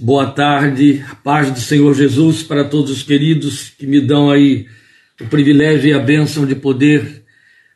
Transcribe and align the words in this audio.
boa 0.00 0.26
tarde, 0.26 1.04
paz 1.22 1.50
do 1.50 1.60
Senhor 1.60 1.94
Jesus 1.94 2.42
para 2.42 2.64
todos 2.64 2.90
os 2.90 3.02
queridos 3.02 3.68
que 3.68 3.86
me 3.86 4.00
dão 4.00 4.30
aí 4.30 4.66
o 5.20 5.26
privilégio 5.26 5.90
e 5.90 5.92
a 5.92 5.98
bênção 5.98 6.46
de 6.46 6.54
poder 6.54 7.22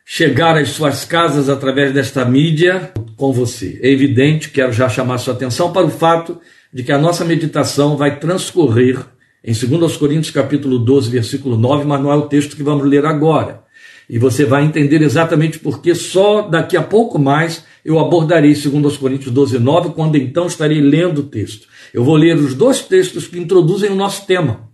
chegar 0.03 0.57
às 0.57 0.69
suas 0.69 1.05
casas 1.05 1.49
através 1.49 1.93
desta 1.93 2.25
mídia 2.25 2.91
com 3.15 3.31
você. 3.31 3.79
É 3.79 3.91
evidente, 3.91 4.49
quero 4.49 4.73
já 4.73 4.89
chamar 4.89 5.19
sua 5.19 5.35
atenção 5.35 5.71
para 5.71 5.85
o 5.85 5.89
fato 5.91 6.41
de 6.73 6.81
que 6.81 6.91
a 6.91 6.97
nossa 6.97 7.23
meditação 7.23 7.95
vai 7.95 8.19
transcorrer 8.19 9.05
em 9.43 9.53
2 9.53 9.95
Coríntios 9.95 10.31
capítulo 10.31 10.79
12, 10.79 11.11
versículo 11.11 11.55
9, 11.55 11.85
mas 11.85 12.01
não 12.01 12.11
é 12.11 12.15
o 12.15 12.23
texto 12.23 12.55
que 12.55 12.63
vamos 12.63 12.87
ler 12.87 13.05
agora. 13.05 13.64
E 14.09 14.19
você 14.19 14.45
vai 14.45 14.63
entender 14.63 15.01
exatamente 15.01 15.59
porque 15.59 15.95
só 15.95 16.43
daqui 16.43 16.77
a 16.77 16.83
pouco 16.83 17.17
mais 17.17 17.63
eu 17.83 17.99
abordarei 17.99 18.53
2 18.53 18.97
Coríntios 18.97 19.33
12, 19.33 19.59
9, 19.59 19.89
quando 19.89 20.15
então 20.15 20.47
estarei 20.47 20.79
lendo 20.81 21.19
o 21.19 21.23
texto. 21.23 21.67
Eu 21.93 22.03
vou 22.03 22.15
ler 22.15 22.35
os 22.37 22.53
dois 22.53 22.81
textos 22.81 23.27
que 23.27 23.39
introduzem 23.39 23.89
o 23.89 23.95
nosso 23.95 24.25
tema. 24.25 24.69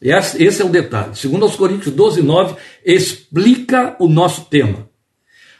Esse 0.00 0.60
é 0.60 0.64
o 0.64 0.68
detalhe. 0.68 1.12
2 1.14 1.56
Coríntios 1.56 1.94
12, 1.94 2.22
9 2.22 2.56
explica 2.84 3.96
o 4.00 4.08
nosso 4.08 4.46
tema. 4.46 4.90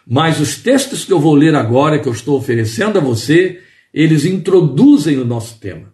Mas 0.07 0.41
os 0.41 0.57
textos 0.57 1.05
que 1.05 1.13
eu 1.13 1.21
vou 1.21 1.35
ler 1.35 1.55
agora, 1.55 1.99
que 1.99 2.09
eu 2.09 2.13
estou 2.13 2.37
oferecendo 2.37 2.99
a 2.99 3.01
você, 3.01 3.61
eles 3.95 4.25
introduzem 4.25 5.19
o 5.19 5.25
nosso 5.25 5.61
tema. 5.61 5.92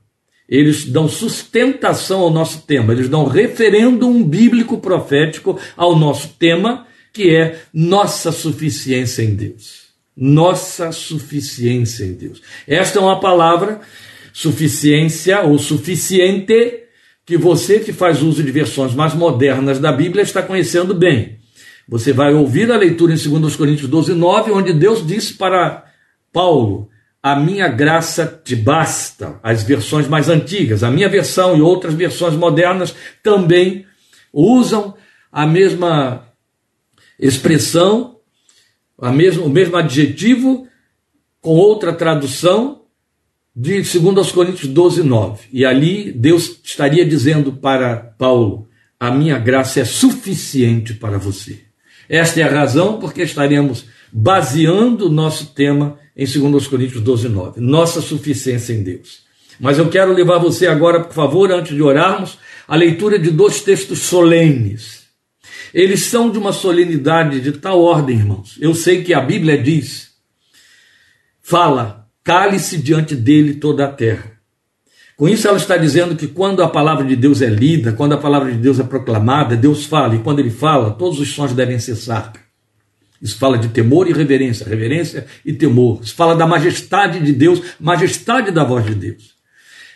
Eles 0.48 0.86
dão 0.86 1.08
sustentação 1.08 2.20
ao 2.20 2.30
nosso 2.30 2.62
tema, 2.62 2.92
eles 2.92 3.08
dão 3.08 3.26
referêndum 3.26 4.22
bíblico 4.24 4.78
profético 4.78 5.58
ao 5.76 5.94
nosso 5.94 6.28
tema, 6.38 6.86
que 7.12 7.34
é 7.34 7.60
nossa 7.72 8.32
suficiência 8.32 9.22
em 9.22 9.34
Deus. 9.34 9.88
Nossa 10.16 10.90
suficiência 10.90 12.04
em 12.04 12.14
Deus. 12.14 12.40
Esta 12.66 12.98
é 12.98 13.02
uma 13.02 13.20
palavra, 13.20 13.80
suficiência 14.32 15.42
ou 15.42 15.58
suficiente, 15.58 16.84
que 17.26 17.36
você 17.36 17.78
que 17.78 17.92
faz 17.92 18.22
uso 18.22 18.42
de 18.42 18.50
versões 18.50 18.94
mais 18.94 19.14
modernas 19.14 19.78
da 19.78 19.92
Bíblia 19.92 20.22
está 20.22 20.42
conhecendo 20.42 20.94
bem. 20.94 21.38
Você 21.86 22.12
vai 22.12 22.32
ouvir 22.32 22.70
a 22.72 22.76
leitura 22.76 23.12
em 23.12 23.16
2 23.16 23.54
Coríntios 23.54 23.88
12, 23.88 24.14
9, 24.14 24.50
onde 24.52 24.72
Deus 24.72 25.06
disse 25.06 25.34
para 25.34 25.84
Paulo: 26.32 26.88
a 27.32 27.36
minha 27.36 27.68
graça 27.68 28.40
te 28.42 28.56
basta. 28.56 29.38
As 29.42 29.62
versões 29.62 30.08
mais 30.08 30.28
antigas, 30.28 30.82
a 30.82 30.90
minha 30.90 31.08
versão 31.08 31.56
e 31.56 31.60
outras 31.60 31.94
versões 31.94 32.34
modernas 32.34 32.94
também 33.22 33.84
usam 34.32 34.94
a 35.30 35.46
mesma 35.46 36.26
expressão, 37.18 38.16
a 38.98 39.12
mesmo, 39.12 39.44
o 39.44 39.50
mesmo 39.50 39.76
adjetivo, 39.76 40.66
com 41.40 41.50
outra 41.50 41.92
tradução, 41.92 42.82
de 43.54 43.82
2 43.82 44.32
Coríntios 44.32 44.70
12, 44.70 45.02
9. 45.02 45.48
E 45.52 45.64
ali 45.64 46.12
Deus 46.12 46.60
estaria 46.62 47.04
dizendo 47.04 47.52
para 47.52 47.96
Paulo: 47.96 48.68
A 48.98 49.10
minha 49.10 49.38
graça 49.38 49.80
é 49.80 49.84
suficiente 49.84 50.94
para 50.94 51.18
você. 51.18 51.60
Esta 52.08 52.40
é 52.40 52.44
a 52.44 52.50
razão 52.50 52.98
porque 52.98 53.22
estaremos 53.22 53.84
baseando 54.12 55.06
o 55.06 55.12
nosso 55.12 55.52
tema 55.52 55.98
em 56.18 56.26
2 56.26 56.66
Coríntios 56.66 57.00
12, 57.00 57.28
9. 57.28 57.60
Nossa 57.60 58.00
suficiência 58.00 58.72
em 58.72 58.82
Deus. 58.82 59.20
Mas 59.60 59.78
eu 59.78 59.88
quero 59.88 60.12
levar 60.12 60.38
você 60.38 60.66
agora, 60.66 61.00
por 61.04 61.14
favor, 61.14 61.52
antes 61.52 61.74
de 61.74 61.82
orarmos, 61.82 62.38
a 62.66 62.74
leitura 62.74 63.18
de 63.18 63.30
dois 63.30 63.62
textos 63.62 64.00
solenes. 64.00 65.06
Eles 65.72 66.06
são 66.06 66.28
de 66.30 66.38
uma 66.38 66.52
solenidade 66.52 67.40
de 67.40 67.52
tal 67.52 67.80
ordem, 67.80 68.16
irmãos. 68.16 68.56
Eu 68.60 68.74
sei 68.74 69.04
que 69.04 69.14
a 69.14 69.20
Bíblia 69.20 69.62
diz, 69.62 70.10
fala, 71.40 72.08
cale-se 72.24 72.78
diante 72.78 73.14
dele 73.14 73.54
toda 73.54 73.84
a 73.84 73.92
terra. 73.92 74.32
Com 75.16 75.28
isso, 75.28 75.46
ela 75.46 75.56
está 75.56 75.76
dizendo 75.76 76.16
que 76.16 76.28
quando 76.28 76.62
a 76.62 76.68
palavra 76.68 77.04
de 77.04 77.16
Deus 77.16 77.42
é 77.42 77.48
lida, 77.48 77.92
quando 77.92 78.14
a 78.14 78.18
palavra 78.18 78.50
de 78.50 78.58
Deus 78.58 78.78
é 78.78 78.84
proclamada, 78.84 79.56
Deus 79.56 79.84
fala, 79.84 80.14
e 80.14 80.20
quando 80.20 80.38
ele 80.38 80.50
fala, 80.50 80.92
todos 80.92 81.18
os 81.20 81.28
sons 81.32 81.52
devem 81.52 81.78
cessar. 81.78 82.32
Isso 83.20 83.38
fala 83.38 83.58
de 83.58 83.68
temor 83.68 84.08
e 84.08 84.12
reverência, 84.12 84.66
reverência 84.66 85.26
e 85.44 85.52
temor. 85.52 86.00
Isso 86.02 86.14
fala 86.14 86.36
da 86.36 86.46
majestade 86.46 87.20
de 87.20 87.32
Deus, 87.32 87.60
majestade 87.80 88.50
da 88.50 88.64
voz 88.64 88.86
de 88.86 88.94
Deus. 88.94 89.38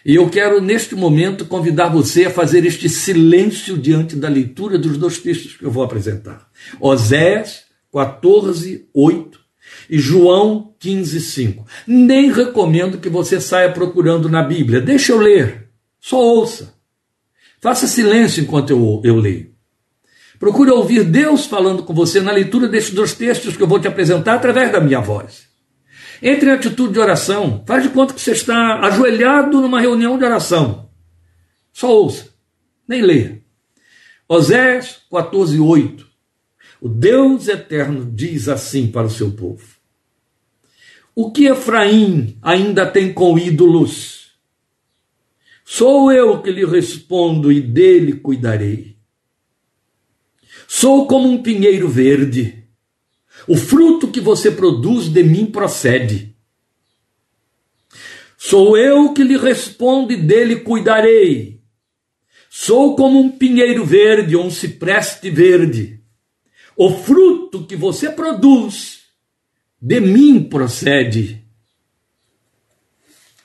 E 0.04 0.16
eu 0.16 0.28
quero, 0.28 0.60
neste 0.60 0.96
momento, 0.96 1.44
convidar 1.44 1.88
você 1.88 2.24
a 2.24 2.30
fazer 2.30 2.66
este 2.66 2.88
silêncio 2.88 3.78
diante 3.78 4.16
da 4.16 4.28
leitura 4.28 4.76
dos 4.76 4.96
dois 4.98 5.18
textos 5.18 5.56
que 5.56 5.64
eu 5.64 5.70
vou 5.70 5.84
apresentar. 5.84 6.48
Oséias 6.80 7.62
14, 7.92 8.88
8 8.92 9.40
e 9.88 9.98
João 9.98 10.74
15, 10.80 11.20
5. 11.20 11.66
Nem 11.86 12.32
recomendo 12.32 12.98
que 12.98 13.08
você 13.08 13.40
saia 13.40 13.70
procurando 13.70 14.28
na 14.28 14.42
Bíblia. 14.42 14.80
Deixa 14.80 15.12
eu 15.12 15.20
ler. 15.20 15.68
Só 16.00 16.18
ouça. 16.18 16.74
Faça 17.60 17.86
silêncio 17.86 18.42
enquanto 18.42 18.70
eu, 18.70 19.00
eu 19.04 19.16
leio. 19.16 19.51
Procure 20.42 20.72
ouvir 20.72 21.04
Deus 21.04 21.46
falando 21.46 21.84
com 21.84 21.94
você 21.94 22.20
na 22.20 22.32
leitura 22.32 22.66
desses 22.66 22.90
dois 22.90 23.14
textos 23.14 23.56
que 23.56 23.62
eu 23.62 23.66
vou 23.68 23.78
te 23.78 23.86
apresentar 23.86 24.34
através 24.34 24.72
da 24.72 24.80
minha 24.80 24.98
voz. 24.98 25.46
Entre 26.20 26.48
em 26.48 26.52
atitude 26.52 26.94
de 26.94 26.98
oração. 26.98 27.62
Faz 27.64 27.84
de 27.84 27.90
conta 27.90 28.12
que 28.12 28.20
você 28.20 28.32
está 28.32 28.80
ajoelhado 28.80 29.60
numa 29.60 29.80
reunião 29.80 30.18
de 30.18 30.24
oração. 30.24 30.90
Só 31.72 31.94
ouça, 31.94 32.30
nem 32.88 33.02
leia. 33.02 33.40
Osés 34.28 35.02
14, 35.08 35.60
8. 35.60 36.04
O 36.80 36.88
Deus 36.88 37.46
eterno 37.46 38.10
diz 38.12 38.48
assim 38.48 38.88
para 38.88 39.06
o 39.06 39.10
seu 39.10 39.30
povo: 39.30 39.62
O 41.14 41.30
que 41.30 41.46
Efraim 41.46 42.36
ainda 42.42 42.84
tem 42.84 43.12
com 43.12 43.38
ídolos? 43.38 44.32
Sou 45.64 46.10
eu 46.10 46.42
que 46.42 46.50
lhe 46.50 46.66
respondo 46.66 47.52
e 47.52 47.60
dele 47.60 48.14
cuidarei. 48.14 48.91
Sou 50.74 51.06
como 51.06 51.28
um 51.28 51.42
pinheiro 51.42 51.86
verde. 51.86 52.64
O 53.46 53.58
fruto 53.58 54.08
que 54.08 54.22
você 54.22 54.50
produz 54.50 55.06
de 55.06 55.22
mim 55.22 55.44
procede. 55.44 56.34
Sou 58.38 58.74
eu 58.78 59.12
que 59.12 59.22
lhe 59.22 59.36
respondo 59.36 60.14
e 60.14 60.16
dele 60.16 60.60
cuidarei. 60.60 61.60
Sou 62.48 62.96
como 62.96 63.20
um 63.20 63.30
pinheiro 63.30 63.84
verde 63.84 64.34
ou 64.34 64.46
um 64.46 64.50
cipreste 64.50 65.28
verde. 65.28 66.00
O 66.74 66.88
fruto 66.90 67.66
que 67.66 67.76
você 67.76 68.08
produz 68.08 69.02
de 69.78 70.00
mim 70.00 70.42
procede. 70.42 71.44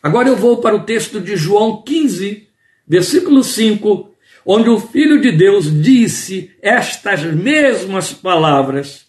Agora 0.02 0.30
eu 0.30 0.38
vou 0.38 0.62
para 0.62 0.78
o 0.78 0.86
texto 0.86 1.20
de 1.20 1.36
João 1.36 1.82
15, 1.82 2.48
versículo 2.88 3.44
5 3.44 4.16
onde 4.50 4.70
o 4.70 4.80
Filho 4.80 5.20
de 5.20 5.30
Deus 5.30 5.66
disse 5.84 6.52
estas 6.62 7.22
mesmas 7.24 8.14
palavras, 8.14 9.06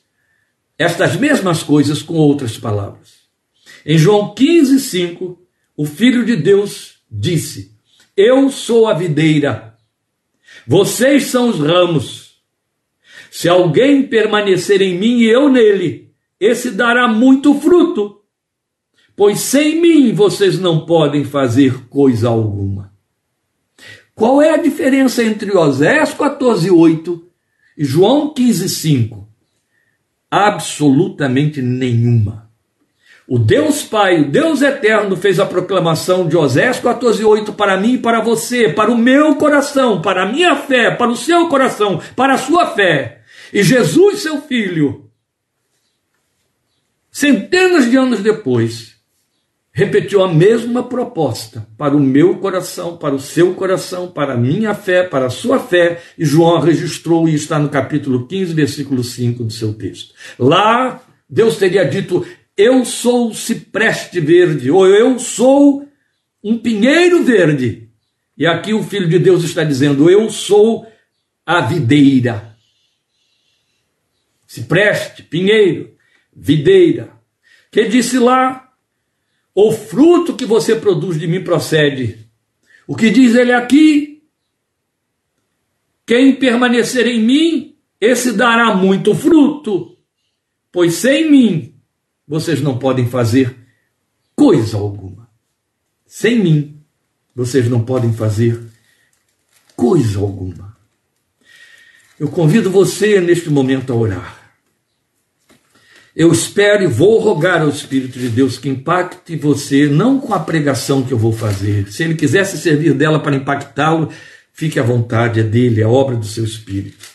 estas 0.77 1.15
mesmas 1.15 1.63
coisas 1.63 2.03
com 2.03 2.15
outras 2.15 2.59
palavras. 2.59 3.19
Em 3.87 3.97
João 3.97 4.35
15, 4.35 4.81
5, 4.81 5.41
o 5.77 5.87
Filho 5.87 6.27
de 6.27 6.35
Deus 6.35 6.97
disse: 7.09 7.73
Eu 8.17 8.51
sou 8.51 8.89
a 8.89 8.95
videira, 8.95 9.79
vocês 10.67 11.27
são 11.27 11.51
os 11.51 11.61
ramos. 11.61 12.43
Se 13.31 13.49
alguém 13.49 14.03
permanecer 14.03 14.83
em 14.83 14.99
mim 14.99 15.21
e 15.21 15.27
eu 15.27 15.49
nele, 15.49 16.11
esse 16.41 16.73
dará 16.73 17.07
muito 17.07 17.55
fruto, 17.61 18.23
pois 19.15 19.39
sem 19.39 19.81
mim 19.81 20.13
vocês 20.13 20.59
não 20.59 20.85
podem 20.85 21.23
fazer 21.23 21.87
coisa 21.89 22.29
alguma. 22.29 22.98
Qual 24.19 24.43
é 24.43 24.51
a 24.51 24.57
diferença 24.57 25.23
entre 25.23 25.57
Osés 25.57 26.13
14:8 26.13 27.23
e 27.77 27.85
João 27.85 28.35
15:5? 28.35 29.29
Absolutamente 30.29 31.63
nenhuma. 31.63 32.51
O 33.29 33.39
Deus 33.39 33.85
Pai, 33.85 34.23
o 34.23 34.29
Deus 34.29 34.61
Eterno, 34.61 35.17
fez 35.17 35.39
a 35.39 35.47
proclamação 35.47 36.27
de 36.27 36.37
Osés 36.37 36.81
14:8 36.81 37.53
para 37.53 37.77
mim 37.77 37.93
e 37.93 37.99
para 37.99 38.21
você, 38.21 38.69
para 38.69 38.91
o 38.91 38.99
meu 38.99 39.37
coração, 39.37 40.03
para 40.03 40.25
a 40.25 40.33
minha 40.33 40.57
fé, 40.57 40.91
para 40.91 41.13
o 41.13 41.17
seu 41.17 41.49
coração, 41.49 42.03
para 42.17 42.35
a 42.35 42.39
sua 42.39 42.67
fé. 42.75 43.21
E 43.53 43.63
Jesus, 43.63 44.19
seu 44.19 44.43
filho, 44.43 45.09
centenas 47.09 47.89
de 47.89 47.97
anos 47.97 48.19
depois, 48.19 48.98
repetiu 49.79 50.25
a 50.25 50.35
mesma 50.35 50.83
proposta 50.83 51.65
para 51.79 51.97
o 51.97 52.01
meu 52.01 52.39
coração, 52.39 52.97
para 52.97 53.15
o 53.15 53.21
seu 53.21 53.55
coração, 53.55 54.09
para 54.09 54.33
a 54.33 54.37
minha 54.37 54.75
fé, 54.75 55.05
para 55.05 55.27
a 55.27 55.31
sua 55.31 55.61
fé, 55.61 56.03
e 56.19 56.25
João 56.25 56.59
registrou 56.59 57.29
e 57.29 57.35
está 57.37 57.61
no 57.61 57.69
capítulo 57.69 58.27
15, 58.27 58.55
versículo 58.55 59.05
5 59.05 59.45
do 59.45 59.53
seu 59.53 59.73
texto. 59.73 60.13
Lá, 60.37 61.01
Deus 61.31 61.59
teria 61.59 61.85
dito: 61.85 62.27
Eu 62.57 62.85
sou 62.85 63.31
o 63.31 63.35
cipreste 63.37 64.19
verde, 64.19 64.69
ou 64.69 64.85
eu 64.85 65.17
sou 65.21 65.87
um 66.43 66.59
pinheiro 66.59 67.23
verde. 67.23 67.89
E 68.37 68.49
aqui 68.49 68.75
o 68.75 68.83
Filho 68.83 69.09
de 69.09 69.21
Deus 69.21 69.45
está 69.45 69.63
dizendo: 69.63 70.11
Eu 70.11 70.29
sou 70.29 70.89
a 71.47 71.61
videira. 71.61 72.57
Cipreste, 74.45 75.23
pinheiro, 75.23 75.93
videira. 76.35 77.11
Que 77.71 77.87
disse 77.87 78.19
lá 78.19 78.68
o 79.61 79.73
fruto 79.73 80.37
que 80.37 80.47
você 80.47 80.77
produz 80.77 81.19
de 81.19 81.27
mim 81.27 81.43
procede 81.43 82.31
O 82.87 82.95
que 82.95 83.11
diz 83.11 83.35
ele 83.35 83.53
aqui? 83.53 84.23
Quem 86.07 86.37
permanecer 86.37 87.09
em 87.09 87.21
mim, 87.21 87.77
esse 88.01 88.33
dará 88.33 88.77
muito 88.77 89.17
fruto, 89.17 89.99
pois 90.71 90.95
sem 90.95 91.29
mim 91.29 91.75
vocês 92.27 92.63
não 92.63 92.79
podem 92.79 93.09
fazer 93.09 93.57
coisa 94.37 94.77
alguma. 94.77 95.29
Sem 96.07 96.39
mim 96.39 96.81
vocês 97.35 97.69
não 97.69 97.85
podem 97.85 98.13
fazer 98.13 98.63
coisa 99.75 100.21
alguma. 100.21 100.77
Eu 102.17 102.29
convido 102.29 102.71
você 102.71 103.21
neste 103.21 103.51
momento 103.51 103.93
a 103.93 103.97
orar. 103.97 104.38
Eu 106.19 106.33
espero 106.33 106.83
e 106.83 106.89
vou 106.89 107.21
rogar 107.21 107.63
ao 107.63 107.69
Espírito 107.69 108.19
de 108.19 108.29
Deus 108.29 108.59
que 108.59 108.69
impacte 108.69 109.37
você, 109.37 109.87
não 109.87 110.19
com 110.19 110.35
a 110.35 110.41
pregação 110.41 111.05
que 111.05 111.13
eu 111.13 111.19
vou 111.19 111.33
fazer. 111.33 111.93
Se 111.93 112.03
ele 112.03 112.17
quisesse 112.17 112.59
servir 112.59 112.93
dela 112.93 113.21
para 113.21 113.37
impactá-lo, 113.37 114.11
fique 114.53 114.81
à 114.81 114.83
vontade, 114.83 115.39
é 115.39 115.45
dele, 115.45 115.81
é 115.81 115.87
obra 115.87 116.17
do 116.17 116.27
seu 116.27 116.45
Espírito. 116.45 117.07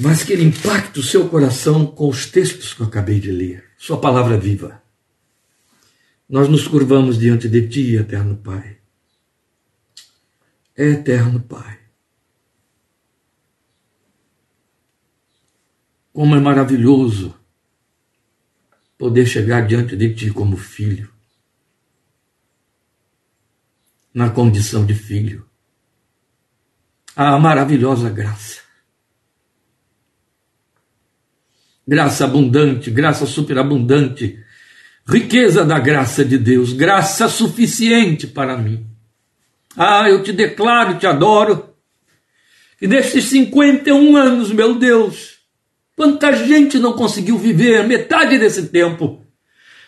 Mas 0.00 0.24
que 0.24 0.32
ele 0.32 0.42
impacte 0.42 0.98
o 0.98 1.04
seu 1.04 1.28
coração 1.28 1.86
com 1.86 2.08
os 2.08 2.26
textos 2.26 2.74
que 2.74 2.80
eu 2.80 2.86
acabei 2.88 3.20
de 3.20 3.30
ler, 3.30 3.62
sua 3.78 4.00
palavra 4.00 4.36
viva. 4.36 4.82
Nós 6.28 6.48
nos 6.48 6.66
curvamos 6.66 7.16
diante 7.16 7.48
de 7.48 7.68
Ti, 7.68 7.94
eterno 7.94 8.34
Pai. 8.38 8.78
Eterno 10.76 11.38
Pai. 11.38 11.75
Como 16.16 16.34
é 16.34 16.40
maravilhoso 16.40 17.34
poder 18.96 19.26
chegar 19.26 19.66
diante 19.66 19.94
de 19.94 20.14
Ti 20.14 20.30
como 20.30 20.56
filho, 20.56 21.12
na 24.14 24.30
condição 24.30 24.86
de 24.86 24.94
filho. 24.94 25.46
A 27.14 27.38
maravilhosa 27.38 28.08
graça. 28.08 28.62
Graça 31.86 32.24
abundante, 32.24 32.90
graça 32.90 33.26
superabundante, 33.26 34.42
riqueza 35.06 35.66
da 35.66 35.78
graça 35.78 36.24
de 36.24 36.38
Deus, 36.38 36.72
graça 36.72 37.28
suficiente 37.28 38.26
para 38.26 38.56
mim. 38.56 38.86
Ah, 39.76 40.08
eu 40.08 40.22
te 40.22 40.32
declaro, 40.32 40.98
te 40.98 41.06
adoro, 41.06 41.76
que 42.78 42.86
nestes 42.86 43.24
51 43.24 44.16
anos, 44.16 44.50
meu 44.50 44.78
Deus, 44.78 45.35
Quanta 45.96 46.30
gente 46.34 46.78
não 46.78 46.92
conseguiu 46.92 47.38
viver 47.38 47.88
metade 47.88 48.38
desse 48.38 48.68
tempo? 48.68 49.24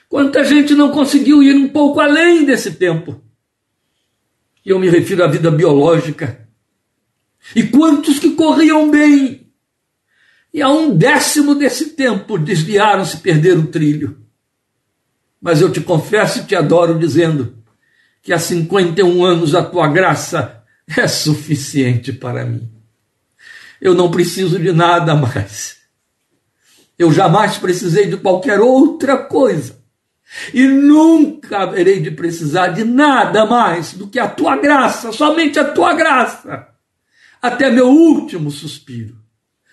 Quanta 0.08 0.42
gente 0.42 0.74
não 0.74 0.90
conseguiu 0.90 1.42
ir 1.42 1.54
um 1.54 1.68
pouco 1.68 2.00
além 2.00 2.46
desse 2.46 2.72
tempo? 2.72 3.22
E 4.64 4.70
eu 4.70 4.78
me 4.78 4.88
refiro 4.88 5.22
à 5.22 5.26
vida 5.26 5.50
biológica. 5.50 6.48
E 7.54 7.62
quantos 7.62 8.18
que 8.18 8.30
corriam 8.30 8.90
bem? 8.90 9.52
E 10.52 10.62
a 10.62 10.70
um 10.70 10.96
décimo 10.96 11.54
desse 11.54 11.90
tempo 11.90 12.38
desviaram-se, 12.38 13.18
perderam 13.18 13.60
o 13.60 13.66
trilho. 13.66 14.18
Mas 15.38 15.60
eu 15.60 15.70
te 15.70 15.82
confesso 15.82 16.40
e 16.40 16.44
te 16.44 16.56
adoro 16.56 16.98
dizendo 16.98 17.58
que 18.22 18.32
há 18.32 18.38
51 18.38 19.24
anos 19.24 19.54
a 19.54 19.62
tua 19.62 19.86
graça 19.88 20.64
é 20.96 21.06
suficiente 21.06 22.14
para 22.14 22.46
mim. 22.46 22.66
Eu 23.78 23.94
não 23.94 24.10
preciso 24.10 24.58
de 24.58 24.72
nada 24.72 25.14
mais. 25.14 25.77
Eu 26.98 27.12
jamais 27.12 27.56
precisei 27.56 28.06
de 28.06 28.16
qualquer 28.16 28.60
outra 28.60 29.16
coisa. 29.18 29.78
E 30.52 30.66
nunca 30.66 31.60
haverei 31.60 32.00
de 32.00 32.10
precisar 32.10 32.68
de 32.68 32.84
nada 32.84 33.46
mais 33.46 33.94
do 33.94 34.08
que 34.08 34.18
a 34.18 34.28
tua 34.28 34.56
graça, 34.56 35.12
somente 35.12 35.58
a 35.58 35.64
tua 35.64 35.94
graça, 35.94 36.68
até 37.40 37.70
meu 37.70 37.88
último 37.88 38.50
suspiro. 38.50 39.16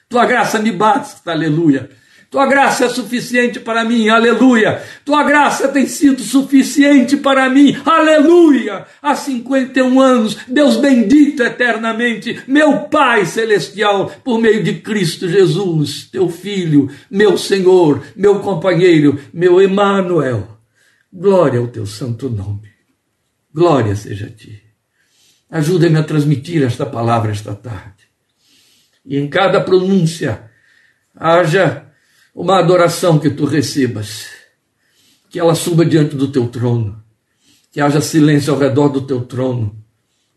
Tua 0.07 0.25
graça 0.25 0.60
me 0.60 0.72
basta, 0.72 1.31
aleluia. 1.31 1.89
Tua 2.36 2.48
graça 2.48 2.84
é 2.84 2.90
suficiente 2.90 3.62
para 3.62 3.86
mim, 3.86 4.10
aleluia. 4.10 4.84
Tua 5.06 5.24
graça 5.24 5.70
tem 5.70 5.88
sido 5.88 6.22
suficiente 6.22 7.16
para 7.16 7.48
mim, 7.48 7.78
aleluia. 7.86 8.86
Há 9.02 9.16
51 9.16 10.02
anos, 10.02 10.38
Deus 10.46 10.76
bendito 10.76 11.42
eternamente, 11.42 12.44
meu 12.46 12.90
Pai 12.90 13.26
celestial, 13.26 14.12
por 14.22 14.38
meio 14.42 14.62
de 14.62 14.82
Cristo 14.82 15.30
Jesus, 15.30 16.10
teu 16.12 16.28
Filho, 16.28 16.90
meu 17.10 17.38
Senhor, 17.38 18.04
meu 18.18 18.42
companheiro, 18.42 19.18
meu 19.34 19.62
Emanuel. 19.62 20.60
Glória 21.14 21.62
ao 21.62 21.70
teu 21.70 21.86
santo 21.86 22.30
nome. 22.30 22.68
Glória 23.54 23.96
seja 23.96 24.26
a 24.26 24.30
ti. 24.30 24.62
Ajuda-me 25.50 26.00
a 26.00 26.04
transmitir 26.04 26.64
esta 26.64 26.86
palavra 26.86 27.31
esta 27.31 27.56
tarde. 27.56 28.04
E 29.06 29.18
em 29.18 29.30
cada 29.30 29.62
pronúncia 29.62 30.52
haja 31.16 31.85
uma 32.36 32.60
adoração 32.60 33.18
que 33.18 33.30
tu 33.30 33.46
recebas, 33.46 34.28
que 35.30 35.40
ela 35.40 35.56
suba 35.56 35.86
diante 35.86 36.18
do 36.18 36.30
teu 36.30 36.50
trono, 36.50 37.02
que 37.72 37.80
haja 37.80 38.02
silêncio 38.02 38.54
ao 38.54 38.60
redor 38.60 38.90
do 38.90 39.02
teu 39.02 39.22
trono, 39.22 39.82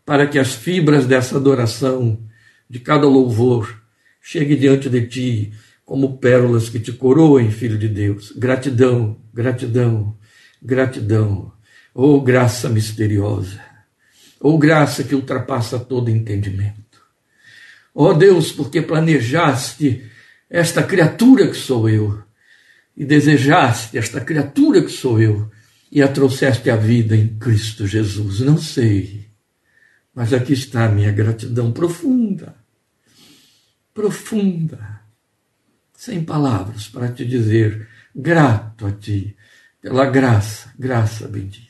para 0.05 0.25
que 0.25 0.39
as 0.39 0.53
fibras 0.53 1.05
dessa 1.05 1.35
adoração, 1.35 2.23
de 2.69 2.79
cada 2.79 3.05
louvor, 3.05 3.83
chegue 4.21 4.55
diante 4.55 4.89
de 4.89 5.07
ti 5.07 5.53
como 5.83 6.17
pérolas 6.17 6.69
que 6.69 6.79
te 6.79 6.93
coroem, 6.93 7.51
filho 7.51 7.77
de 7.77 7.89
Deus. 7.89 8.31
Gratidão, 8.31 9.17
gratidão, 9.33 10.15
gratidão. 10.61 11.51
Oh, 11.93 12.21
graça 12.21 12.69
misteriosa. 12.69 13.59
Oh, 14.39 14.57
graça 14.57 15.03
que 15.03 15.15
ultrapassa 15.15 15.77
todo 15.77 16.09
entendimento. 16.09 17.01
Oh 17.93 18.13
Deus, 18.13 18.51
porque 18.51 18.81
planejaste 18.81 20.09
esta 20.49 20.83
criatura 20.83 21.47
que 21.47 21.55
sou 21.55 21.87
eu, 21.87 22.23
e 22.97 23.05
desejaste 23.05 23.97
esta 23.97 24.19
criatura 24.19 24.83
que 24.83 24.91
sou 24.91 25.21
eu, 25.21 25.49
e 25.91 26.01
a 26.01 26.07
trouxeste 26.07 26.69
à 26.69 26.75
vida 26.75 27.15
em 27.15 27.37
Cristo 27.37 27.87
Jesus. 27.87 28.39
Não 28.41 28.57
sei, 28.57 29.29
mas 30.13 30.33
aqui 30.33 30.53
está 30.53 30.85
a 30.85 30.89
minha 30.89 31.11
gratidão 31.11 31.71
profunda, 31.71 32.55
profunda, 33.93 35.01
sem 35.93 36.23
palavras 36.23 36.87
para 36.87 37.11
te 37.11 37.25
dizer 37.25 37.87
grato 38.15 38.85
a 38.85 38.91
ti 38.91 39.35
pela 39.81 40.05
graça, 40.09 40.73
graça 40.77 41.27
bendita. 41.27 41.69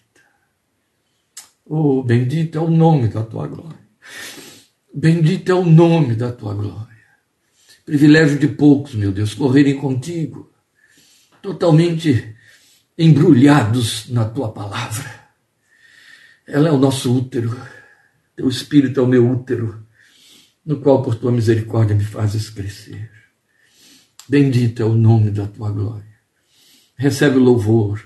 Oh, 1.66 2.02
bendito 2.02 2.58
é 2.58 2.62
o 2.62 2.70
nome 2.70 3.08
da 3.08 3.24
tua 3.24 3.48
glória. 3.48 3.78
Bendito 4.92 5.51
é 5.51 5.53
o 5.53 5.63
nome 5.63 6.15
da 6.15 6.32
tua 6.32 6.56
glória. 6.56 6.88
Privilégio 7.89 8.38
de 8.38 8.48
poucos, 8.48 8.93
meu 8.93 9.12
Deus, 9.12 9.34
correrem 9.34 9.75
contigo, 9.75 10.53
totalmente 11.41 12.36
embrulhados 12.96 14.08
na 14.10 14.25
tua 14.25 14.51
palavra. 14.51 15.10
Ela 16.46 16.69
é 16.69 16.72
o 16.72 16.77
nosso 16.77 17.12
útero, 17.12 17.60
teu 18.36 18.48
espírito 18.48 19.00
é 19.00 19.03
o 19.03 19.08
meu 19.08 19.27
útero, 19.27 19.84
no 20.63 20.79
qual 20.79 21.01
por 21.01 21.15
tua 21.15 21.31
misericórdia 21.31 21.96
me 21.96 22.03
fazes 22.03 22.51
crescer. 22.51 23.10
Bendito 24.27 24.84
é 24.84 24.86
o 24.86 24.93
nome 24.93 25.31
da 25.31 25.48
tua 25.48 25.72
glória. 25.72 26.19
Recebe 26.96 27.38
o 27.38 27.43
louvor, 27.43 28.00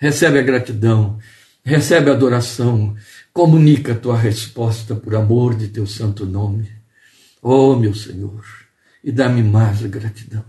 recebe 0.00 0.40
a 0.40 0.42
gratidão, 0.42 1.16
recebe 1.62 2.10
a 2.10 2.14
adoração, 2.14 2.96
comunica 3.32 3.92
a 3.92 3.96
tua 3.96 4.18
resposta 4.18 4.96
por 4.96 5.14
amor 5.14 5.54
de 5.54 5.68
teu 5.68 5.86
santo 5.86 6.26
nome. 6.26 6.68
Oh, 7.40 7.76
meu 7.76 7.94
Senhor 7.94 8.57
e 9.02 9.12
dá-me 9.12 9.42
mais 9.42 9.82
gratidão. 9.82 10.44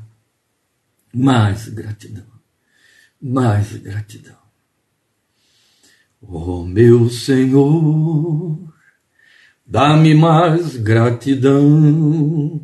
Mais 1.14 1.70
gratidão. 1.70 2.26
Mais 3.22 3.76
gratidão. 3.78 4.38
Oh 6.22 6.66
meu 6.66 7.10
Senhor, 7.10 8.74
dá-me 9.66 10.14
mais 10.14 10.76
gratidão 10.76 12.62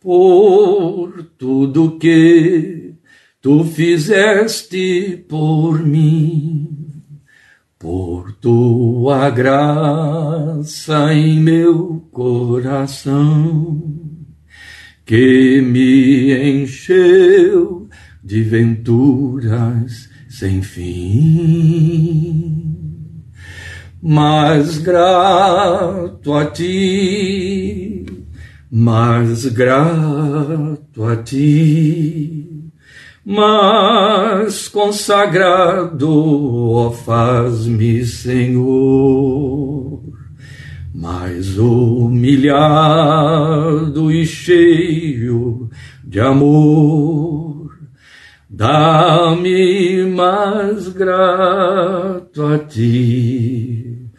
por 0.00 1.22
tudo 1.38 1.98
que 1.98 2.94
tu 3.40 3.64
fizeste 3.64 5.24
por 5.28 5.80
mim, 5.80 7.04
por 7.78 8.32
tua 8.32 9.30
graça 9.30 11.14
em 11.14 11.38
meu 11.38 12.08
coração 12.10 14.09
que 15.10 15.60
me 15.60 16.32
encheu 16.32 17.88
de 18.22 18.42
venturas 18.44 20.08
sem 20.28 20.62
fim. 20.62 21.96
Mas 24.00 24.78
grato 24.78 26.32
a 26.32 26.46
ti, 26.46 28.06
mas 28.70 29.46
grato 29.46 31.04
a 31.04 31.16
ti, 31.16 32.70
mas 33.26 34.68
consagrado, 34.68 36.08
ó 36.72 36.92
faz-me 36.92 38.06
Senhor 38.06 39.89
mais 40.94 41.58
humilhado 41.58 42.50
e 44.10 44.26
cheio 44.26 45.70
de 46.04 46.20
amor. 46.20 47.78
Dá-me 48.48 50.04
mais 50.06 50.88
grato 50.88 52.44
a 52.44 52.58
ti, 52.58 54.10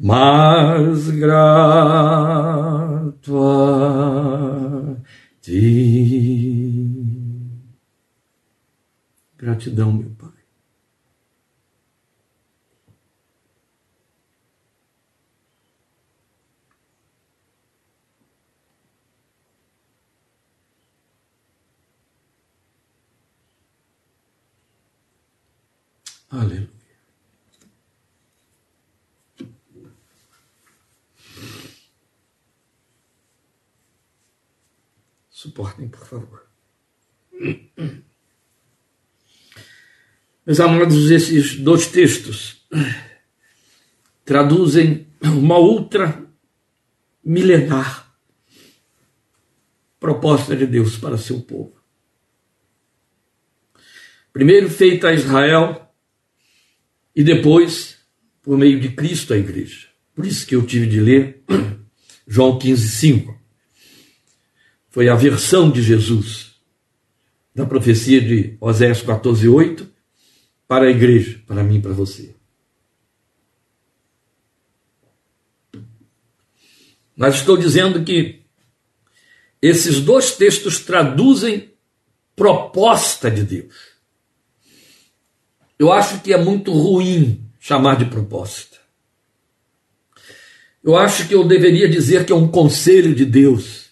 mais 0.00 1.10
grato 1.10 1.74
a 3.38 4.96
ti. 5.42 6.90
Gratidão, 9.36 9.92
meu 9.92 10.10
Pai. 10.18 10.34
Aleluia. 26.34 26.68
Suportem, 35.30 35.88
por 35.88 36.04
favor. 36.04 36.46
Meus 40.44 40.58
amados, 40.58 41.10
esses 41.10 41.56
dois 41.56 41.86
textos 41.86 42.66
traduzem 44.24 45.06
uma 45.22 45.56
outra 45.56 46.26
milenar 47.24 48.12
proposta 50.00 50.56
de 50.56 50.66
Deus 50.66 50.98
para 50.98 51.16
seu 51.16 51.40
povo. 51.42 51.80
Primeiro 54.32 54.68
feita 54.68 55.08
a 55.08 55.14
Israel, 55.14 55.83
e 57.14 57.22
depois, 57.22 57.98
por 58.42 58.58
meio 58.58 58.80
de 58.80 58.90
Cristo, 58.90 59.32
a 59.32 59.38
igreja. 59.38 59.88
Por 60.14 60.26
isso 60.26 60.46
que 60.46 60.54
eu 60.54 60.64
tive 60.64 60.86
de 60.86 61.00
ler 61.00 61.42
João 62.26 62.58
15, 62.58 62.88
5. 62.88 63.40
Foi 64.90 65.08
a 65.08 65.14
versão 65.14 65.70
de 65.70 65.82
Jesus 65.82 66.54
da 67.54 67.64
profecia 67.64 68.20
de 68.20 68.56
Oséias 68.60 69.02
14, 69.02 69.48
8 69.48 69.88
para 70.66 70.86
a 70.86 70.90
igreja, 70.90 71.40
para 71.46 71.62
mim 71.62 71.76
e 71.76 71.82
para 71.82 71.92
você. 71.92 72.34
Mas 77.16 77.36
estou 77.36 77.56
dizendo 77.56 78.02
que 78.02 78.40
esses 79.62 80.00
dois 80.00 80.32
textos 80.32 80.80
traduzem 80.80 81.72
proposta 82.34 83.30
de 83.30 83.44
Deus. 83.44 83.93
Eu 85.84 85.92
acho 85.92 86.22
que 86.22 86.32
é 86.32 86.38
muito 86.42 86.72
ruim 86.72 87.46
chamar 87.60 87.96
de 87.98 88.06
proposta. 88.06 88.78
Eu 90.82 90.96
acho 90.96 91.28
que 91.28 91.34
eu 91.34 91.46
deveria 91.46 91.86
dizer 91.86 92.24
que 92.24 92.32
é 92.32 92.34
um 92.34 92.48
conselho 92.48 93.14
de 93.14 93.26
Deus 93.26 93.90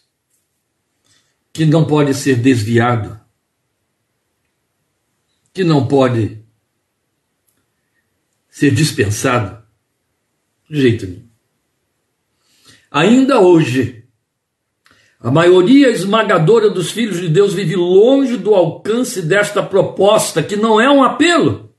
que 1.53 1.67
não 1.67 1.87
pode 1.87 2.15
ser 2.15 2.37
desviado, 2.37 3.21
que 5.53 5.63
não 5.63 5.87
pode 5.87 6.43
ser 8.49 8.71
dispensado 8.71 9.63
de 10.71 10.81
jeito 10.81 11.07
nenhum. 11.07 11.29
Ainda 12.91 13.39
hoje, 13.39 14.07
a 15.21 15.31
maioria 15.31 15.91
esmagadora 15.91 16.71
dos 16.71 16.91
filhos 16.91 17.21
de 17.21 17.29
Deus 17.29 17.53
vive 17.53 17.77
longe 17.77 18.39
do 18.39 18.55
alcance 18.55 19.21
desta 19.21 19.63
proposta, 19.63 20.43
que 20.43 20.57
não 20.57 20.81
é 20.81 20.91
um 20.91 21.05
apelo 21.05 21.71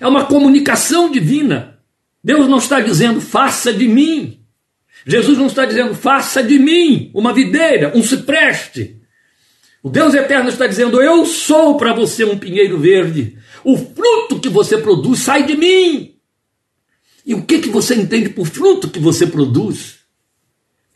é 0.00 0.06
uma 0.06 0.26
comunicação 0.26 1.10
divina. 1.10 1.78
Deus 2.22 2.48
não 2.48 2.58
está 2.58 2.80
dizendo 2.80 3.20
faça 3.20 3.72
de 3.72 3.86
mim. 3.86 4.40
Jesus 5.06 5.38
não 5.38 5.46
está 5.46 5.64
dizendo 5.64 5.94
faça 5.94 6.42
de 6.42 6.58
mim 6.58 7.10
uma 7.14 7.32
videira, 7.32 7.92
um 7.94 8.02
cipreste. 8.02 9.00
O 9.82 9.88
Deus 9.88 10.14
eterno 10.14 10.48
está 10.48 10.66
dizendo 10.66 11.00
eu 11.00 11.24
sou 11.24 11.76
para 11.76 11.92
você 11.92 12.24
um 12.24 12.36
pinheiro 12.38 12.78
verde. 12.78 13.38
O 13.62 13.76
fruto 13.76 14.40
que 14.40 14.48
você 14.48 14.78
produz 14.78 15.20
sai 15.20 15.44
de 15.44 15.56
mim. 15.56 16.16
E 17.24 17.34
o 17.34 17.42
que, 17.42 17.60
que 17.60 17.68
você 17.68 17.94
entende 17.94 18.28
por 18.28 18.46
fruto 18.46 18.88
que 18.88 18.98
você 18.98 19.26
produz? 19.26 19.95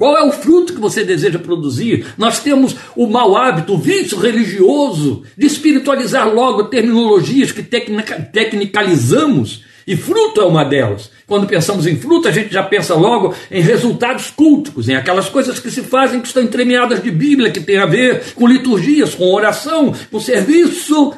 Qual 0.01 0.17
é 0.17 0.25
o 0.25 0.33
fruto 0.33 0.73
que 0.73 0.81
você 0.81 1.05
deseja 1.05 1.39
produzir? 1.39 2.07
Nós 2.17 2.41
temos 2.41 2.75
o 2.97 3.07
mau 3.07 3.37
hábito, 3.37 3.75
o 3.75 3.79
vício 3.79 4.19
religioso 4.19 5.25
de 5.37 5.45
espiritualizar 5.45 6.27
logo 6.33 6.65
terminologias 6.65 7.53
que 7.53 7.63
tecnica, 7.63 8.19
tecnicalizamos, 8.19 9.63
e 9.87 9.99
fruto 9.99 10.41
é 10.41 10.47
uma 10.47 10.65
delas. 10.65 11.11
Quando 11.27 11.47
pensamos 11.47 11.87
em 11.87 11.99
fruto, 11.99 12.29
a 12.29 12.31
gente 12.31 12.51
já 12.51 12.63
pensa 12.63 12.95
logo 12.95 13.35
em 13.51 13.61
resultados 13.61 14.31
culticos, 14.31 14.89
em 14.89 14.97
aquelas 14.97 15.29
coisas 15.29 15.59
que 15.59 15.71
se 15.71 15.83
fazem 15.83 16.23
que 16.23 16.29
estão 16.29 16.43
entremeadas 16.43 17.03
de 17.03 17.11
Bíblia, 17.11 17.51
que 17.51 17.61
tem 17.61 17.77
a 17.77 17.85
ver 17.85 18.33
com 18.33 18.47
liturgias, 18.47 19.15
com 19.15 19.31
oração, 19.31 19.95
com 20.11 20.19
serviço 20.19 21.13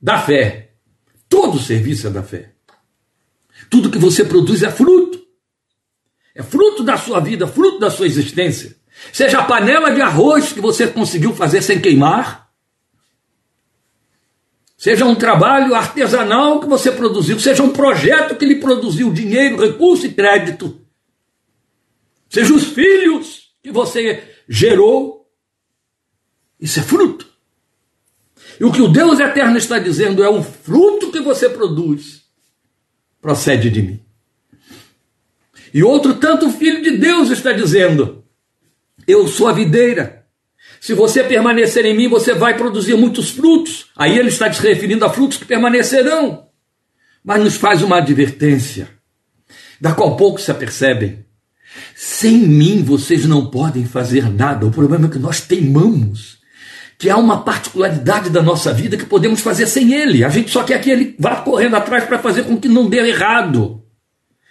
da 0.00 0.18
fé. 0.18 0.70
Todo 1.28 1.58
serviço 1.58 2.06
é 2.06 2.10
da 2.10 2.22
fé. 2.22 2.52
Tudo 3.68 3.90
que 3.90 3.98
você 3.98 4.24
produz 4.24 4.62
é 4.62 4.70
fruto. 4.70 5.20
É 6.34 6.42
fruto 6.42 6.82
da 6.82 6.96
sua 6.96 7.20
vida, 7.20 7.46
fruto 7.46 7.78
da 7.78 7.90
sua 7.90 8.06
existência. 8.06 8.76
Seja 9.12 9.40
a 9.40 9.44
panela 9.44 9.90
de 9.90 10.00
arroz 10.00 10.52
que 10.52 10.60
você 10.60 10.86
conseguiu 10.86 11.34
fazer 11.34 11.62
sem 11.62 11.80
queimar, 11.80 12.50
seja 14.76 15.04
um 15.04 15.14
trabalho 15.14 15.74
artesanal 15.74 16.60
que 16.60 16.66
você 16.66 16.92
produziu, 16.92 17.38
seja 17.40 17.62
um 17.62 17.72
projeto 17.72 18.36
que 18.36 18.44
lhe 18.44 18.56
produziu 18.56 19.12
dinheiro, 19.12 19.60
recurso 19.60 20.06
e 20.06 20.12
crédito, 20.12 20.80
seja 22.28 22.54
os 22.54 22.64
filhos 22.64 23.54
que 23.62 23.72
você 23.72 24.22
gerou, 24.48 25.26
isso 26.60 26.78
é 26.80 26.82
fruto. 26.82 27.26
E 28.58 28.64
o 28.64 28.72
que 28.72 28.82
o 28.82 28.88
Deus 28.88 29.18
eterno 29.18 29.56
está 29.56 29.78
dizendo 29.78 30.22
é 30.22 30.28
o 30.28 30.42
fruto 30.42 31.10
que 31.10 31.20
você 31.20 31.48
produz 31.48 32.20
procede 33.20 33.70
de 33.70 33.82
mim. 33.82 34.09
E 35.72 35.82
outro 35.82 36.14
tanto 36.14 36.46
o 36.46 36.52
Filho 36.52 36.82
de 36.82 36.96
Deus 36.96 37.30
está 37.30 37.52
dizendo: 37.52 38.24
Eu 39.06 39.26
sou 39.28 39.48
a 39.48 39.52
videira. 39.52 40.24
Se 40.80 40.94
você 40.94 41.22
permanecer 41.22 41.84
em 41.84 41.96
mim, 41.96 42.08
você 42.08 42.34
vai 42.34 42.56
produzir 42.56 42.96
muitos 42.96 43.30
frutos. 43.30 43.86
Aí 43.96 44.18
ele 44.18 44.28
está 44.28 44.50
se 44.52 44.66
referindo 44.66 45.04
a 45.04 45.10
frutos 45.10 45.36
que 45.36 45.44
permanecerão. 45.44 46.46
Mas 47.22 47.42
nos 47.42 47.56
faz 47.56 47.82
uma 47.82 47.98
advertência, 47.98 48.88
da 49.80 49.92
qual 49.92 50.16
poucos 50.16 50.44
se 50.44 50.50
apercebem. 50.50 51.24
Sem 51.94 52.38
mim 52.38 52.82
vocês 52.82 53.26
não 53.26 53.46
podem 53.46 53.84
fazer 53.84 54.30
nada. 54.30 54.66
O 54.66 54.70
problema 54.70 55.06
é 55.06 55.10
que 55.10 55.18
nós 55.18 55.42
teimamos 55.42 56.38
que 56.98 57.08
há 57.08 57.16
uma 57.16 57.42
particularidade 57.42 58.30
da 58.30 58.42
nossa 58.42 58.72
vida 58.72 58.96
que 58.96 59.06
podemos 59.06 59.40
fazer 59.40 59.66
sem 59.66 59.92
ele. 59.92 60.24
A 60.24 60.28
gente 60.28 60.50
só 60.50 60.64
quer 60.64 60.80
que 60.80 60.90
ele 60.90 61.14
vá 61.18 61.36
correndo 61.36 61.76
atrás 61.76 62.04
para 62.04 62.18
fazer 62.18 62.44
com 62.44 62.58
que 62.58 62.68
não 62.68 62.88
dê 62.88 62.98
errado 62.98 63.82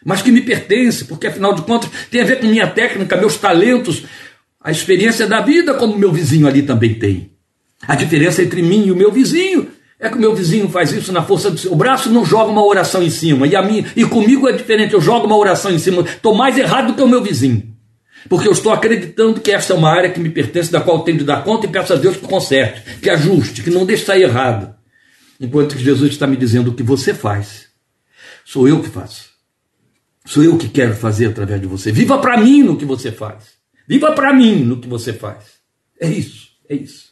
mas 0.06 0.22
que 0.22 0.32
me 0.32 0.41
pertence, 0.41 1.06
porque 1.06 1.27
afinal 1.27 1.53
de 1.53 1.62
contas 1.62 1.89
tem 2.10 2.22
a 2.22 2.25
ver 2.25 2.39
com 2.39 2.48
minha 2.48 2.68
técnica, 2.68 3.18
meus 3.18 3.38
talentos, 3.38 4.03
a 4.62 4.72
experiência 4.72 5.27
da 5.27 5.41
vida, 5.41 5.74
como 5.74 5.98
meu 5.98 6.12
vizinho 6.12 6.48
ali 6.48 6.62
também 6.63 6.94
tem. 6.94 7.32
A 7.88 7.96
diferença 7.96 8.44
entre 8.44 8.62
mim 8.62 8.88
e 8.88 8.91
o 8.91 8.96
meu 8.96 9.12
vizinho 9.12 9.68
é 10.00 10.10
que 10.10 10.15
o 10.15 10.20
meu 10.20 10.34
vizinho 10.34 10.70
faz 10.70 10.91
isso 10.91 11.12
na 11.12 11.22
força 11.22 11.51
do 11.51 11.58
seu 11.58 11.75
braço, 11.75 12.10
não 12.10 12.25
joga 12.25 12.51
uma 12.51 12.65
oração 12.65 13.03
em 13.03 13.10
cima. 13.10 13.46
E 13.48 13.56
a 13.56 13.62
mim 13.62 13.86
e 13.96 14.06
comigo 14.06 14.48
é 14.48 14.53
diferente, 14.53 14.94
eu 14.94 15.01
jogo 15.01 15.25
uma 15.25 15.38
oração 15.38 15.72
em 15.72 15.79
cima. 15.79 16.01
Estou 16.01 16.34
mais 16.34 16.58
errado 16.58 16.88
do 16.88 16.94
que 16.94 17.01
o 17.01 17.08
meu 17.08 17.22
vizinho. 17.22 17.75
Porque 18.27 18.48
eu 18.48 18.51
estou 18.51 18.72
acreditando 18.72 19.39
que 19.39 19.51
essa 19.51 19.74
é 19.74 19.75
uma 19.75 19.89
área 19.89 20.10
que 20.10 20.20
me 20.20 20.29
pertence, 20.29 20.72
da 20.72 20.82
qual 20.82 21.03
tenho 21.03 21.20
de 21.20 21.24
dar 21.24 21.44
conta 21.44 21.65
e 21.65 21.70
peço 21.70 21.94
a 21.94 21.96
Deus 21.96 22.18
que 22.18 22.27
conserte, 22.27 23.00
que 23.01 23.10
ajuste, 23.10 23.62
que 23.62 23.70
não 23.70 23.86
deixe 23.86 24.06
sair 24.06 24.24
errado. 24.24 24.74
Enquanto 25.39 25.75
que 25.75 25.84
Jesus 25.84 26.12
está 26.12 26.27
me 26.27 26.36
dizendo 26.36 26.72
o 26.72 26.74
que 26.74 26.84
você 26.84 27.13
faz, 27.13 27.68
sou 28.46 28.68
eu 28.68 28.82
que 28.82 28.89
faço. 28.89 29.29
Sou 30.30 30.44
eu 30.44 30.60
que 30.60 30.70
quero 30.70 30.94
fazer 30.94 31.26
através 31.26 31.60
de 31.60 31.66
você. 31.66 31.92
Viva 31.92 32.20
para 32.20 32.38
mim 32.38 32.62
no 32.62 32.78
que 32.78 32.86
você 32.86 33.12
faz. 33.12 33.46
Viva 33.88 34.12
para 34.12 34.32
mim 34.32 34.58
no 34.58 34.78
que 34.78 34.88
você 34.88 35.12
faz. 35.12 35.44
É 36.00 36.08
isso, 36.08 36.50
é 36.70 36.76
isso. 36.76 37.10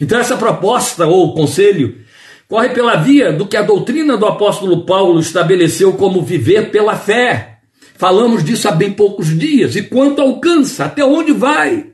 Então, 0.00 0.16
essa 0.16 0.36
proposta 0.36 1.08
ou 1.08 1.34
conselho 1.34 1.98
corre 2.46 2.68
pela 2.68 2.94
via 2.94 3.32
do 3.32 3.48
que 3.48 3.56
a 3.56 3.62
doutrina 3.62 4.16
do 4.16 4.26
apóstolo 4.26 4.86
Paulo 4.86 5.18
estabeleceu 5.18 5.94
como 5.94 6.22
viver 6.22 6.70
pela 6.70 6.94
fé. 6.96 7.58
Falamos 7.96 8.44
disso 8.44 8.68
há 8.68 8.70
bem 8.70 8.92
poucos 8.92 9.36
dias. 9.36 9.74
E 9.74 9.82
quanto 9.82 10.22
alcança? 10.22 10.84
Até 10.84 11.04
onde 11.04 11.32
vai? 11.32 11.90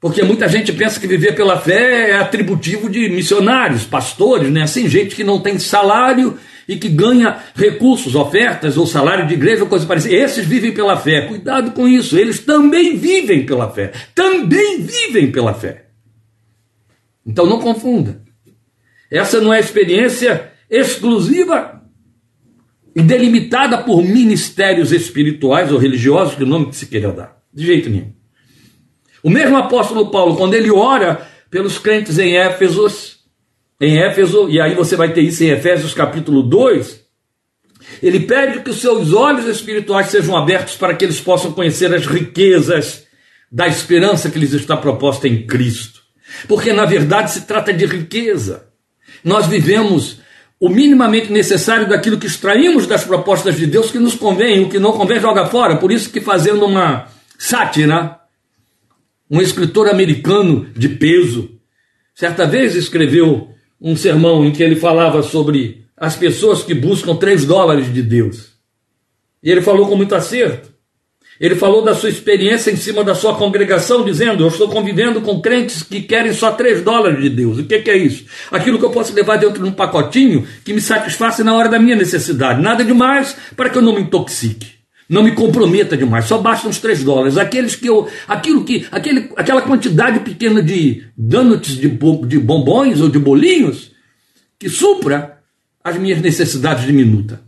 Porque 0.00 0.22
muita 0.22 0.48
gente 0.48 0.72
pensa 0.72 1.00
que 1.00 1.08
viver 1.08 1.34
pela 1.34 1.58
fé 1.58 2.10
é 2.10 2.18
atributivo 2.18 2.88
de 2.88 3.08
missionários, 3.08 3.82
pastores, 3.82 4.48
né? 4.48 4.62
Assim, 4.62 4.88
gente 4.88 5.16
que 5.16 5.24
não 5.24 5.40
tem 5.40 5.58
salário 5.58 6.38
e 6.68 6.76
que 6.76 6.88
ganha 6.88 7.38
recursos, 7.54 8.14
ofertas 8.14 8.76
ou 8.76 8.86
salário 8.86 9.26
de 9.26 9.34
igreja 9.34 9.62
ou 9.62 9.68
coisa 9.68 9.86
parecida. 9.86 10.14
Esses 10.14 10.44
vivem 10.44 10.72
pela 10.72 10.96
fé. 10.96 11.22
Cuidado 11.22 11.70
com 11.72 11.86
isso. 11.86 12.18
Eles 12.18 12.40
também 12.40 12.96
vivem 12.96 13.46
pela 13.46 13.70
fé. 13.70 13.92
Também 14.14 14.82
vivem 14.82 15.30
pela 15.30 15.54
fé. 15.54 15.86
Então 17.24 17.46
não 17.46 17.60
confunda. 17.60 18.22
Essa 19.10 19.40
não 19.40 19.52
é 19.52 19.60
experiência 19.60 20.52
exclusiva 20.68 21.82
e 22.94 23.02
delimitada 23.02 23.78
por 23.78 24.02
ministérios 24.02 24.90
espirituais 24.90 25.70
ou 25.70 25.78
religiosos, 25.78 26.34
que 26.34 26.44
nome 26.44 26.70
que 26.70 26.76
se 26.76 26.86
queira 26.86 27.12
dar. 27.12 27.36
De 27.52 27.64
jeito 27.64 27.90
nenhum. 27.90 28.12
O 29.22 29.30
mesmo 29.30 29.56
apóstolo 29.56 30.10
Paulo, 30.10 30.36
quando 30.36 30.54
ele 30.54 30.70
ora 30.70 31.26
pelos 31.50 31.78
crentes 31.78 32.18
em 32.18 32.36
Éfesos, 32.36 33.15
em 33.80 33.98
Éfeso, 33.98 34.48
e 34.48 34.60
aí 34.60 34.74
você 34.74 34.96
vai 34.96 35.12
ter 35.12 35.20
isso 35.20 35.44
em 35.44 35.50
Efésios 35.50 35.92
capítulo 35.92 36.42
2, 36.42 37.04
ele 38.02 38.20
pede 38.20 38.60
que 38.60 38.70
os 38.70 38.80
seus 38.80 39.12
olhos 39.12 39.46
espirituais 39.46 40.08
sejam 40.08 40.36
abertos 40.36 40.76
para 40.76 40.94
que 40.94 41.04
eles 41.04 41.20
possam 41.20 41.52
conhecer 41.52 41.94
as 41.94 42.06
riquezas 42.06 43.06
da 43.50 43.66
esperança 43.66 44.30
que 44.30 44.38
lhes 44.38 44.52
está 44.52 44.76
proposta 44.76 45.28
em 45.28 45.46
Cristo. 45.46 46.00
Porque 46.48 46.72
na 46.72 46.84
verdade 46.84 47.30
se 47.30 47.42
trata 47.42 47.72
de 47.72 47.86
riqueza. 47.86 48.68
Nós 49.22 49.46
vivemos 49.46 50.20
o 50.58 50.68
minimamente 50.68 51.30
necessário 51.30 51.88
daquilo 51.88 52.18
que 52.18 52.26
extraímos 52.26 52.86
das 52.86 53.04
propostas 53.04 53.56
de 53.56 53.66
Deus 53.66 53.90
que 53.90 53.98
nos 53.98 54.14
convém, 54.14 54.64
o 54.64 54.68
que 54.68 54.78
não 54.78 54.92
convém 54.92 55.20
joga 55.20 55.46
fora. 55.46 55.76
Por 55.76 55.92
isso 55.92 56.10
que 56.10 56.20
fazendo 56.20 56.64
uma 56.64 57.08
sátira, 57.38 58.18
um 59.30 59.40
escritor 59.40 59.88
americano 59.88 60.66
de 60.74 60.88
peso, 60.88 61.50
certa 62.14 62.46
vez 62.46 62.74
escreveu 62.74 63.55
um 63.80 63.96
sermão 63.96 64.44
em 64.44 64.52
que 64.52 64.62
ele 64.62 64.76
falava 64.76 65.22
sobre 65.22 65.84
as 65.96 66.16
pessoas 66.16 66.62
que 66.62 66.74
buscam 66.74 67.16
três 67.16 67.44
dólares 67.44 67.92
de 67.92 68.02
Deus. 68.02 68.52
E 69.42 69.50
ele 69.50 69.62
falou 69.62 69.88
com 69.88 69.96
muito 69.96 70.14
acerto. 70.14 70.74
Ele 71.38 71.54
falou 71.54 71.84
da 71.84 71.94
sua 71.94 72.08
experiência 72.08 72.70
em 72.70 72.76
cima 72.76 73.04
da 73.04 73.14
sua 73.14 73.34
congregação, 73.36 74.04
dizendo: 74.04 74.42
Eu 74.42 74.48
estou 74.48 74.68
convivendo 74.68 75.20
com 75.20 75.40
crentes 75.40 75.82
que 75.82 76.00
querem 76.00 76.32
só 76.32 76.52
três 76.52 76.82
dólares 76.82 77.20
de 77.20 77.28
Deus. 77.28 77.58
O 77.58 77.64
que, 77.64 77.78
que 77.80 77.90
é 77.90 77.96
isso? 77.96 78.24
Aquilo 78.50 78.78
que 78.78 78.84
eu 78.84 78.90
posso 78.90 79.14
levar 79.14 79.36
dentro 79.36 79.62
de 79.62 79.68
um 79.68 79.72
pacotinho 79.72 80.46
que 80.64 80.72
me 80.72 80.80
satisfaça 80.80 81.44
na 81.44 81.54
hora 81.54 81.68
da 81.68 81.78
minha 81.78 81.94
necessidade. 81.94 82.62
Nada 82.62 82.82
demais 82.82 83.36
para 83.54 83.68
que 83.68 83.76
eu 83.76 83.82
não 83.82 83.94
me 83.94 84.00
intoxique. 84.00 84.75
Não 85.08 85.22
me 85.22 85.32
comprometa 85.32 85.96
demais, 85.96 86.24
só 86.24 86.38
bastam 86.38 86.70
os 86.70 86.78
três 86.78 87.04
dólares. 87.04 87.38
Aqueles 87.38 87.76
que 87.76 87.88
eu. 87.88 88.08
Aquilo 88.26 88.64
que. 88.64 88.86
Aquele, 88.90 89.30
aquela 89.36 89.62
quantidade 89.62 90.20
pequena 90.20 90.60
de 90.60 91.04
donuts 91.16 91.76
de, 91.76 91.88
de 91.88 92.38
bombons 92.38 93.00
ou 93.00 93.08
de 93.08 93.18
bolinhos 93.18 93.92
que 94.58 94.68
supra 94.68 95.38
as 95.82 95.96
minhas 95.96 96.20
necessidades 96.20 96.84
diminutas. 96.84 97.38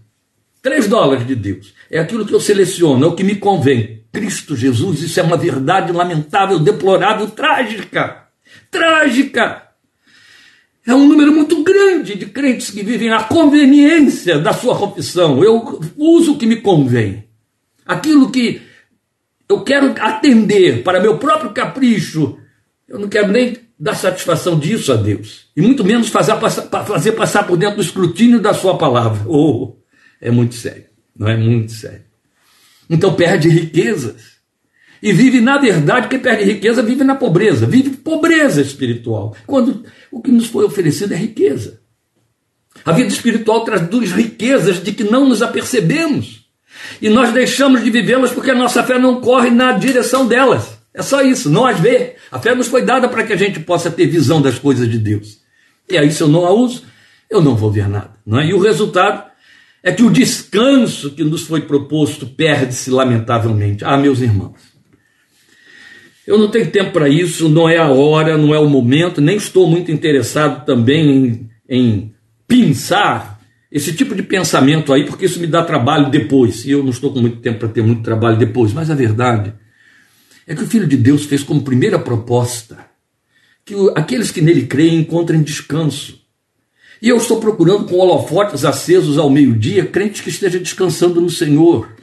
Três 0.62 0.86
dólares 0.86 1.26
de 1.26 1.34
Deus. 1.34 1.74
É 1.90 1.98
aquilo 1.98 2.24
que 2.24 2.32
eu 2.32 2.40
seleciono, 2.40 3.04
é 3.04 3.08
o 3.08 3.14
que 3.14 3.24
me 3.24 3.34
convém. 3.34 4.02
Cristo 4.12 4.56
Jesus, 4.56 5.02
isso 5.02 5.18
é 5.18 5.22
uma 5.22 5.36
verdade 5.36 5.92
lamentável, 5.92 6.58
deplorável, 6.58 7.28
trágica. 7.28 8.24
Trágica. 8.70 9.62
É 10.86 10.94
um 10.94 11.06
número 11.06 11.32
muito 11.32 11.62
grande 11.62 12.14
de 12.14 12.26
crentes 12.26 12.70
que 12.70 12.82
vivem 12.82 13.10
a 13.10 13.24
conveniência 13.24 14.38
da 14.38 14.52
sua 14.52 14.76
confissão. 14.76 15.42
Eu 15.42 15.80
uso 15.96 16.32
o 16.34 16.38
que 16.38 16.46
me 16.46 16.56
convém 16.56 17.27
aquilo 17.88 18.30
que 18.30 18.61
eu 19.49 19.64
quero 19.64 19.95
atender 19.99 20.83
para 20.83 21.00
meu 21.00 21.16
próprio 21.16 21.52
capricho, 21.52 22.38
eu 22.87 22.99
não 22.99 23.09
quero 23.09 23.28
nem 23.28 23.57
dar 23.80 23.95
satisfação 23.95 24.59
disso 24.59 24.92
a 24.92 24.97
Deus. 24.97 25.47
E 25.57 25.62
muito 25.62 25.83
menos 25.83 26.09
fazer 26.09 26.37
passar, 26.37 26.62
fazer 26.85 27.12
passar 27.12 27.47
por 27.47 27.57
dentro 27.57 27.76
do 27.76 27.83
escrutínio 27.83 28.40
da 28.40 28.52
sua 28.52 28.76
palavra. 28.76 29.25
Oh, 29.26 29.76
é 30.21 30.30
muito 30.30 30.54
sério. 30.54 30.85
Não 31.16 31.28
é 31.28 31.37
muito 31.37 31.73
sério. 31.73 32.04
Então 32.90 33.14
perde 33.14 33.49
riquezas. 33.49 34.38
E 35.00 35.12
vive, 35.12 35.40
na 35.40 35.59
verdade, 35.59 36.09
quem 36.09 36.18
perde 36.18 36.44
riqueza 36.44 36.83
vive 36.83 37.05
na 37.05 37.14
pobreza, 37.14 37.66
vive 37.66 37.90
pobreza 37.90 38.61
espiritual. 38.61 39.37
Quando 39.46 39.85
o 40.11 40.20
que 40.20 40.31
nos 40.31 40.46
foi 40.46 40.64
oferecido 40.64 41.14
é 41.14 41.16
riqueza. 41.16 41.81
A 42.85 42.90
vida 42.92 43.09
espiritual 43.09 43.64
traduz 43.64 44.11
riquezas 44.11 44.83
de 44.83 44.92
que 44.92 45.05
não 45.05 45.29
nos 45.29 45.40
apercebemos. 45.40 46.47
E 47.00 47.09
nós 47.09 47.33
deixamos 47.33 47.83
de 47.83 47.90
vivê-las 47.90 48.31
porque 48.31 48.50
a 48.50 48.54
nossa 48.54 48.83
fé 48.83 48.98
não 48.98 49.20
corre 49.20 49.50
na 49.50 49.72
direção 49.72 50.26
delas. 50.26 50.78
É 50.94 51.02
só 51.02 51.22
isso, 51.22 51.50
não 51.50 51.66
as 51.66 51.78
vê. 51.78 52.16
A 52.31 52.38
fé 52.38 52.54
nos 52.54 52.66
foi 52.66 52.83
dada 52.83 53.09
para 53.09 53.24
que 53.24 53.33
a 53.33 53.37
gente 53.37 53.61
possa 53.61 53.90
ter 53.90 54.07
visão 54.07 54.40
das 54.42 54.59
coisas 54.59 54.88
de 54.90 54.98
Deus. 54.98 55.38
E 55.88 55.96
aí, 55.96 56.11
se 56.11 56.22
eu 56.22 56.28
não 56.28 56.44
a 56.44 56.50
uso, 56.50 56.85
eu 57.31 57.40
não 57.40 57.54
vou 57.54 57.70
ver 57.70 57.88
nada. 57.88 58.11
Não 58.26 58.40
é? 58.40 58.46
E 58.46 58.54
o 58.54 58.59
resultado 58.59 59.28
é 59.83 59.92
que 59.92 60.02
o 60.02 60.11
descanso 60.11 61.11
que 61.12 61.22
nos 61.22 61.42
foi 61.42 61.62
proposto 61.62 62.26
perde-se 62.26 62.90
lamentavelmente. 62.90 63.85
Ah, 63.85 63.96
meus 63.96 64.20
irmãos, 64.20 64.59
eu 66.26 66.37
não 66.37 66.50
tenho 66.50 66.70
tempo 66.70 66.92
para 66.92 67.09
isso, 67.09 67.48
não 67.48 67.68
é 67.68 67.78
a 67.78 67.88
hora, 67.88 68.37
não 68.37 68.54
é 68.54 68.59
o 68.59 68.68
momento, 68.68 69.20
nem 69.20 69.37
estou 69.37 69.68
muito 69.68 69.90
interessado 69.90 70.64
também 70.66 71.09
em, 71.09 71.50
em 71.68 72.14
pensar 72.46 73.38
esse 73.70 73.92
tipo 73.92 74.14
de 74.14 74.22
pensamento 74.22 74.92
aí, 74.92 75.04
porque 75.04 75.26
isso 75.26 75.40
me 75.40 75.46
dá 75.46 75.62
trabalho 75.62 76.11
depois. 76.11 76.64
E 76.64 76.70
eu 76.70 76.83
não 76.83 76.90
estou 76.90 77.12
com 77.12 77.20
muito 77.20 77.38
tempo 77.38 77.61
para 77.61 77.68
ter 77.68 77.83
muito 77.83 78.02
trabalho 78.02 78.38
depois. 78.38 78.72
Mas 78.72 78.90
a 78.90 78.94
verdade 78.94 79.52
é 80.46 80.54
que 80.54 80.62
o 80.62 80.66
Filho 80.66 80.87
de 80.87 80.96
Deus 80.96 81.26
fez 81.26 81.42
como 81.42 81.62
primeira 81.62 81.98
proposta 81.98 82.87
que 83.64 83.74
aqueles 83.94 84.31
que 84.31 84.40
nele 84.40 84.66
creem 84.66 85.00
encontrem 85.00 85.42
descanso. 85.42 86.18
E 87.02 87.09
eu 87.11 87.18
estou 87.18 87.38
procurando 87.38 87.85
com 87.85 87.96
holofotes 87.96 88.64
acesos 88.64 89.18
ao 89.18 89.28
meio-dia 89.28 89.85
crentes 89.85 90.22
que 90.22 90.31
estejam 90.31 90.62
descansando 90.62 91.20
no 91.20 91.28
Senhor. 91.28 91.94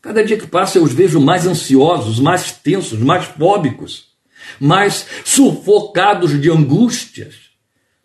Cada 0.00 0.24
dia 0.24 0.38
que 0.38 0.46
passa 0.46 0.78
eu 0.78 0.82
os 0.82 0.92
vejo 0.92 1.20
mais 1.20 1.46
ansiosos, 1.46 2.18
mais 2.18 2.52
tensos, 2.52 2.98
mais 2.98 3.26
fóbicos, 3.26 4.06
mais 4.58 5.06
sufocados 5.24 6.40
de 6.40 6.50
angústias 6.50 7.43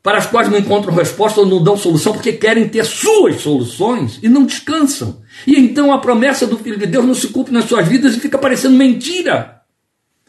para 0.02 0.18
as 0.18 0.26
quais 0.26 0.50
não 0.50 0.58
encontram 0.58 0.94
resposta 0.94 1.42
ou 1.42 1.46
não 1.46 1.64
dão 1.64 1.78
solução, 1.78 2.14
porque 2.14 2.34
querem 2.34 2.68
ter 2.68 2.86
suas 2.86 3.42
soluções 3.42 4.20
e 4.24 4.30
não 4.30 4.46
descansam. 4.46 5.22
E 5.46 5.60
então 5.60 5.92
a 5.92 6.00
promessa 6.00 6.48
do 6.48 6.58
Filho 6.58 6.78
de 6.78 6.86
Deus 6.86 7.06
não 7.06 7.14
se 7.14 7.28
cumpre 7.28 7.54
nas 7.54 7.66
suas 7.66 7.88
vidas 7.88 8.16
e 8.16 8.20
fica 8.20 8.38
parecendo 8.38 8.78
mentira. 8.78 9.60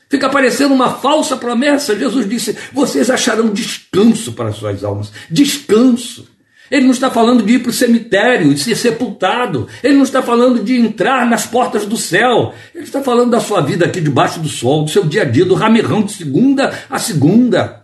Fica 0.09 0.29
parecendo 0.29 0.75
uma 0.75 0.91
falsa 0.95 1.37
promessa. 1.37 1.97
Jesus 1.97 2.29
disse: 2.29 2.57
Vocês 2.73 3.09
acharão 3.11 3.51
descanso 3.51 4.33
para 4.33 4.49
as 4.49 4.57
suas 4.57 4.83
almas. 4.83 5.13
Descanso. 5.31 6.27
Ele 6.69 6.85
não 6.85 6.93
está 6.93 7.11
falando 7.11 7.43
de 7.43 7.55
ir 7.55 7.59
para 7.61 7.71
o 7.71 7.75
cemitério, 7.75 8.55
de 8.55 8.61
ser 8.61 8.77
sepultado. 8.77 9.67
Ele 9.83 9.95
não 9.95 10.05
está 10.05 10.23
falando 10.23 10.63
de 10.63 10.77
entrar 10.77 11.27
nas 11.29 11.47
portas 11.47 11.85
do 11.85 11.97
céu. 11.97 12.55
Ele 12.75 12.85
está 12.85 13.03
falando 13.03 13.31
da 13.31 13.41
sua 13.41 13.61
vida 13.61 13.87
aqui 13.87 14.01
debaixo 14.01 14.39
do 14.39 14.49
sol, 14.49 14.85
do 14.85 14.91
seu 14.91 15.05
dia 15.05 15.23
a 15.23 15.25
dia, 15.25 15.45
do 15.45 15.55
ramerrão 15.55 16.03
de 16.03 16.13
segunda 16.13 16.73
a 16.89 16.99
segunda. 16.99 17.80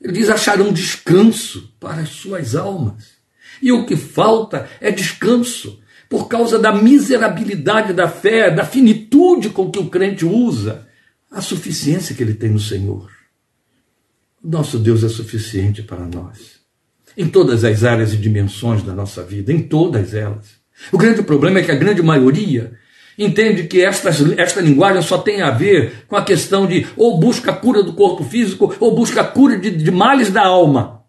Ele 0.00 0.12
diz: 0.12 0.28
acharão 0.28 0.72
descanso 0.72 1.72
para 1.80 2.02
as 2.02 2.10
suas 2.10 2.54
almas. 2.54 3.16
E 3.60 3.72
o 3.72 3.86
que 3.86 3.96
falta 3.96 4.68
é 4.80 4.90
descanso, 4.90 5.80
por 6.08 6.28
causa 6.28 6.58
da 6.58 6.72
miserabilidade 6.72 7.92
da 7.92 8.08
fé, 8.08 8.50
da 8.50 8.64
finitude 8.64 9.50
com 9.50 9.70
que 9.70 9.78
o 9.78 9.88
crente 9.88 10.24
usa 10.24 10.86
a 11.30 11.40
suficiência 11.40 12.14
que 12.14 12.22
ele 12.22 12.34
tem 12.34 12.50
no 12.50 12.60
Senhor. 12.60 13.10
Nosso 14.42 14.78
Deus 14.78 15.02
é 15.02 15.08
suficiente 15.08 15.82
para 15.82 16.06
nós, 16.06 16.60
em 17.16 17.28
todas 17.28 17.64
as 17.64 17.82
áreas 17.82 18.12
e 18.12 18.16
dimensões 18.16 18.82
da 18.82 18.94
nossa 18.94 19.24
vida, 19.24 19.52
em 19.52 19.62
todas 19.62 20.14
elas. 20.14 20.46
O 20.92 20.98
grande 20.98 21.22
problema 21.22 21.58
é 21.58 21.62
que 21.62 21.72
a 21.72 21.76
grande 21.76 22.02
maioria 22.02 22.78
entende 23.18 23.64
que 23.64 23.82
esta, 23.82 24.10
esta 24.36 24.60
linguagem 24.60 25.02
só 25.02 25.18
tem 25.18 25.42
a 25.42 25.50
ver 25.50 26.04
com 26.06 26.16
a 26.16 26.24
questão 26.24 26.66
de 26.66 26.86
ou 26.96 27.18
busca 27.18 27.50
a 27.50 27.54
cura 27.54 27.82
do 27.82 27.92
corpo 27.94 28.24
físico 28.24 28.74
ou 28.78 28.94
busca 28.94 29.20
a 29.20 29.24
cura 29.24 29.58
de, 29.58 29.70
de 29.70 29.90
males 29.90 30.30
da 30.30 30.44
alma. 30.44 31.02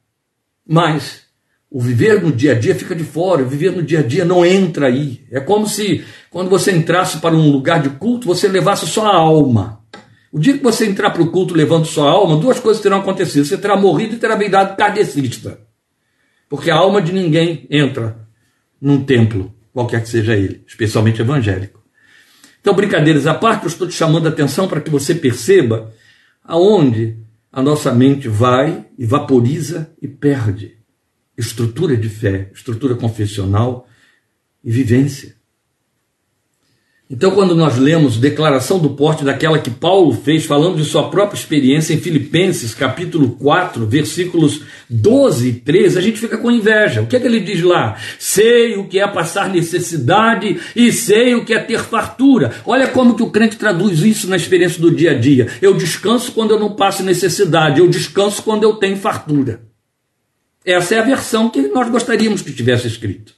Mas 0.66 1.24
o 1.70 1.82
viver 1.82 2.22
no 2.22 2.32
dia 2.32 2.54
a 2.54 2.56
dia 2.56 2.76
fica 2.76 2.96
de 2.96 3.04
fora, 3.04 3.44
o 3.44 3.48
viver 3.48 3.72
no 3.72 3.84
dia 3.84 4.00
a 4.00 4.04
dia 4.04 4.24
não 4.24 4.46
entra 4.46 4.88
aí. 4.88 5.22
É 5.32 5.40
como 5.40 5.68
se 5.68 6.04
quando 6.30 6.50
você 6.50 6.72
entrasse 6.72 7.18
para 7.20 7.36
um 7.36 7.52
lugar 7.52 7.82
de 7.82 7.90
culto, 7.90 8.28
você 8.28 8.48
levasse 8.48 8.88
só 8.88 9.06
a 9.06 9.16
alma. 9.16 9.82
O 10.32 10.40
dia 10.40 10.58
que 10.58 10.64
você 10.64 10.86
entrar 10.86 11.12
para 11.12 11.22
o 11.22 11.32
culto 11.32 11.54
levando 11.54 11.86
só 11.86 12.08
a 12.08 12.12
alma, 12.12 12.38
duas 12.38 12.60
coisas 12.60 12.82
terão 12.82 13.00
acontecido. 13.00 13.46
Você 13.46 13.58
terá 13.58 13.76
morrido 13.76 14.16
e 14.16 14.20
terá 14.20 14.36
virado 14.36 14.76
kardecista. 14.76 15.60
Porque 16.50 16.70
a 16.70 16.76
alma 16.76 17.02
de 17.02 17.12
ninguém 17.12 17.66
entra 17.70 18.28
num 18.80 19.04
templo, 19.04 19.54
qualquer 19.74 20.02
que 20.02 20.10
seja 20.10 20.36
ele, 20.36 20.64
especialmente 20.68 21.22
evangélico. 21.22 21.77
Então, 22.68 22.76
brincadeiras 22.76 23.26
à 23.26 23.34
parte, 23.34 23.64
eu 23.64 23.70
estou 23.70 23.88
te 23.88 23.94
chamando 23.94 24.26
a 24.26 24.30
atenção 24.30 24.68
para 24.68 24.82
que 24.82 24.90
você 24.90 25.16
perceba 25.16 25.94
aonde 26.44 27.18
a 27.50 27.62
nossa 27.62 27.94
mente 27.94 28.28
vai 28.28 28.86
e 28.98 29.06
vaporiza 29.06 29.90
e 30.02 30.06
perde 30.06 30.76
estrutura 31.38 31.96
de 31.96 32.10
fé, 32.10 32.52
estrutura 32.54 32.94
confessional 32.96 33.88
e 34.62 34.70
vivência. 34.70 35.37
Então, 37.10 37.32
quando 37.32 37.56
nós 37.56 37.78
lemos 37.78 38.18
declaração 38.18 38.80
do 38.80 38.90
porte 38.90 39.24
daquela 39.24 39.60
que 39.60 39.70
Paulo 39.70 40.12
fez, 40.12 40.46
falando 40.46 40.76
de 40.76 40.84
sua 40.84 41.10
própria 41.10 41.40
experiência 41.40 41.94
em 41.94 41.98
Filipenses, 41.98 42.76
capítulo 42.76 43.30
4, 43.30 43.88
versículos 43.88 44.64
12 44.90 45.48
e 45.48 45.54
13, 45.54 45.98
a 45.98 46.02
gente 46.02 46.20
fica 46.20 46.38
com 46.38 46.52
inveja. 46.52 47.02
O 47.02 47.08
que 47.08 47.16
é 47.16 47.20
que 47.22 47.26
ele 47.26 47.40
diz 47.40 47.64
lá? 47.64 47.96
Sei 48.20 48.76
o 48.76 48.90
que 48.90 49.00
é 49.00 49.08
passar 49.08 49.48
necessidade 49.48 50.60
e 50.76 50.92
sei 50.92 51.34
o 51.34 51.46
que 51.46 51.54
é 51.54 51.60
ter 51.60 51.80
fartura. 51.80 52.56
Olha 52.66 52.90
como 52.90 53.16
que 53.16 53.24
o 53.24 53.32
crente 53.32 53.56
traduz 53.56 54.02
isso 54.02 54.30
na 54.30 54.36
experiência 54.36 54.82
do 54.82 54.92
dia 54.92 55.12
a 55.12 55.18
dia. 55.18 55.48
Eu 55.62 55.76
descanso 55.76 56.34
quando 56.34 56.52
eu 56.52 56.60
não 56.60 56.76
passo 56.76 57.04
necessidade, 57.04 57.80
eu 57.80 57.88
descanso 57.88 58.44
quando 58.44 58.64
eu 58.64 58.74
tenho 58.74 58.98
fartura. 58.98 59.62
Essa 60.66 60.96
é 60.96 61.00
a 61.00 61.04
versão 61.04 61.50
que 61.50 61.62
nós 61.70 61.90
gostaríamos 61.90 62.42
que 62.42 62.52
tivesse 62.52 62.86
escrito. 62.86 63.37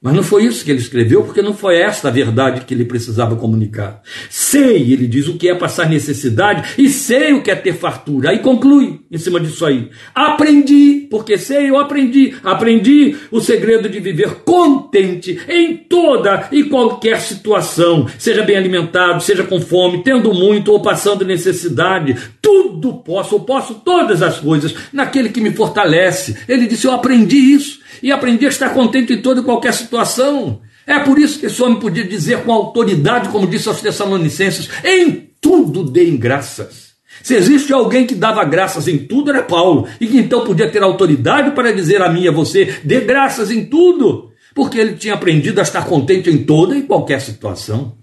Mas 0.00 0.14
não 0.14 0.22
foi 0.22 0.44
isso 0.44 0.64
que 0.64 0.70
ele 0.70 0.78
escreveu, 0.78 1.24
porque 1.24 1.42
não 1.42 1.52
foi 1.52 1.78
esta 1.78 2.06
a 2.06 2.10
verdade 2.12 2.64
que 2.64 2.72
ele 2.72 2.84
precisava 2.84 3.34
comunicar. 3.34 4.00
Sei, 4.30 4.92
ele 4.92 5.08
diz, 5.08 5.26
o 5.26 5.36
que 5.36 5.48
é 5.48 5.54
passar 5.56 5.90
necessidade 5.90 6.74
e 6.78 6.88
sei 6.88 7.32
o 7.32 7.42
que 7.42 7.50
é 7.50 7.56
ter 7.56 7.72
fartura. 7.72 8.30
Aí 8.30 8.38
conclui 8.38 9.00
em 9.10 9.18
cima 9.18 9.40
disso 9.40 9.66
aí. 9.66 9.90
Aprendi, 10.14 11.08
porque 11.10 11.36
sei, 11.36 11.68
eu 11.68 11.80
aprendi. 11.80 12.32
Aprendi 12.44 13.16
o 13.32 13.40
segredo 13.40 13.88
de 13.88 13.98
viver 13.98 14.36
contente 14.44 15.40
em 15.48 15.76
toda 15.76 16.48
e 16.52 16.62
qualquer 16.62 17.20
situação, 17.20 18.06
seja 18.18 18.44
bem 18.44 18.56
alimentado, 18.56 19.20
seja 19.20 19.42
com 19.42 19.60
fome, 19.60 20.04
tendo 20.04 20.32
muito 20.32 20.70
ou 20.70 20.80
passando 20.80 21.24
necessidade. 21.24 22.16
Tudo 22.40 22.98
posso, 22.98 23.40
posso 23.40 23.74
todas 23.74 24.22
as 24.22 24.38
coisas 24.38 24.72
naquele 24.92 25.30
que 25.30 25.40
me 25.40 25.50
fortalece. 25.50 26.36
Ele 26.48 26.68
disse, 26.68 26.86
eu 26.86 26.92
aprendi 26.92 27.36
isso 27.36 27.77
e 28.02 28.12
aprendi 28.12 28.46
a 28.46 28.48
estar 28.48 28.70
contente 28.70 29.12
em 29.12 29.22
toda 29.22 29.40
e 29.40 29.44
qualquer 29.44 29.72
situação. 29.74 30.60
É 30.86 30.98
por 30.98 31.18
isso 31.18 31.38
que 31.38 31.46
esse 31.46 31.62
homem 31.62 31.78
podia 31.78 32.04
dizer 32.04 32.44
com 32.44 32.52
autoridade, 32.52 33.28
como 33.28 33.46
disse 33.46 33.68
aos 33.68 33.80
Tessalonicenses: 33.80 34.70
em 34.84 35.30
tudo 35.40 35.84
deem 35.84 36.16
graças. 36.16 36.88
Se 37.22 37.34
existe 37.34 37.72
alguém 37.72 38.06
que 38.06 38.14
dava 38.14 38.44
graças 38.44 38.88
em 38.88 38.98
tudo, 38.98 39.30
era 39.30 39.42
Paulo, 39.42 39.86
e 40.00 40.06
que 40.06 40.18
então 40.18 40.44
podia 40.44 40.70
ter 40.70 40.82
autoridade 40.82 41.50
para 41.50 41.72
dizer 41.72 42.00
a 42.00 42.08
mim 42.08 42.22
e 42.22 42.28
a 42.28 42.32
você: 42.32 42.80
dê 42.84 43.00
graças 43.00 43.50
em 43.50 43.66
tudo, 43.66 44.30
porque 44.54 44.78
ele 44.78 44.94
tinha 44.94 45.14
aprendido 45.14 45.58
a 45.58 45.62
estar 45.62 45.84
contente 45.84 46.30
em 46.30 46.44
toda 46.44 46.76
e 46.76 46.82
qualquer 46.82 47.20
situação. 47.20 47.96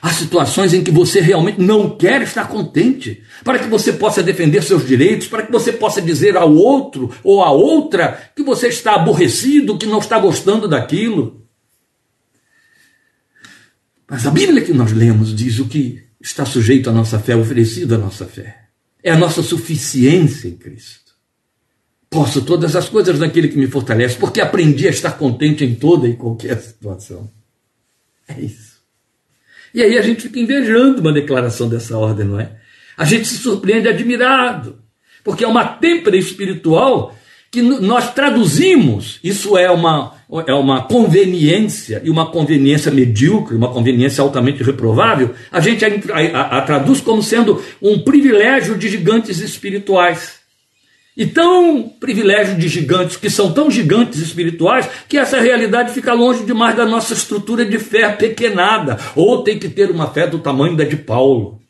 Há 0.00 0.10
situações 0.10 0.72
em 0.72 0.84
que 0.84 0.90
você 0.90 1.20
realmente 1.20 1.60
não 1.60 1.96
quer 1.96 2.22
estar 2.22 2.48
contente, 2.48 3.22
para 3.42 3.58
que 3.58 3.66
você 3.66 3.92
possa 3.92 4.22
defender 4.22 4.62
seus 4.62 4.86
direitos, 4.86 5.26
para 5.26 5.42
que 5.44 5.50
você 5.50 5.72
possa 5.72 6.00
dizer 6.00 6.36
ao 6.36 6.54
outro 6.54 7.10
ou 7.24 7.42
à 7.42 7.50
outra 7.50 8.30
que 8.34 8.42
você 8.42 8.68
está 8.68 8.94
aborrecido, 8.94 9.76
que 9.76 9.86
não 9.86 9.98
está 9.98 10.18
gostando 10.18 10.68
daquilo. 10.68 11.44
Mas 14.08 14.26
a 14.26 14.30
Bíblia 14.30 14.62
que 14.62 14.72
nós 14.72 14.92
lemos 14.92 15.34
diz 15.34 15.58
o 15.58 15.66
que 15.66 16.02
está 16.20 16.44
sujeito 16.44 16.88
à 16.88 16.92
nossa 16.92 17.18
fé, 17.18 17.36
oferecido 17.36 17.94
à 17.94 17.98
nossa 17.98 18.24
fé. 18.24 18.68
É 19.02 19.10
a 19.10 19.18
nossa 19.18 19.42
suficiência 19.42 20.48
em 20.48 20.56
Cristo. 20.56 21.08
Posso 22.08 22.42
todas 22.42 22.74
as 22.74 22.88
coisas 22.88 23.18
naquele 23.18 23.48
que 23.48 23.58
me 23.58 23.66
fortalece, 23.66 24.16
porque 24.16 24.40
aprendi 24.40 24.86
a 24.86 24.90
estar 24.90 25.12
contente 25.12 25.64
em 25.64 25.74
toda 25.74 26.08
e 26.08 26.16
qualquer 26.16 26.58
situação. 26.60 27.30
É 28.26 28.40
isso. 28.40 28.67
E 29.74 29.82
aí 29.82 29.98
a 29.98 30.02
gente 30.02 30.22
fica 30.22 30.38
invejando 30.38 31.00
uma 31.00 31.12
declaração 31.12 31.68
dessa 31.68 31.96
ordem, 31.96 32.26
não 32.26 32.40
é? 32.40 32.50
A 32.96 33.04
gente 33.04 33.28
se 33.28 33.38
surpreende 33.38 33.88
admirado, 33.88 34.78
porque 35.22 35.44
é 35.44 35.48
uma 35.48 35.64
têmpera 35.64 36.16
espiritual 36.16 37.14
que 37.50 37.62
nós 37.62 38.12
traduzimos, 38.12 39.18
isso 39.24 39.56
é 39.56 39.70
uma, 39.70 40.14
é 40.46 40.52
uma 40.52 40.82
conveniência, 40.82 42.02
e 42.04 42.10
uma 42.10 42.30
conveniência 42.30 42.92
medíocre, 42.92 43.56
uma 43.56 43.72
conveniência 43.72 44.20
altamente 44.20 44.62
reprovável, 44.62 45.34
a 45.50 45.58
gente 45.60 45.82
a, 45.84 45.88
a, 45.88 46.58
a 46.58 46.62
traduz 46.62 47.00
como 47.00 47.22
sendo 47.22 47.62
um 47.80 48.00
privilégio 48.00 48.76
de 48.76 48.88
gigantes 48.88 49.40
espirituais. 49.40 50.37
E 51.18 51.26
tão 51.26 51.88
privilégio 51.88 52.56
de 52.56 52.68
gigantes, 52.68 53.16
que 53.16 53.28
são 53.28 53.52
tão 53.52 53.68
gigantes 53.68 54.20
espirituais, 54.20 54.88
que 55.08 55.18
essa 55.18 55.40
realidade 55.40 55.92
fica 55.92 56.12
longe 56.12 56.44
demais 56.44 56.76
da 56.76 56.86
nossa 56.86 57.12
estrutura 57.12 57.66
de 57.66 57.76
fé 57.80 58.12
pequenada. 58.12 58.96
Ou 59.16 59.42
tem 59.42 59.58
que 59.58 59.68
ter 59.68 59.90
uma 59.90 60.06
fé 60.12 60.28
do 60.28 60.38
tamanho 60.38 60.76
da 60.76 60.84
de 60.84 60.96
Paulo. 60.96 61.60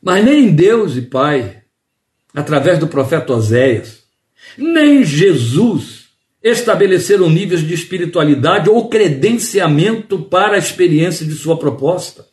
Mas 0.00 0.24
nem 0.24 0.54
Deus 0.54 0.96
e 0.96 1.02
Pai, 1.02 1.62
através 2.32 2.78
do 2.78 2.86
profeta 2.86 3.32
Oséias, 3.32 4.04
nem 4.56 5.02
Jesus 5.02 6.10
estabeleceram 6.40 7.28
níveis 7.28 7.66
de 7.66 7.74
espiritualidade 7.74 8.70
ou 8.70 8.88
credenciamento 8.88 10.20
para 10.20 10.54
a 10.54 10.58
experiência 10.58 11.26
de 11.26 11.34
sua 11.34 11.58
proposta. 11.58 12.24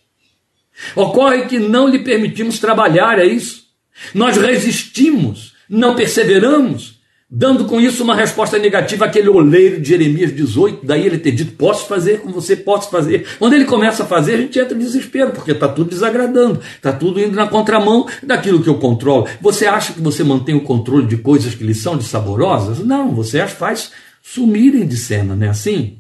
Ocorre 0.96 1.48
que 1.48 1.58
não 1.58 1.88
lhe 1.88 2.04
permitimos 2.04 2.60
trabalhar, 2.60 3.18
é 3.18 3.26
isso. 3.26 3.65
Nós 4.14 4.38
resistimos, 4.38 5.54
não 5.70 5.96
perseveramos, 5.96 6.96
dando 7.30 7.66
com 7.66 7.82
isso 7.82 8.04
uma 8.04 8.16
resposta 8.16 8.58
negativa 8.58 9.06
àquele 9.06 9.28
oleiro 9.30 9.82
de 9.82 9.90
Jeremias 9.90 10.34
18, 10.34 10.86
daí 10.86 11.06
ele 11.06 11.18
ter 11.18 11.32
dito: 11.32 11.54
Posso 11.54 11.88
fazer 11.88 12.22
com 12.22 12.32
você, 12.32 12.56
posso 12.56 12.90
fazer. 12.90 13.26
Quando 13.40 13.54
ele 13.54 13.66
começa 13.66 14.04
a 14.04 14.06
fazer, 14.06 14.36
a 14.36 14.38
gente 14.38 14.60
entra 14.60 14.76
em 14.76 14.80
desespero, 14.80 15.32
porque 15.32 15.52
está 15.52 15.68
tudo 15.68 15.90
desagradando, 15.90 16.62
está 16.76 16.94
tudo 16.94 17.20
indo 17.20 17.36
na 17.36 17.48
contramão 17.48 18.08
daquilo 18.24 18.62
que 18.62 18.70
eu 18.70 18.76
controlo. 18.76 19.28
Você 19.42 19.66
acha 19.66 19.94
que 19.94 20.02
você 20.02 20.24
mantém 20.24 20.56
o 20.56 20.62
controle 20.62 21.08
de 21.08 21.18
coisas 21.18 21.56
que 21.56 21.64
lhe 21.64 21.76
são 21.76 22.00
saborosas? 22.00 22.80
Não, 22.80 23.14
você 23.14 23.40
as 23.40 23.52
faz 23.52 23.92
sumirem 24.22 24.88
de 24.88 24.98
cena, 24.98 25.36
não 25.36 25.46
é 25.46 25.50
assim? 25.50 26.00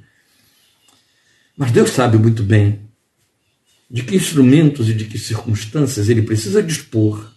Mas 1.57 1.71
Deus 1.71 1.91
sabe 1.91 2.17
muito 2.17 2.43
bem 2.43 2.79
de 3.89 4.03
que 4.03 4.15
instrumentos 4.15 4.89
e 4.89 4.93
de 4.93 5.05
que 5.05 5.17
circunstâncias 5.17 6.09
ele 6.09 6.23
precisa 6.23 6.61
dispor 6.61 7.34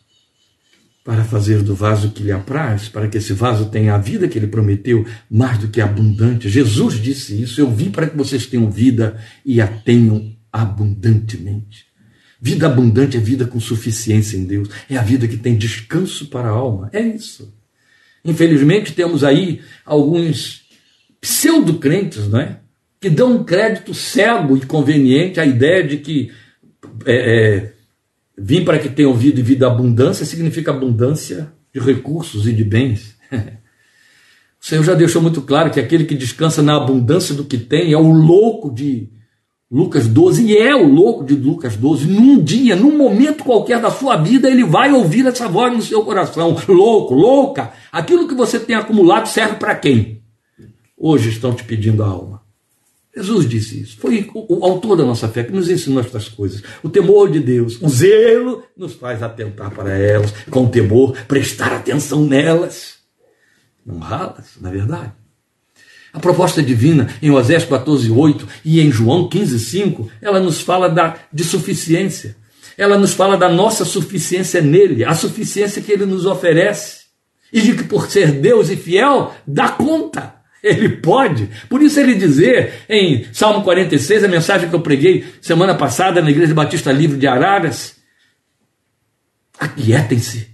para 1.08 1.24
fazer 1.24 1.62
do 1.62 1.74
vaso 1.74 2.10
que 2.10 2.22
lhe 2.22 2.30
apraz, 2.30 2.86
para 2.86 3.08
que 3.08 3.16
esse 3.16 3.32
vaso 3.32 3.70
tenha 3.70 3.94
a 3.94 3.98
vida 3.98 4.28
que 4.28 4.38
ele 4.38 4.46
prometeu, 4.46 5.06
mais 5.30 5.56
do 5.56 5.68
que 5.68 5.80
abundante. 5.80 6.50
Jesus 6.50 7.00
disse 7.00 7.40
isso: 7.40 7.62
Eu 7.62 7.70
vim 7.70 7.90
para 7.90 8.10
que 8.10 8.14
vocês 8.14 8.44
tenham 8.44 8.70
vida 8.70 9.18
e 9.42 9.58
a 9.58 9.66
tenham 9.66 10.36
abundantemente. 10.52 11.86
Vida 12.38 12.66
abundante 12.66 13.16
é 13.16 13.20
vida 13.20 13.46
com 13.46 13.58
suficiência 13.58 14.36
em 14.36 14.44
Deus, 14.44 14.68
é 14.86 14.98
a 14.98 15.02
vida 15.02 15.26
que 15.26 15.38
tem 15.38 15.56
descanso 15.56 16.26
para 16.26 16.48
a 16.48 16.52
alma. 16.52 16.90
É 16.92 17.00
isso. 17.00 17.56
Infelizmente, 18.22 18.92
temos 18.92 19.24
aí 19.24 19.62
alguns 19.86 20.66
pseudo-crentes, 21.22 22.28
não 22.28 22.38
é? 22.38 22.58
Que 23.00 23.08
dão 23.08 23.36
um 23.36 23.44
crédito 23.44 23.94
cego 23.94 24.58
e 24.58 24.66
conveniente 24.66 25.40
à 25.40 25.46
ideia 25.46 25.82
de 25.88 25.96
que 25.96 26.30
é, 27.06 27.14
é, 27.14 27.72
Vim 28.38 28.64
para 28.64 28.78
que 28.78 28.88
tenham 28.88 29.12
vida 29.14 29.40
e 29.40 29.42
vida 29.42 29.66
abundância 29.66 30.24
significa 30.24 30.70
abundância 30.70 31.52
de 31.74 31.80
recursos 31.80 32.46
e 32.46 32.52
de 32.52 32.64
bens. 32.64 33.16
O 34.60 34.66
Senhor 34.66 34.82
já 34.82 34.92
deixou 34.92 35.22
muito 35.22 35.40
claro 35.42 35.70
que 35.70 35.78
aquele 35.78 36.04
que 36.04 36.16
descansa 36.16 36.60
na 36.60 36.76
abundância 36.76 37.32
do 37.32 37.44
que 37.44 37.56
tem 37.56 37.92
é 37.92 37.96
o 37.96 38.10
louco 38.10 38.74
de 38.74 39.08
Lucas 39.70 40.08
12, 40.08 40.46
e 40.46 40.56
é 40.56 40.74
o 40.74 40.84
louco 40.84 41.24
de 41.24 41.34
Lucas 41.34 41.76
12. 41.76 42.08
Num 42.08 42.42
dia, 42.42 42.74
num 42.74 42.98
momento 42.98 43.44
qualquer 43.44 43.80
da 43.80 43.90
sua 43.90 44.16
vida, 44.16 44.50
ele 44.50 44.64
vai 44.64 44.92
ouvir 44.92 45.26
essa 45.26 45.46
voz 45.46 45.72
no 45.72 45.80
seu 45.80 46.02
coração: 46.04 46.56
louco, 46.66 47.14
louca, 47.14 47.72
aquilo 47.92 48.26
que 48.26 48.34
você 48.34 48.58
tem 48.58 48.74
acumulado 48.74 49.26
serve 49.26 49.54
para 49.54 49.76
quem? 49.76 50.22
Hoje 50.96 51.28
estão 51.28 51.54
te 51.54 51.62
pedindo 51.62 52.02
a 52.02 52.08
alma. 52.08 52.42
Jesus 53.18 53.48
disse 53.48 53.80
isso. 53.80 53.96
Foi 53.98 54.30
o, 54.32 54.64
autor 54.64 54.96
da 54.96 55.04
nossa 55.04 55.28
fé 55.28 55.42
que 55.42 55.52
nos 55.52 55.68
ensinou 55.68 56.00
estas 56.00 56.28
coisas. 56.28 56.62
O 56.84 56.88
temor 56.88 57.28
de 57.30 57.40
Deus, 57.40 57.76
o 57.82 57.88
zelo 57.88 58.62
nos 58.76 58.94
faz 58.94 59.22
atentar 59.22 59.72
para 59.72 59.96
elas, 59.98 60.32
com 60.50 60.68
temor, 60.68 61.16
prestar 61.26 61.72
atenção 61.72 62.24
nelas, 62.24 62.98
honrá-las, 63.88 64.52
na 64.60 64.68
é 64.68 64.72
verdade. 64.72 65.12
A 66.12 66.20
proposta 66.20 66.62
divina 66.62 67.08
em 67.20 67.30
Osés 67.30 67.64
14:8 67.64 68.46
e 68.64 68.80
em 68.80 68.90
João 68.92 69.28
15:5, 69.28 70.08
ela 70.22 70.38
nos 70.38 70.60
fala 70.60 70.88
da, 70.88 71.16
de 71.32 71.42
suficiência. 71.42 72.36
Ela 72.76 72.96
nos 72.96 73.14
fala 73.14 73.36
da 73.36 73.48
nossa 73.48 73.84
suficiência 73.84 74.60
nele, 74.60 75.04
a 75.04 75.14
suficiência 75.14 75.82
que 75.82 75.90
ele 75.90 76.06
nos 76.06 76.24
oferece. 76.24 77.08
E 77.52 77.60
de 77.60 77.74
que 77.74 77.84
por 77.84 78.08
ser 78.08 78.30
Deus 78.30 78.70
e 78.70 78.76
fiel, 78.76 79.34
dá 79.46 79.70
conta. 79.70 80.37
Ele 80.62 80.88
pode. 80.88 81.48
Por 81.68 81.82
isso 81.82 82.00
ele 82.00 82.14
dizer 82.14 82.84
em 82.88 83.26
Salmo 83.32 83.62
46, 83.62 84.24
a 84.24 84.28
mensagem 84.28 84.68
que 84.68 84.74
eu 84.74 84.80
preguei 84.80 85.24
semana 85.40 85.74
passada 85.74 86.20
na 86.20 86.30
Igreja 86.30 86.54
Batista 86.54 86.90
Livre 86.90 87.18
de 87.18 87.26
Araras: 87.26 87.96
Aquietem-se, 89.58 90.48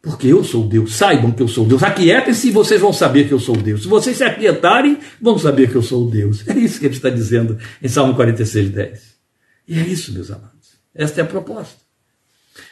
porque 0.00 0.28
eu 0.28 0.44
sou 0.44 0.66
Deus. 0.68 0.94
Saibam 0.94 1.32
que 1.32 1.42
eu 1.42 1.48
sou 1.48 1.66
Deus. 1.66 1.82
Aquietem-se 1.82 2.48
e 2.48 2.52
vocês 2.52 2.80
vão 2.80 2.92
saber 2.92 3.26
que 3.26 3.34
eu 3.34 3.40
sou 3.40 3.56
Deus. 3.56 3.82
Se 3.82 3.88
vocês 3.88 4.16
se 4.16 4.24
aquietarem, 4.24 4.98
vão 5.20 5.38
saber 5.38 5.70
que 5.70 5.76
eu 5.76 5.82
sou 5.82 6.08
Deus. 6.08 6.46
É 6.48 6.54
isso 6.54 6.78
que 6.78 6.86
ele 6.86 6.94
está 6.94 7.10
dizendo 7.10 7.58
em 7.82 7.88
Salmo 7.88 8.14
46, 8.14 8.70
10. 8.70 9.18
E 9.66 9.78
é 9.78 9.82
isso, 9.82 10.12
meus 10.12 10.30
amados. 10.30 10.78
Esta 10.94 11.20
é 11.20 11.24
a 11.24 11.26
proposta. 11.26 11.76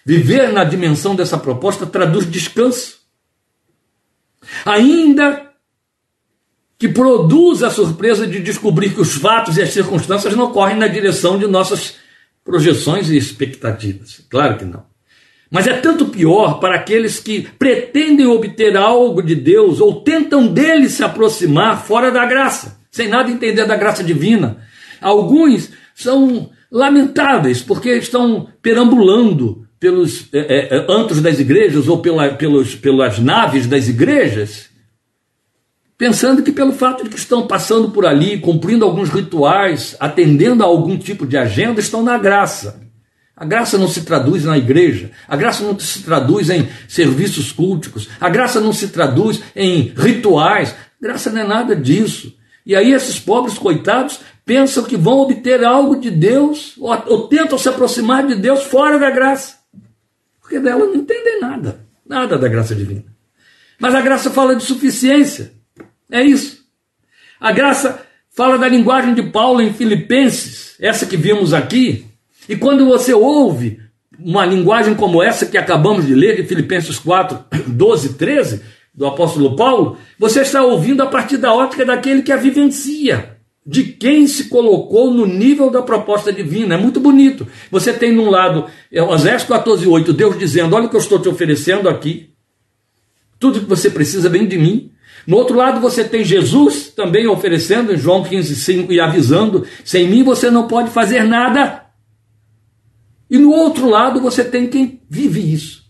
Viver 0.05 0.53
na 0.53 0.65
dimensão 0.65 1.15
dessa 1.15 1.37
proposta 1.37 1.87
traduz 1.87 2.31
descanso. 2.31 3.01
Ainda 4.65 5.46
que 6.79 6.89
produz 6.89 7.63
a 7.63 7.71
surpresa 7.71 8.27
de 8.27 8.41
descobrir 8.41 8.91
que 8.95 9.01
os 9.01 9.15
fatos 9.15 9.57
e 9.57 9.63
as 9.63 9.71
circunstâncias 9.71 10.37
não 10.37 10.53
correm 10.53 10.77
na 10.77 10.87
direção 10.87 11.39
de 11.39 11.47
nossas 11.47 11.97
projeções 12.45 13.11
e 13.11 13.17
expectativas. 13.17 14.21
Claro 14.29 14.59
que 14.59 14.65
não. 14.65 14.85
Mas 15.51 15.67
é 15.67 15.75
tanto 15.75 16.07
pior 16.07 16.59
para 16.59 16.75
aqueles 16.75 17.19
que 17.19 17.49
pretendem 17.59 18.27
obter 18.27 18.77
algo 18.77 19.23
de 19.23 19.35
Deus 19.35 19.81
ou 19.81 20.01
tentam 20.03 20.47
dele 20.47 20.89
se 20.89 21.03
aproximar 21.05 21.85
fora 21.85 22.11
da 22.11 22.27
graça, 22.27 22.79
sem 22.91 23.09
nada 23.09 23.31
entender 23.31 23.65
da 23.65 23.77
graça 23.77 24.03
divina. 24.03 24.59
Alguns 25.01 25.71
são 25.95 26.51
lamentáveis 26.71 27.63
porque 27.63 27.91
estão 27.91 28.49
perambulando 28.61 29.67
pelos 29.79 30.29
é, 30.33 30.77
é, 30.77 30.87
antros 30.89 31.21
das 31.23 31.39
igrejas 31.39 31.87
ou 31.87 31.99
pela, 31.99 32.31
pelos, 32.31 32.75
pelas 32.75 33.19
naves 33.19 33.67
das 33.67 33.89
igrejas, 33.89 34.69
pensando 35.99 36.43
que 36.43 36.53
pelo 36.53 36.73
fato 36.73 37.05
de 37.05 37.11
que 37.11 37.17
estão 37.17 37.47
passando 37.47 37.91
por 37.91 38.07
ali, 38.07 38.39
cumprindo 38.39 38.85
alguns 38.85 39.09
rituais, 39.09 39.97
atendendo 39.99 40.63
a 40.63 40.67
algum 40.67 40.99
tipo 40.99 41.27
de 41.27 41.37
agenda, 41.37 41.81
estão 41.81 42.03
na 42.03 42.19
graça. 42.19 42.87
A 43.37 43.45
graça 43.45 43.77
não 43.77 43.89
se 43.89 44.03
traduz 44.03 44.45
na 44.45 44.57
igreja, 44.57 45.11
a 45.29 45.37
graça 45.37 45.63
não 45.63 45.79
se 45.79 46.03
traduz 46.03 46.49
em 46.49 46.69
serviços 46.89 47.53
culticos, 47.53 48.09
a 48.19 48.31
graça 48.31 48.61
não 48.61 48.73
se 48.73 48.89
traduz 48.89 49.43
em 49.55 49.93
rituais, 49.95 50.75
graça 51.01 51.31
não 51.31 51.43
é 51.43 51.47
nada 51.47 51.77
disso. 51.77 52.35
E 52.65 52.75
aí 52.75 52.93
esses 52.93 53.19
pobres 53.19 53.59
coitados 53.59 54.21
pensam 54.45 54.85
que 54.85 54.97
vão 54.97 55.19
obter 55.19 55.63
algo 55.65 55.97
de 55.97 56.11
Deus, 56.11 56.75
ou, 56.79 56.91
ou 57.07 57.29
tentam 57.29 57.59
se 57.59 57.69
aproximar 57.69 58.27
de 58.27 58.37
Deus 58.37 58.63
fora 58.65 58.99
da 58.99 59.11
graça, 59.11 59.57
porque 60.41 60.59
dela 60.59 60.87
não 60.87 60.95
entendem 60.95 61.41
nada, 61.41 61.85
nada 62.07 62.39
da 62.39 62.49
graça 62.49 62.75
divina. 62.75 63.05
Mas 63.79 63.95
a 63.95 64.01
graça 64.01 64.31
fala 64.31 64.57
de 64.57 64.63
suficiência, 64.63 65.53
é 66.11 66.23
isso. 66.23 66.65
A 67.41 67.53
graça 67.53 68.07
fala 68.31 68.59
da 68.59 68.69
linguagem 68.69 69.15
de 69.15 69.23
Paulo 69.23 69.61
em 69.61 69.73
Filipenses, 69.73 70.77
essa 70.81 71.07
que 71.07 71.17
vimos 71.17 71.55
aqui, 71.55 72.07
e 72.49 72.57
quando 72.57 72.87
você 72.87 73.13
ouve 73.13 73.81
uma 74.19 74.45
linguagem 74.45 74.95
como 74.95 75.23
essa 75.23 75.47
que 75.47 75.59
acabamos 75.59 76.07
de 76.07 76.15
ler, 76.15 76.37
de 76.37 76.49
Filipenses 76.49 76.99
4, 76.99 77.45
12, 77.67 78.15
13, 78.15 78.63
do 78.95 79.07
apóstolo 79.07 79.55
Paulo, 79.57 79.99
você 80.19 80.41
está 80.41 80.63
ouvindo 80.63 81.03
a 81.03 81.07
partir 81.07 81.37
da 81.37 81.53
ótica 81.53 81.85
daquele 81.85 82.23
que 82.23 82.33
a 82.33 82.37
vivencia, 82.37 83.37
de 83.65 83.85
quem 83.85 84.27
se 84.27 84.49
colocou 84.49 85.13
no 85.13 85.27
nível 85.27 85.71
da 85.71 85.83
proposta 85.83 86.33
divina. 86.33 86.77
É 86.77 86.79
muito 86.79 86.99
bonito. 86.99 87.47
Você 87.71 87.93
tem 87.93 88.13
num 88.13 88.31
lado, 88.31 88.67
é, 88.91 89.03
Osés 89.03 89.45
14, 89.45 89.87
8, 89.87 90.13
Deus 90.15 90.39
dizendo: 90.39 90.75
Olha 90.75 90.87
o 90.87 90.89
que 90.89 90.97
eu 90.97 91.01
estou 91.01 91.19
te 91.19 91.29
oferecendo 91.29 91.89
aqui. 91.89 92.31
Tudo 93.39 93.61
que 93.61 93.67
você 93.67 93.91
precisa 93.91 94.31
vem 94.31 94.47
de 94.47 94.57
mim. 94.57 94.93
No 95.27 95.37
outro 95.37 95.57
lado, 95.57 95.81
você 95.81 96.05
tem 96.05 96.25
Jesus 96.25 96.89
também 96.89 97.27
oferecendo, 97.27 97.93
em 97.93 97.97
João 97.97 98.23
15, 98.23 98.55
5, 98.55 98.93
e 98.93 99.01
avisando: 99.01 99.67
Sem 99.85 100.09
mim 100.09 100.23
você 100.23 100.51
não 100.51 100.69
pode 100.69 100.91
fazer 100.91 101.25
nada. 101.25 101.87
E 103.29 103.39
no 103.39 103.51
outro 103.51 103.89
lado 103.89 104.21
você 104.21 104.45
tem 104.45 104.69
quem 104.69 105.03
vive 105.11 105.53
isso 105.53 105.85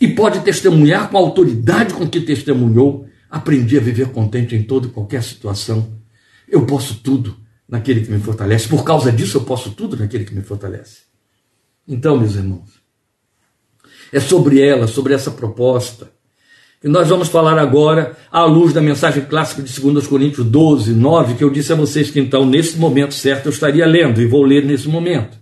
e 0.00 0.08
pode 0.08 0.40
testemunhar 0.40 1.10
com 1.10 1.18
a 1.18 1.20
autoridade 1.20 1.94
com 1.94 2.08
que 2.08 2.20
testemunhou. 2.20 3.06
Aprendi 3.30 3.76
a 3.76 3.80
viver 3.80 4.08
contente 4.08 4.56
em 4.56 4.62
toda 4.62 4.88
e 4.88 4.90
qualquer 4.90 5.22
situação. 5.22 6.00
Eu 6.48 6.66
posso 6.66 7.00
tudo 7.00 7.36
naquele 7.68 8.00
que 8.00 8.10
me 8.10 8.18
fortalece. 8.18 8.66
Por 8.66 8.82
causa 8.82 9.12
disso, 9.12 9.36
eu 9.36 9.42
posso 9.42 9.70
tudo 9.70 9.96
naquele 9.96 10.24
que 10.24 10.34
me 10.34 10.42
fortalece. 10.42 11.02
Então, 11.86 12.18
meus 12.18 12.34
irmãos, 12.34 12.80
é 14.12 14.18
sobre 14.18 14.60
ela, 14.60 14.88
sobre 14.88 15.14
essa 15.14 15.30
proposta, 15.30 16.10
que 16.80 16.88
nós 16.88 17.08
vamos 17.08 17.28
falar 17.28 17.58
agora 17.58 18.16
à 18.32 18.44
luz 18.44 18.72
da 18.72 18.80
mensagem 18.80 19.24
clássica 19.24 19.62
de 19.62 19.80
2 19.80 20.06
Coríntios 20.06 20.46
12, 20.46 20.94
9, 20.94 21.34
que 21.34 21.44
eu 21.44 21.50
disse 21.50 21.72
a 21.72 21.76
vocês 21.76 22.10
que 22.10 22.18
então, 22.18 22.46
nesse 22.46 22.78
momento 22.78 23.12
certo, 23.12 23.46
eu 23.46 23.52
estaria 23.52 23.84
lendo 23.84 24.20
e 24.22 24.26
vou 24.26 24.42
ler 24.42 24.64
nesse 24.64 24.88
momento. 24.88 25.38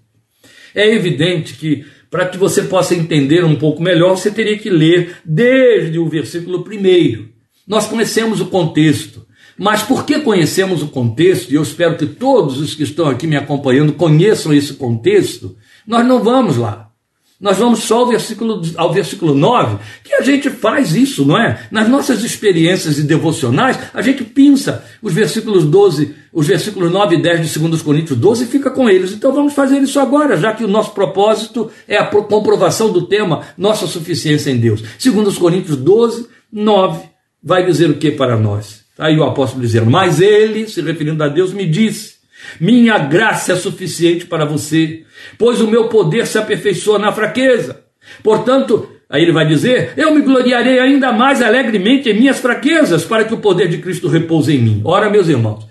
É 0.74 0.92
evidente 0.92 1.54
que 1.54 1.84
para 2.10 2.26
que 2.26 2.36
você 2.36 2.62
possa 2.62 2.94
entender 2.94 3.44
um 3.44 3.54
pouco 3.54 3.80
melhor, 3.80 4.16
você 4.16 4.30
teria 4.30 4.58
que 4.58 4.68
ler 4.68 5.18
desde 5.24 5.98
o 5.98 6.08
versículo 6.08 6.58
1. 6.58 7.28
Nós 7.68 7.86
conhecemos 7.86 8.40
o 8.40 8.46
contexto, 8.46 9.24
mas 9.56 9.82
porque 9.82 10.18
conhecemos 10.18 10.82
o 10.82 10.88
contexto, 10.88 11.52
e 11.52 11.54
eu 11.54 11.62
espero 11.62 11.96
que 11.96 12.06
todos 12.06 12.58
os 12.58 12.74
que 12.74 12.82
estão 12.82 13.06
aqui 13.06 13.26
me 13.26 13.36
acompanhando 13.36 13.92
conheçam 13.92 14.52
esse 14.52 14.74
contexto, 14.74 15.56
nós 15.86 16.04
não 16.04 16.22
vamos 16.24 16.56
lá. 16.56 16.87
Nós 17.40 17.56
vamos 17.56 17.84
só 17.84 18.00
ao 18.00 18.08
versículo, 18.08 18.60
ao 18.76 18.92
versículo 18.92 19.32
9, 19.32 19.78
que 20.02 20.12
a 20.12 20.22
gente 20.22 20.50
faz 20.50 20.96
isso, 20.96 21.24
não 21.24 21.38
é? 21.38 21.68
Nas 21.70 21.88
nossas 21.88 22.24
experiências 22.24 22.98
e 22.98 23.02
devocionais, 23.02 23.78
a 23.94 24.02
gente 24.02 24.24
pinça 24.24 24.84
os 25.00 25.12
versículos 25.12 25.64
12, 25.64 26.16
os 26.32 26.48
versículos 26.48 26.90
9 26.90 27.14
e 27.14 27.22
10 27.22 27.52
de 27.52 27.58
2 27.60 27.80
Coríntios 27.82 28.18
12 28.18 28.42
e 28.42 28.46
fica 28.48 28.72
com 28.72 28.90
eles. 28.90 29.12
Então 29.12 29.32
vamos 29.32 29.52
fazer 29.52 29.78
isso 29.78 30.00
agora, 30.00 30.36
já 30.36 30.52
que 30.52 30.64
o 30.64 30.68
nosso 30.68 30.90
propósito 30.90 31.70
é 31.86 31.96
a 31.96 32.06
comprovação 32.06 32.92
do 32.92 33.02
tema 33.02 33.42
Nossa 33.56 33.86
Suficiência 33.86 34.50
em 34.50 34.58
Deus. 34.58 34.82
2 35.00 35.38
Coríntios 35.38 35.76
12, 35.76 36.26
9, 36.52 37.08
vai 37.40 37.64
dizer 37.64 37.88
o 37.88 37.98
que 37.98 38.10
para 38.10 38.36
nós? 38.36 38.80
Aí 38.98 39.16
o 39.16 39.22
apóstolo 39.22 39.62
dizendo, 39.62 39.88
mas 39.88 40.20
ele, 40.20 40.66
se 40.66 40.82
referindo 40.82 41.22
a 41.22 41.28
Deus, 41.28 41.52
me 41.52 41.66
disse, 41.66 42.17
minha 42.60 42.98
graça 42.98 43.52
é 43.52 43.56
suficiente 43.56 44.26
para 44.26 44.44
você, 44.44 45.04
pois 45.36 45.60
o 45.60 45.68
meu 45.68 45.88
poder 45.88 46.26
se 46.26 46.38
aperfeiçoa 46.38 46.98
na 46.98 47.12
fraqueza. 47.12 47.82
Portanto, 48.22 48.88
aí 49.08 49.22
ele 49.22 49.32
vai 49.32 49.46
dizer: 49.46 49.92
Eu 49.96 50.14
me 50.14 50.22
gloriarei 50.22 50.78
ainda 50.78 51.12
mais 51.12 51.42
alegremente 51.42 52.08
em 52.08 52.14
minhas 52.14 52.38
fraquezas, 52.38 53.04
para 53.04 53.24
que 53.24 53.34
o 53.34 53.38
poder 53.38 53.68
de 53.68 53.78
Cristo 53.78 54.08
repouse 54.08 54.54
em 54.54 54.58
mim. 54.58 54.82
Ora, 54.84 55.10
meus 55.10 55.28
irmãos, 55.28 55.66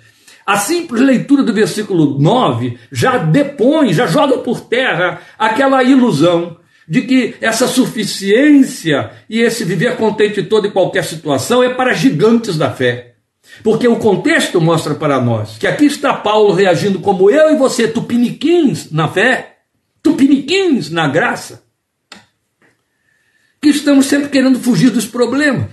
a 0.45 0.57
simples 0.57 1.01
leitura 1.01 1.43
do 1.43 1.53
versículo 1.53 2.17
9 2.19 2.77
já 2.91 3.17
depõe, 3.17 3.93
já 3.93 4.07
joga 4.07 4.37
por 4.37 4.61
terra 4.61 5.21
aquela 5.37 5.83
ilusão 5.83 6.57
de 6.87 7.01
que 7.01 7.35
essa 7.41 7.67
suficiência 7.67 9.11
e 9.29 9.41
esse 9.41 9.65
viver 9.65 9.97
contente 9.97 10.39
em 10.39 10.45
toda 10.45 10.67
e 10.67 10.71
qualquer 10.71 11.03
situação 11.03 11.61
é 11.61 11.69
para 11.73 11.93
gigantes 11.93 12.57
da 12.57 12.71
fé. 12.71 13.15
Porque 13.63 13.87
o 13.87 13.97
contexto 13.97 14.61
mostra 14.61 14.95
para 14.95 15.19
nós 15.21 15.57
que 15.57 15.67
aqui 15.67 15.85
está 15.85 16.13
Paulo 16.13 16.53
reagindo 16.53 16.99
como 16.99 17.29
eu 17.29 17.51
e 17.51 17.57
você, 17.57 17.87
tupiniquins 17.87 18.91
na 18.91 19.07
fé, 19.07 19.57
tupiniquins 20.01 20.89
na 20.89 21.07
graça, 21.07 21.63
que 23.61 23.69
estamos 23.69 24.05
sempre 24.05 24.29
querendo 24.29 24.59
fugir 24.59 24.89
dos 24.89 25.05
problemas. 25.05 25.69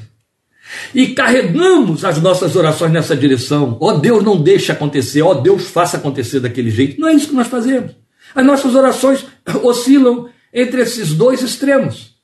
E 0.95 1.09
carregamos 1.09 2.05
as 2.05 2.21
nossas 2.21 2.57
orações 2.57 2.91
nessa 2.91 3.17
direção. 3.17 3.77
Ó 3.81 3.91
oh, 3.91 3.99
Deus, 3.99 4.25
não 4.25 4.41
deixe 4.41 4.73
acontecer. 4.73 5.23
Ó 5.23 5.31
oh, 5.31 5.35
Deus, 5.35 5.69
faça 5.69 5.99
acontecer 5.99 6.41
daquele 6.41 6.71
jeito. 6.71 7.01
Não 7.01 7.09
é 7.09 7.15
isso 7.15 7.29
que 7.29 7.35
nós 7.35 7.47
fazemos. 7.47 7.93
As 8.35 8.45
nossas 8.45 8.75
orações 8.75 9.25
oscilam 9.63 10.29
entre 10.53 10.81
esses 10.81 11.13
dois 11.13 11.43
extremos. 11.43 12.15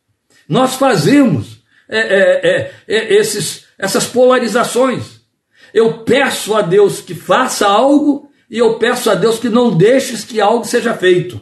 Nós 0.49 0.75
fazemos 0.75 1.61
é, 1.89 1.99
é, 1.99 2.51
é, 2.51 2.73
é 2.89 3.15
esses, 3.15 3.65
essas 3.79 4.07
polarizações. 4.07 5.20
Eu 5.73 6.05
peço 6.05 6.55
a 6.55 6.63
Deus 6.63 7.01
que 7.01 7.15
faça 7.15 7.67
algo 7.67 8.29
e 8.51 8.59
eu 8.59 8.75
peço 8.75 9.11
a 9.11 9.15
Deus 9.15 9.39
que 9.39 9.49
não 9.49 9.77
deixes 9.77 10.25
que 10.25 10.41
algo 10.41 10.65
seja 10.65 10.95
feito. 10.95 11.41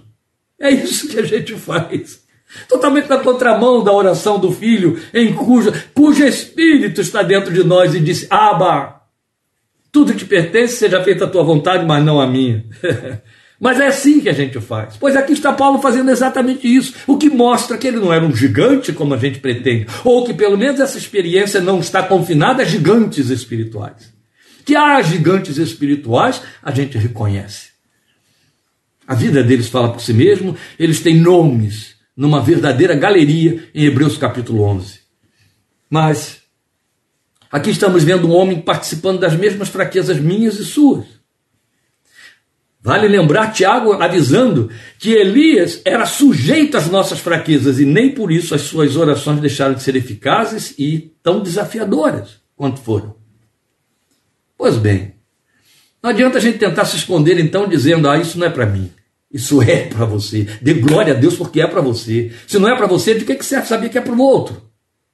É 0.60 0.70
isso 0.70 1.08
que 1.08 1.18
a 1.18 1.22
gente 1.22 1.54
faz. 1.54 2.26
Totalmente 2.68 3.08
na 3.08 3.18
contramão 3.18 3.84
da 3.84 3.92
oração 3.92 4.38
do 4.38 4.50
filho, 4.50 5.00
em 5.12 5.34
cujo, 5.34 5.72
cujo 5.94 6.24
espírito 6.24 7.00
está 7.00 7.22
dentro 7.22 7.52
de 7.52 7.62
nós 7.62 7.94
e 7.94 8.00
disse: 8.00 8.26
Aba, 8.30 9.02
tudo 9.92 10.14
que 10.14 10.24
pertence 10.24 10.76
seja 10.76 11.02
feita 11.04 11.24
a 11.24 11.28
tua 11.28 11.42
vontade, 11.42 11.84
mas 11.84 12.04
não 12.04 12.20
a 12.20 12.26
minha. 12.26 12.64
Mas 13.60 13.80
é 13.80 13.88
assim 13.88 14.20
que 14.20 14.28
a 14.28 14.32
gente 14.32 14.60
faz. 14.60 14.96
Pois 14.96 15.16
aqui 15.16 15.32
está 15.32 15.52
Paulo 15.52 15.80
fazendo 15.80 16.12
exatamente 16.12 16.72
isso, 16.72 16.94
o 17.08 17.18
que 17.18 17.28
mostra 17.28 17.76
que 17.76 17.88
ele 17.88 17.98
não 17.98 18.12
era 18.12 18.24
um 18.24 18.32
gigante 18.32 18.92
como 18.92 19.14
a 19.14 19.16
gente 19.16 19.40
pretende, 19.40 19.88
ou 20.04 20.24
que 20.24 20.32
pelo 20.32 20.56
menos 20.56 20.78
essa 20.78 20.96
experiência 20.96 21.60
não 21.60 21.80
está 21.80 22.00
confinada 22.00 22.62
a 22.62 22.64
gigantes 22.64 23.30
espirituais. 23.30 24.16
Que 24.68 24.76
há 24.76 25.00
gigantes 25.00 25.56
espirituais, 25.56 26.42
a 26.62 26.70
gente 26.70 26.98
reconhece. 26.98 27.70
A 29.06 29.14
vida 29.14 29.42
deles 29.42 29.66
fala 29.68 29.90
por 29.90 30.02
si 30.02 30.12
mesmo, 30.12 30.54
eles 30.78 31.00
têm 31.00 31.16
nomes 31.16 31.94
numa 32.14 32.42
verdadeira 32.42 32.94
galeria 32.94 33.66
em 33.74 33.86
Hebreus 33.86 34.18
capítulo 34.18 34.62
11. 34.64 35.00
Mas 35.88 36.42
aqui 37.50 37.70
estamos 37.70 38.04
vendo 38.04 38.28
um 38.28 38.34
homem 38.34 38.60
participando 38.60 39.18
das 39.18 39.34
mesmas 39.34 39.70
fraquezas 39.70 40.20
minhas 40.20 40.58
e 40.58 40.66
suas. 40.66 41.06
Vale 42.78 43.08
lembrar 43.08 43.54
Tiago 43.54 43.94
avisando 43.94 44.70
que 44.98 45.12
Elias 45.12 45.80
era 45.82 46.04
sujeito 46.04 46.76
às 46.76 46.90
nossas 46.90 47.20
fraquezas 47.20 47.80
e 47.80 47.86
nem 47.86 48.14
por 48.14 48.30
isso 48.30 48.54
as 48.54 48.60
suas 48.60 48.96
orações 48.96 49.40
deixaram 49.40 49.72
de 49.72 49.82
ser 49.82 49.96
eficazes 49.96 50.74
e 50.78 51.10
tão 51.22 51.42
desafiadoras 51.42 52.42
quanto 52.54 52.82
foram. 52.82 53.17
Pois 54.58 54.76
bem, 54.76 55.14
não 56.02 56.10
adianta 56.10 56.38
a 56.38 56.40
gente 56.40 56.58
tentar 56.58 56.84
se 56.84 56.96
esconder 56.96 57.38
então 57.38 57.68
dizendo: 57.68 58.10
ah, 58.10 58.18
isso 58.18 58.36
não 58.38 58.46
é 58.46 58.50
para 58.50 58.66
mim. 58.66 58.90
Isso 59.32 59.62
é 59.62 59.84
para 59.84 60.04
você. 60.04 60.48
Dê 60.60 60.74
glória 60.74 61.14
a 61.14 61.16
Deus 61.16 61.36
porque 61.36 61.60
é 61.60 61.66
para 61.66 61.80
você. 61.80 62.32
Se 62.46 62.58
não 62.58 62.68
é 62.68 62.76
para 62.76 62.86
você, 62.86 63.14
de 63.14 63.24
que, 63.24 63.42
serve 63.42 63.68
saber 63.68 63.88
que 63.88 63.98
é 63.98 64.00
para 64.00 64.14
o 64.14 64.20
outro? 64.20 64.68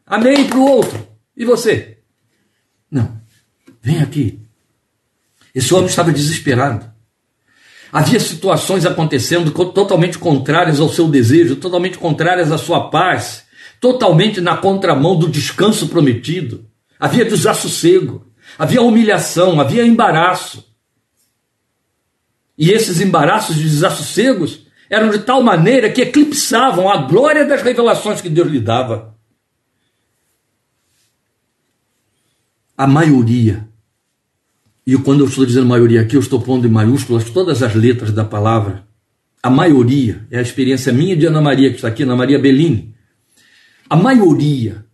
Amém 0.07 0.47
para 0.47 0.59
o 0.59 0.67
outro. 0.67 1.07
E 1.37 1.45
você? 1.45 1.99
Não. 2.91 3.21
Vem 3.83 4.01
aqui. 4.01 4.41
Esse 5.55 5.75
homem 5.75 5.87
estava 5.87 6.13
desesperado. 6.13 6.91
Havia 7.93 8.19
situações 8.19 8.87
acontecendo 8.87 9.51
totalmente 9.51 10.19
contrárias 10.19 10.81
ao 10.81 10.89
seu 10.89 11.09
desejo, 11.09 11.57
totalmente 11.57 11.99
contrárias 11.99 12.51
à 12.51 12.59
sua 12.59 12.89
paz, 12.91 13.45
totalmente 13.81 14.41
na 14.41 14.57
contramão 14.57 15.17
do 15.17 15.29
descanso 15.29 15.89
prometido. 15.89 16.67
Havia 16.99 17.25
desassossego, 17.25 18.27
havia 18.59 18.83
humilhação, 18.83 19.61
havia 19.61 19.87
embaraço. 19.87 20.65
E 22.57 22.71
esses 22.71 23.01
embaraços 23.01 23.57
e 23.57 23.63
desassossegos 23.63 24.67
eram 24.89 25.11
de 25.11 25.21
tal 25.21 25.43
maneira 25.43 25.91
que 25.91 26.03
eclipsavam 26.03 26.89
a 26.89 26.99
glória 26.99 27.45
das 27.45 27.63
revelações 27.63 28.21
que 28.21 28.29
Deus 28.29 28.49
lhe 28.49 28.61
dava. 28.61 29.15
A 32.77 32.87
maioria 32.87 33.69
e 34.87 34.97
quando 34.99 35.21
eu 35.21 35.29
estou 35.29 35.47
dizendo 35.47 35.67
maioria 35.67 36.03
aqui, 36.03 36.15
eu 36.15 36.21
estou 36.21 36.41
pondo 36.41 36.67
em 36.67 36.71
maiúsculas 36.71 37.31
todas 37.31 37.63
as 37.63 37.75
letras 37.75 38.13
da 38.13 38.25
palavra. 38.25 38.87
A 39.43 39.49
maioria, 39.49 40.27
é 40.31 40.39
a 40.39 40.43
experiência 40.43 40.93
minha 40.93 41.17
de 41.17 41.27
Ana 41.27 41.41
Maria, 41.41 41.71
que 41.71 41.77
está 41.77 41.89
aqui, 41.89 42.03
Ana 42.03 42.17
Maria 42.17 42.39
Bellini. 42.39 42.95
A 43.89 43.97
maioria 43.97 44.85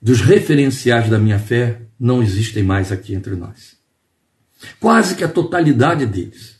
dos 0.00 0.20
referenciais 0.20 1.08
da 1.08 1.18
minha 1.18 1.38
fé 1.38 1.82
não 1.98 2.22
existem 2.22 2.62
mais 2.62 2.92
aqui 2.92 3.14
entre 3.14 3.34
nós. 3.34 3.76
Quase 4.78 5.14
que 5.14 5.24
a 5.24 5.28
totalidade 5.28 6.06
deles. 6.06 6.58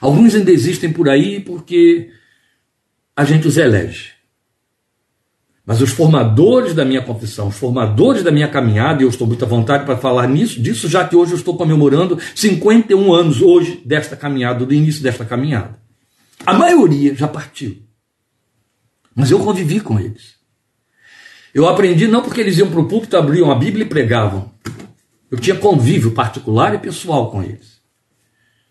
Alguns 0.00 0.34
ainda 0.34 0.50
existem 0.50 0.92
por 0.92 1.08
aí 1.08 1.40
porque 1.40 2.10
a 3.16 3.24
gente 3.24 3.46
os 3.46 3.56
elege. 3.56 4.12
Mas 5.64 5.80
os 5.80 5.90
formadores 5.90 6.74
da 6.74 6.84
minha 6.84 7.02
confissão, 7.02 7.48
os 7.48 7.56
formadores 7.56 8.24
da 8.24 8.32
minha 8.32 8.48
caminhada, 8.48 9.00
e 9.00 9.04
eu 9.04 9.08
estou 9.08 9.28
muito 9.28 9.44
à 9.44 9.48
vontade 9.48 9.84
para 9.84 9.96
falar 9.96 10.26
nisso, 10.26 10.60
disso, 10.60 10.88
já 10.88 11.06
que 11.06 11.14
hoje 11.14 11.32
eu 11.32 11.38
estou 11.38 11.56
comemorando 11.56 12.18
51 12.34 13.12
anos 13.12 13.40
hoje 13.40 13.80
desta 13.84 14.16
caminhada, 14.16 14.66
do 14.66 14.74
início 14.74 15.02
desta 15.02 15.24
caminhada. 15.24 15.78
A 16.44 16.52
maioria 16.52 17.14
já 17.14 17.28
partiu. 17.28 17.80
Mas 19.14 19.30
eu 19.30 19.38
convivi 19.38 19.78
com 19.78 20.00
eles. 20.00 20.41
Eu 21.54 21.68
aprendi 21.68 22.06
não 22.06 22.22
porque 22.22 22.40
eles 22.40 22.58
iam 22.58 22.70
para 22.70 22.80
o 22.80 22.88
púlpito, 22.88 23.16
abriam 23.16 23.50
a 23.50 23.54
Bíblia 23.54 23.84
e 23.84 23.88
pregavam. 23.88 24.50
Eu 25.30 25.38
tinha 25.38 25.56
convívio 25.56 26.12
particular 26.12 26.74
e 26.74 26.78
pessoal 26.78 27.30
com 27.30 27.42
eles. 27.42 27.80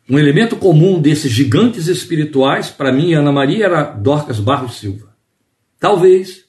Um 0.10 0.17
elemento 0.17 0.56
comum 0.56 1.02
desses 1.02 1.32
gigantes 1.32 1.88
espirituais, 1.88 2.70
para 2.70 2.91
mim 2.91 3.10
e 3.10 3.13
Ana 3.13 3.32
Maria, 3.32 3.65
era 3.65 3.84
Dorcas 3.84 4.39
Barros 4.39 4.80
Silva. 4.80 5.15
Talvez 5.80 6.46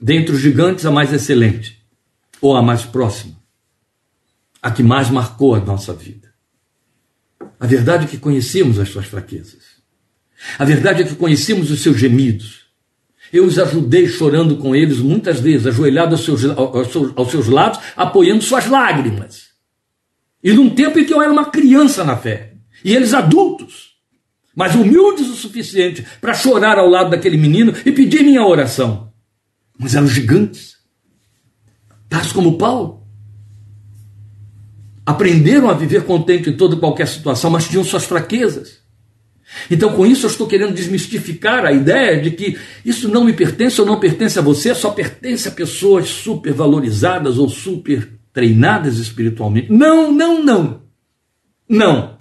dentre 0.00 0.34
os 0.34 0.40
gigantes, 0.40 0.86
a 0.86 0.90
mais 0.90 1.12
excelente, 1.12 1.84
ou 2.40 2.56
a 2.56 2.62
mais 2.62 2.82
próxima, 2.82 3.36
a 4.62 4.70
que 4.70 4.82
mais 4.82 5.10
marcou 5.10 5.54
a 5.54 5.60
nossa 5.60 5.92
vida. 5.92 6.32
A 7.58 7.66
verdade 7.66 8.06
é 8.06 8.08
que 8.08 8.16
conhecemos 8.16 8.78
as 8.78 8.88
suas 8.88 9.06
fraquezas. 9.06 9.80
A 10.58 10.64
verdade 10.64 11.02
é 11.02 11.04
que 11.04 11.14
conhecemos 11.14 11.70
os 11.70 11.80
seus 11.80 11.98
gemidos. 11.98 12.59
Eu 13.32 13.44
os 13.44 13.58
ajudei 13.58 14.08
chorando 14.08 14.56
com 14.56 14.74
eles, 14.74 14.98
muitas 14.98 15.40
vezes, 15.40 15.66
ajoelhado 15.66 16.14
aos 16.14 16.24
seus, 16.24 16.44
aos 16.44 16.92
seus, 16.92 17.12
aos 17.16 17.30
seus 17.30 17.46
lados, 17.48 17.78
apoiando 17.96 18.42
suas 18.42 18.66
lágrimas. 18.66 19.50
E 20.42 20.52
num 20.52 20.70
tempo 20.70 20.98
em 20.98 21.04
que 21.04 21.12
eu 21.12 21.22
era 21.22 21.32
uma 21.32 21.44
criança 21.44 22.02
na 22.02 22.16
fé, 22.16 22.54
e 22.84 22.94
eles 22.94 23.14
adultos, 23.14 23.90
mas 24.54 24.74
humildes 24.74 25.28
o 25.28 25.34
suficiente 25.34 26.04
para 26.20 26.34
chorar 26.34 26.78
ao 26.78 26.88
lado 26.88 27.10
daquele 27.10 27.36
menino 27.36 27.72
e 27.84 27.92
pedir 27.92 28.22
minha 28.22 28.44
oração 28.44 29.10
mas 29.80 29.94
eram 29.94 30.06
gigantes, 30.06 30.76
tais 32.06 32.30
como 32.32 32.58
Paulo. 32.58 33.06
Aprenderam 35.06 35.70
a 35.70 35.72
viver 35.72 36.04
contente 36.04 36.50
em 36.50 36.56
toda 36.56 36.76
qualquer 36.76 37.08
situação, 37.08 37.50
mas 37.50 37.66
tinham 37.66 37.82
suas 37.82 38.04
fraquezas. 38.04 38.79
Então, 39.70 39.94
com 39.94 40.06
isso, 40.06 40.26
eu 40.26 40.30
estou 40.30 40.46
querendo 40.46 40.74
desmistificar 40.74 41.64
a 41.64 41.72
ideia 41.72 42.20
de 42.20 42.30
que 42.30 42.58
isso 42.84 43.08
não 43.08 43.24
me 43.24 43.32
pertence 43.32 43.80
ou 43.80 43.86
não 43.86 43.98
pertence 43.98 44.38
a 44.38 44.42
você, 44.42 44.74
só 44.74 44.90
pertence 44.90 45.48
a 45.48 45.52
pessoas 45.52 46.08
super 46.08 46.52
valorizadas 46.52 47.38
ou 47.38 47.48
super 47.48 48.08
treinadas 48.32 48.98
espiritualmente. 48.98 49.72
Não, 49.72 50.12
não, 50.12 50.42
não. 50.42 50.82
Não. 51.68 52.18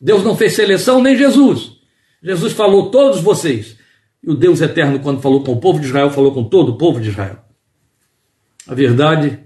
Deus 0.00 0.24
não 0.24 0.36
fez 0.36 0.54
seleção, 0.54 1.02
nem 1.02 1.16
Jesus. 1.16 1.72
Jesus 2.22 2.52
falou: 2.52 2.90
todos 2.90 3.20
vocês 3.20 3.76
e 4.22 4.30
o 4.30 4.34
Deus 4.34 4.60
eterno, 4.60 5.00
quando 5.00 5.22
falou 5.22 5.42
com 5.42 5.52
o 5.52 5.60
povo 5.60 5.80
de 5.80 5.86
Israel, 5.86 6.10
falou 6.10 6.32
com 6.32 6.44
todo 6.44 6.72
o 6.72 6.78
povo 6.78 7.00
de 7.00 7.08
Israel. 7.08 7.38
A 8.66 8.74
verdade 8.74 9.38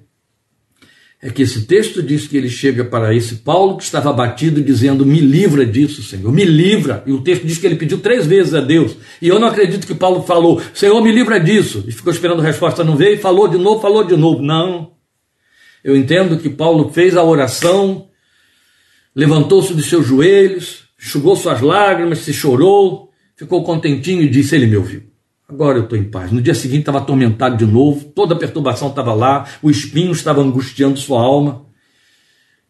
é 1.25 1.31
que 1.31 1.41
esse 1.41 1.63
texto 1.63 2.03
diz 2.03 2.29
que 2.29 2.37
ele 2.37 2.51
chega 2.51 2.85
para 2.85 3.15
esse 3.15 3.37
Paulo 3.37 3.79
que 3.79 3.83
estava 3.83 4.11
abatido, 4.11 4.61
dizendo: 4.61 5.07
Me 5.07 5.21
livra 5.21 5.65
disso, 5.65 6.03
Senhor, 6.03 6.31
me 6.31 6.45
livra. 6.45 7.03
E 7.07 7.13
o 7.13 7.23
texto 7.23 7.47
diz 7.47 7.57
que 7.57 7.67
ele 7.67 7.77
pediu 7.77 7.99
três 7.99 8.27
vezes 8.27 8.53
a 8.53 8.61
Deus. 8.61 8.95
E 9.23 9.29
eu 9.29 9.41
não 9.41 9.49
acredito 9.49 9.87
que 9.87 9.95
Paulo 9.95 10.23
falou: 10.25 10.61
Senhor, 10.75 11.01
me 11.01 11.11
livra 11.11 11.41
disso. 11.41 11.83
E 11.89 11.93
ficou 11.93 12.13
esperando 12.13 12.43
a 12.43 12.45
resposta, 12.45 12.85
não 12.85 12.95
veio, 12.95 13.15
e 13.15 13.17
falou 13.17 13.49
de 13.49 13.57
novo, 13.57 13.81
falou 13.81 14.05
de 14.05 14.15
novo. 14.15 14.43
Não. 14.43 14.93
Eu 15.83 15.97
entendo 15.97 16.37
que 16.37 16.51
Paulo 16.51 16.91
fez 16.91 17.17
a 17.17 17.25
oração, 17.25 18.11
levantou-se 19.17 19.73
dos 19.73 19.87
seus 19.87 20.07
joelhos, 20.07 20.83
enxugou 21.03 21.37
suas 21.37 21.63
lágrimas, 21.63 22.19
se 22.19 22.35
chorou, 22.35 23.09
ficou 23.35 23.65
contentinho 23.65 24.21
e 24.21 24.29
disse: 24.29 24.55
Ele 24.55 24.67
me 24.67 24.77
ouviu. 24.77 25.14
Agora 25.49 25.79
eu 25.79 25.85
estou 25.85 25.99
em 25.99 26.05
paz. 26.05 26.33
No 26.33 26.41
dia 26.41 26.55
seguinte 26.55 26.81
estava 26.81 26.99
atormentado 26.99 27.57
de 27.57 27.67
novo, 27.67 28.07
toda 28.07 28.35
a 28.35 28.39
perturbação 28.39 28.89
estava 28.89 29.13
lá, 29.13 29.47
o 29.63 29.71
espinho 29.71 30.13
estava 30.13 30.41
angustiando 30.41 30.99
sua 30.99 31.21
alma. 31.21 31.67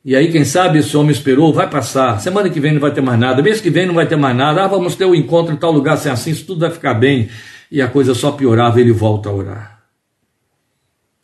E 0.04 0.14
aí, 0.14 0.30
quem 0.30 0.44
sabe, 0.44 0.80
esse 0.80 0.94
homem 0.96 1.12
esperou, 1.12 1.52
vai 1.52 1.70
passar. 1.70 2.20
Semana 2.20 2.50
que 2.50 2.60
vem 2.60 2.74
não 2.74 2.80
vai 2.80 2.92
ter 2.92 3.00
mais 3.00 3.18
nada, 3.18 3.42
mês 3.42 3.60
que 3.60 3.70
vem 3.70 3.86
não 3.86 3.94
vai 3.94 4.06
ter 4.06 4.16
mais 4.16 4.36
nada. 4.36 4.62
Ah, 4.62 4.66
vamos 4.66 4.94
ter 4.96 5.06
um 5.06 5.14
encontro 5.14 5.54
em 5.54 5.56
tal 5.56 5.72
lugar, 5.72 5.94
assim, 5.94 6.10
assim, 6.10 6.30
isso 6.30 6.44
tudo 6.44 6.60
vai 6.60 6.70
ficar 6.70 6.92
bem. 6.92 7.30
E 7.70 7.80
a 7.80 7.88
coisa 7.88 8.12
só 8.12 8.32
piorava, 8.32 8.80
ele 8.80 8.92
volta 8.92 9.30
a 9.30 9.32
orar. 9.32 9.84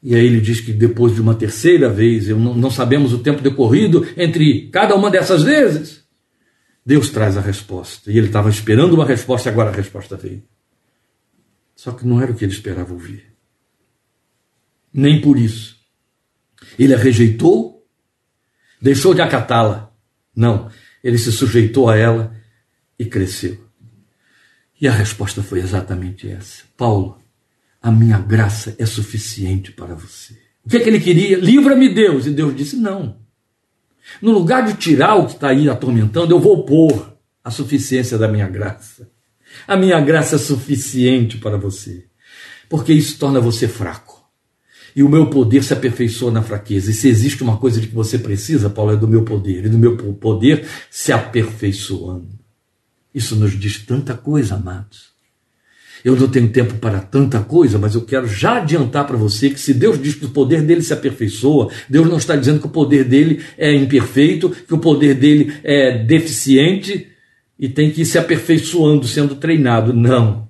E 0.03 0.15
aí 0.15 0.25
ele 0.25 0.41
diz 0.41 0.61
que 0.61 0.73
depois 0.73 1.15
de 1.15 1.21
uma 1.21 1.35
terceira 1.35 1.91
vez, 1.91 2.29
eu 2.29 2.39
não, 2.39 2.55
não 2.55 2.71
sabemos 2.71 3.13
o 3.13 3.19
tempo 3.19 3.43
decorrido 3.43 4.07
entre 4.17 4.69
cada 4.71 4.95
uma 4.95 5.11
dessas 5.11 5.43
vezes, 5.43 6.03
Deus 6.85 7.11
traz 7.11 7.37
a 7.37 7.41
resposta. 7.43 8.11
E 8.11 8.17
ele 8.17 8.29
estava 8.29 8.49
esperando 8.49 8.95
uma 8.95 9.05
resposta 9.05 9.51
agora 9.51 9.69
a 9.69 9.75
resposta 9.75 10.17
veio. 10.17 10.43
Só 11.81 11.93
que 11.93 12.07
não 12.07 12.21
era 12.21 12.31
o 12.31 12.35
que 12.35 12.45
ele 12.45 12.53
esperava 12.53 12.93
ouvir. 12.93 13.25
Nem 14.93 15.19
por 15.19 15.39
isso. 15.39 15.81
Ele 16.79 16.93
a 16.93 16.99
rejeitou, 16.99 17.89
deixou 18.83 19.15
de 19.15 19.23
acatá-la. 19.23 19.91
Não, 20.37 20.71
ele 21.03 21.17
se 21.17 21.33
sujeitou 21.33 21.89
a 21.89 21.97
ela 21.97 22.37
e 22.99 23.07
cresceu. 23.07 23.67
E 24.79 24.87
a 24.87 24.93
resposta 24.93 25.43
foi 25.43 25.61
exatamente 25.61 26.29
essa: 26.29 26.65
Paulo, 26.77 27.19
a 27.81 27.91
minha 27.91 28.19
graça 28.19 28.77
é 28.79 28.85
suficiente 28.85 29.73
para 29.73 29.95
você. 29.95 30.35
O 30.63 30.69
que, 30.69 30.77
é 30.77 30.81
que 30.81 30.89
ele 30.91 31.01
queria? 31.01 31.39
Livra-me, 31.39 31.89
Deus. 31.95 32.27
E 32.27 32.31
Deus 32.31 32.55
disse: 32.55 32.77
Não. 32.77 33.17
No 34.21 34.33
lugar 34.33 34.67
de 34.67 34.75
tirar 34.75 35.15
o 35.15 35.25
que 35.25 35.33
está 35.33 35.49
aí 35.49 35.67
atormentando, 35.67 36.35
eu 36.35 36.41
vou 36.41 36.63
pôr 36.63 37.17
a 37.43 37.51
suficiência 37.51 38.19
da 38.19 38.29
minha 38.29 38.51
graça. 38.51 39.11
A 39.67 39.77
minha 39.77 40.01
graça 40.01 40.37
é 40.37 40.39
suficiente 40.39 41.39
para 41.39 41.57
você, 41.57 42.05
porque 42.69 42.93
isso 42.93 43.19
torna 43.19 43.41
você 43.41 43.69
fraco. 43.69 44.21
E 44.95 45.03
o 45.03 45.09
meu 45.09 45.27
poder 45.27 45.63
se 45.63 45.73
aperfeiçoa 45.73 46.33
na 46.33 46.43
fraqueza. 46.43 46.91
E 46.91 46.95
se 46.95 47.09
existe 47.09 47.43
uma 47.43 47.57
coisa 47.57 47.81
de 47.81 47.87
que 47.87 47.95
você 47.95 48.19
precisa, 48.19 48.69
Paulo, 48.69 48.93
é 48.93 48.97
do 48.97 49.07
meu 49.07 49.23
poder. 49.23 49.67
E 49.67 49.69
do 49.69 49.79
meu 49.79 49.97
poder 49.97 50.67
se 50.91 51.13
aperfeiçoando. 51.13 52.29
Isso 53.15 53.37
nos 53.37 53.59
diz 53.59 53.79
tanta 53.79 54.15
coisa, 54.15 54.57
amados. 54.57 55.11
Eu 56.05 56.17
não 56.17 56.29
tenho 56.29 56.49
tempo 56.49 56.75
para 56.75 56.99
tanta 56.99 57.41
coisa, 57.41 57.79
mas 57.79 57.95
eu 57.95 58.03
quero 58.03 58.27
já 58.27 58.57
adiantar 58.57 59.07
para 59.07 59.17
você 59.17 59.51
que 59.51 59.61
se 59.61 59.75
Deus 59.75 60.01
diz 60.01 60.15
que 60.15 60.25
o 60.25 60.31
poder 60.31 60.63
dele 60.63 60.83
se 60.83 60.95
aperfeiçoa, 60.95 61.71
Deus 61.89 62.09
não 62.09 62.17
está 62.17 62.37
dizendo 62.37 62.59
que 62.59 62.67
o 62.67 62.71
poder 62.71 63.05
dele 63.05 63.43
é 63.59 63.75
imperfeito, 63.75 64.49
que 64.51 64.73
o 64.73 64.79
poder 64.79 65.15
dele 65.15 65.53
é 65.63 65.99
deficiente 65.99 67.10
e 67.61 67.69
tem 67.69 67.91
que 67.91 68.01
ir 68.01 68.07
se 68.07 68.19
aperfeiçoando, 68.19 69.07
sendo 69.07 69.37
treinado. 69.37 69.93
Não. 69.93 70.49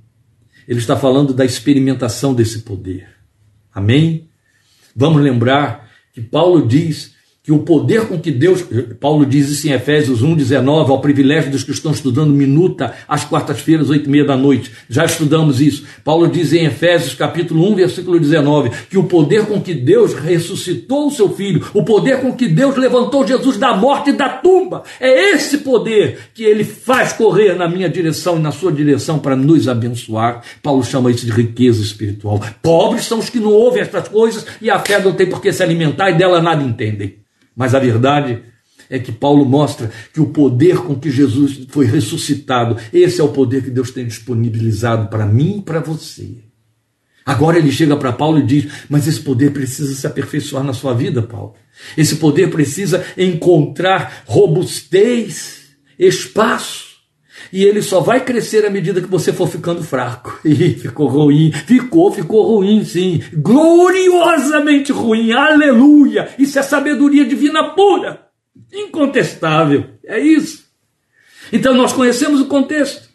Ele 0.68 0.78
está 0.78 0.96
falando 0.96 1.34
da 1.34 1.44
experimentação 1.44 2.32
desse 2.32 2.60
poder. 2.60 3.08
Amém? 3.74 4.28
Vamos 4.94 5.20
lembrar 5.20 5.90
que 6.12 6.20
Paulo 6.20 6.66
diz 6.68 7.16
que 7.50 7.54
o 7.54 7.58
poder 7.58 8.06
com 8.06 8.16
que 8.16 8.30
Deus, 8.30 8.64
Paulo 9.00 9.26
diz 9.26 9.48
isso 9.48 9.66
em 9.66 9.72
Efésios 9.72 10.22
1,19, 10.22 10.88
ao 10.88 11.00
privilégio 11.00 11.50
dos 11.50 11.64
que 11.64 11.72
estão 11.72 11.90
estudando 11.90 12.32
minuta 12.32 12.94
às 13.08 13.24
quartas-feiras, 13.24 13.90
oito 13.90 14.06
e 14.06 14.08
meia 14.08 14.24
da 14.24 14.36
noite. 14.36 14.70
Já 14.88 15.04
estudamos 15.04 15.60
isso. 15.60 15.84
Paulo 16.04 16.28
diz 16.28 16.52
em 16.52 16.66
Efésios 16.66 17.12
capítulo 17.12 17.68
1, 17.72 17.74
versículo 17.74 18.20
19, 18.20 18.70
que 18.88 18.96
o 18.96 19.02
poder 19.02 19.46
com 19.46 19.60
que 19.60 19.74
Deus 19.74 20.14
ressuscitou 20.14 21.08
o 21.08 21.10
seu 21.10 21.28
filho, 21.30 21.66
o 21.74 21.82
poder 21.82 22.20
com 22.20 22.32
que 22.32 22.46
Deus 22.46 22.76
levantou 22.76 23.26
Jesus 23.26 23.56
da 23.56 23.76
morte 23.76 24.10
e 24.10 24.12
da 24.12 24.28
tumba, 24.28 24.84
é 25.00 25.32
esse 25.32 25.58
poder 25.58 26.30
que 26.32 26.44
ele 26.44 26.62
faz 26.62 27.12
correr 27.12 27.56
na 27.56 27.66
minha 27.66 27.88
direção 27.88 28.36
e 28.36 28.40
na 28.40 28.52
sua 28.52 28.70
direção 28.70 29.18
para 29.18 29.34
nos 29.34 29.66
abençoar. 29.66 30.44
Paulo 30.62 30.84
chama 30.84 31.10
isso 31.10 31.26
de 31.26 31.32
riqueza 31.32 31.82
espiritual. 31.82 32.40
Pobres 32.62 33.06
são 33.06 33.18
os 33.18 33.28
que 33.28 33.40
não 33.40 33.50
ouvem 33.50 33.82
estas 33.82 34.06
coisas 34.06 34.46
e 34.62 34.70
a 34.70 34.78
fé 34.78 35.02
não 35.02 35.14
tem 35.14 35.28
por 35.28 35.42
que 35.42 35.52
se 35.52 35.64
alimentar 35.64 36.10
e 36.10 36.14
dela 36.14 36.40
nada 36.40 36.62
entendem. 36.62 37.18
Mas 37.54 37.74
a 37.74 37.78
verdade 37.78 38.42
é 38.88 38.98
que 38.98 39.12
Paulo 39.12 39.44
mostra 39.44 39.90
que 40.12 40.20
o 40.20 40.26
poder 40.26 40.78
com 40.78 40.98
que 40.98 41.10
Jesus 41.10 41.66
foi 41.68 41.86
ressuscitado, 41.86 42.76
esse 42.92 43.20
é 43.20 43.24
o 43.24 43.28
poder 43.28 43.62
que 43.62 43.70
Deus 43.70 43.90
tem 43.90 44.06
disponibilizado 44.06 45.08
para 45.08 45.24
mim 45.24 45.58
e 45.58 45.62
para 45.62 45.80
você. 45.80 46.38
Agora 47.24 47.58
ele 47.58 47.70
chega 47.70 47.96
para 47.96 48.12
Paulo 48.12 48.40
e 48.40 48.46
diz: 48.46 48.66
Mas 48.88 49.06
esse 49.06 49.20
poder 49.20 49.52
precisa 49.52 49.94
se 49.94 50.06
aperfeiçoar 50.06 50.64
na 50.64 50.72
sua 50.72 50.92
vida, 50.94 51.22
Paulo. 51.22 51.54
Esse 51.96 52.16
poder 52.16 52.50
precisa 52.50 53.04
encontrar 53.16 54.24
robustez, 54.26 55.68
espaço. 55.98 56.89
E 57.52 57.64
ele 57.64 57.82
só 57.82 58.00
vai 58.00 58.24
crescer 58.24 58.64
à 58.64 58.70
medida 58.70 59.00
que 59.00 59.08
você 59.08 59.32
for 59.32 59.48
ficando 59.48 59.82
fraco. 59.82 60.38
E 60.50 60.74
ficou 60.74 61.08
ruim, 61.08 61.52
ficou, 61.52 62.12
ficou 62.12 62.56
ruim, 62.56 62.84
sim. 62.84 63.22
Gloriosamente 63.32 64.92
ruim, 64.92 65.32
aleluia! 65.32 66.28
Isso 66.38 66.58
é 66.58 66.62
sabedoria 66.62 67.24
divina 67.24 67.70
pura, 67.70 68.26
incontestável. 68.72 69.86
É 70.04 70.18
isso. 70.18 70.64
Então 71.52 71.74
nós 71.74 71.92
conhecemos 71.92 72.40
o 72.40 72.46
contexto. 72.46 73.10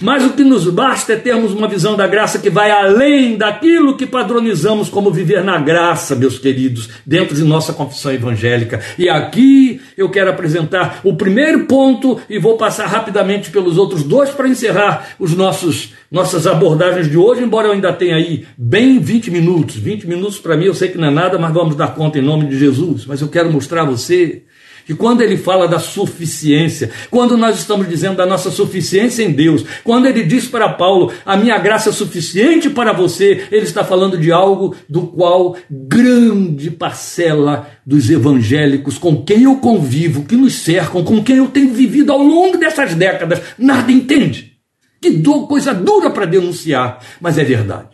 Mas 0.00 0.24
o 0.24 0.32
que 0.32 0.44
nos 0.44 0.68
basta 0.68 1.12
é 1.12 1.16
termos 1.16 1.52
uma 1.52 1.68
visão 1.68 1.96
da 1.96 2.06
graça 2.06 2.38
que 2.38 2.50
vai 2.50 2.70
além 2.70 3.36
daquilo 3.36 3.96
que 3.96 4.06
padronizamos 4.06 4.88
como 4.88 5.10
viver 5.10 5.44
na 5.44 5.58
graça, 5.58 6.16
meus 6.16 6.38
queridos, 6.38 6.88
dentro 7.06 7.34
de 7.34 7.44
nossa 7.44 7.72
confissão 7.72 8.12
evangélica. 8.12 8.80
E 8.98 9.08
aqui 9.08 9.80
eu 9.98 10.08
quero 10.08 10.30
apresentar 10.30 11.00
o 11.02 11.16
primeiro 11.16 11.66
ponto 11.66 12.20
e 12.30 12.38
vou 12.38 12.56
passar 12.56 12.86
rapidamente 12.86 13.50
pelos 13.50 13.76
outros 13.76 14.04
dois 14.04 14.30
para 14.30 14.48
encerrar 14.48 15.16
os 15.18 15.34
nossos 15.34 15.92
nossas 16.10 16.46
abordagens 16.46 17.10
de 17.10 17.18
hoje, 17.18 17.42
embora 17.42 17.66
eu 17.68 17.72
ainda 17.72 17.92
tenha 17.92 18.16
aí 18.16 18.46
bem 18.56 18.98
20 18.98 19.30
minutos. 19.30 19.76
20 19.76 20.06
minutos 20.06 20.38
para 20.38 20.56
mim 20.56 20.64
eu 20.64 20.74
sei 20.74 20.88
que 20.88 20.96
não 20.96 21.08
é 21.08 21.10
nada, 21.10 21.38
mas 21.38 21.52
vamos 21.52 21.74
dar 21.76 21.94
conta 21.94 22.18
em 22.18 22.22
nome 22.22 22.46
de 22.46 22.58
Jesus. 22.58 23.04
Mas 23.04 23.20
eu 23.20 23.28
quero 23.28 23.52
mostrar 23.52 23.82
a 23.82 23.86
você 23.86 24.44
que 24.88 24.94
quando 24.94 25.20
ele 25.20 25.36
fala 25.36 25.68
da 25.68 25.78
suficiência, 25.78 26.90
quando 27.10 27.36
nós 27.36 27.58
estamos 27.58 27.86
dizendo 27.86 28.16
da 28.16 28.24
nossa 28.24 28.50
suficiência 28.50 29.22
em 29.22 29.30
Deus, 29.30 29.62
quando 29.84 30.06
ele 30.06 30.22
diz 30.22 30.46
para 30.46 30.66
Paulo, 30.66 31.12
a 31.26 31.36
minha 31.36 31.58
graça 31.58 31.90
é 31.90 31.92
suficiente 31.92 32.70
para 32.70 32.94
você, 32.94 33.46
ele 33.52 33.66
está 33.66 33.84
falando 33.84 34.16
de 34.16 34.32
algo 34.32 34.74
do 34.88 35.02
qual 35.02 35.58
grande 35.70 36.70
parcela 36.70 37.68
dos 37.84 38.08
evangélicos 38.08 38.96
com 38.96 39.22
quem 39.22 39.42
eu 39.42 39.56
convivo, 39.56 40.24
que 40.24 40.36
nos 40.36 40.54
cercam, 40.54 41.04
com 41.04 41.22
quem 41.22 41.36
eu 41.36 41.48
tenho 41.48 41.74
vivido 41.74 42.10
ao 42.10 42.22
longo 42.22 42.56
dessas 42.56 42.94
décadas, 42.94 43.42
nada 43.58 43.92
entende. 43.92 44.54
Que 45.02 45.10
dor, 45.10 45.46
coisa 45.48 45.74
dura 45.74 46.08
para 46.08 46.24
denunciar, 46.24 47.04
mas 47.20 47.36
é 47.36 47.44
verdade. 47.44 47.90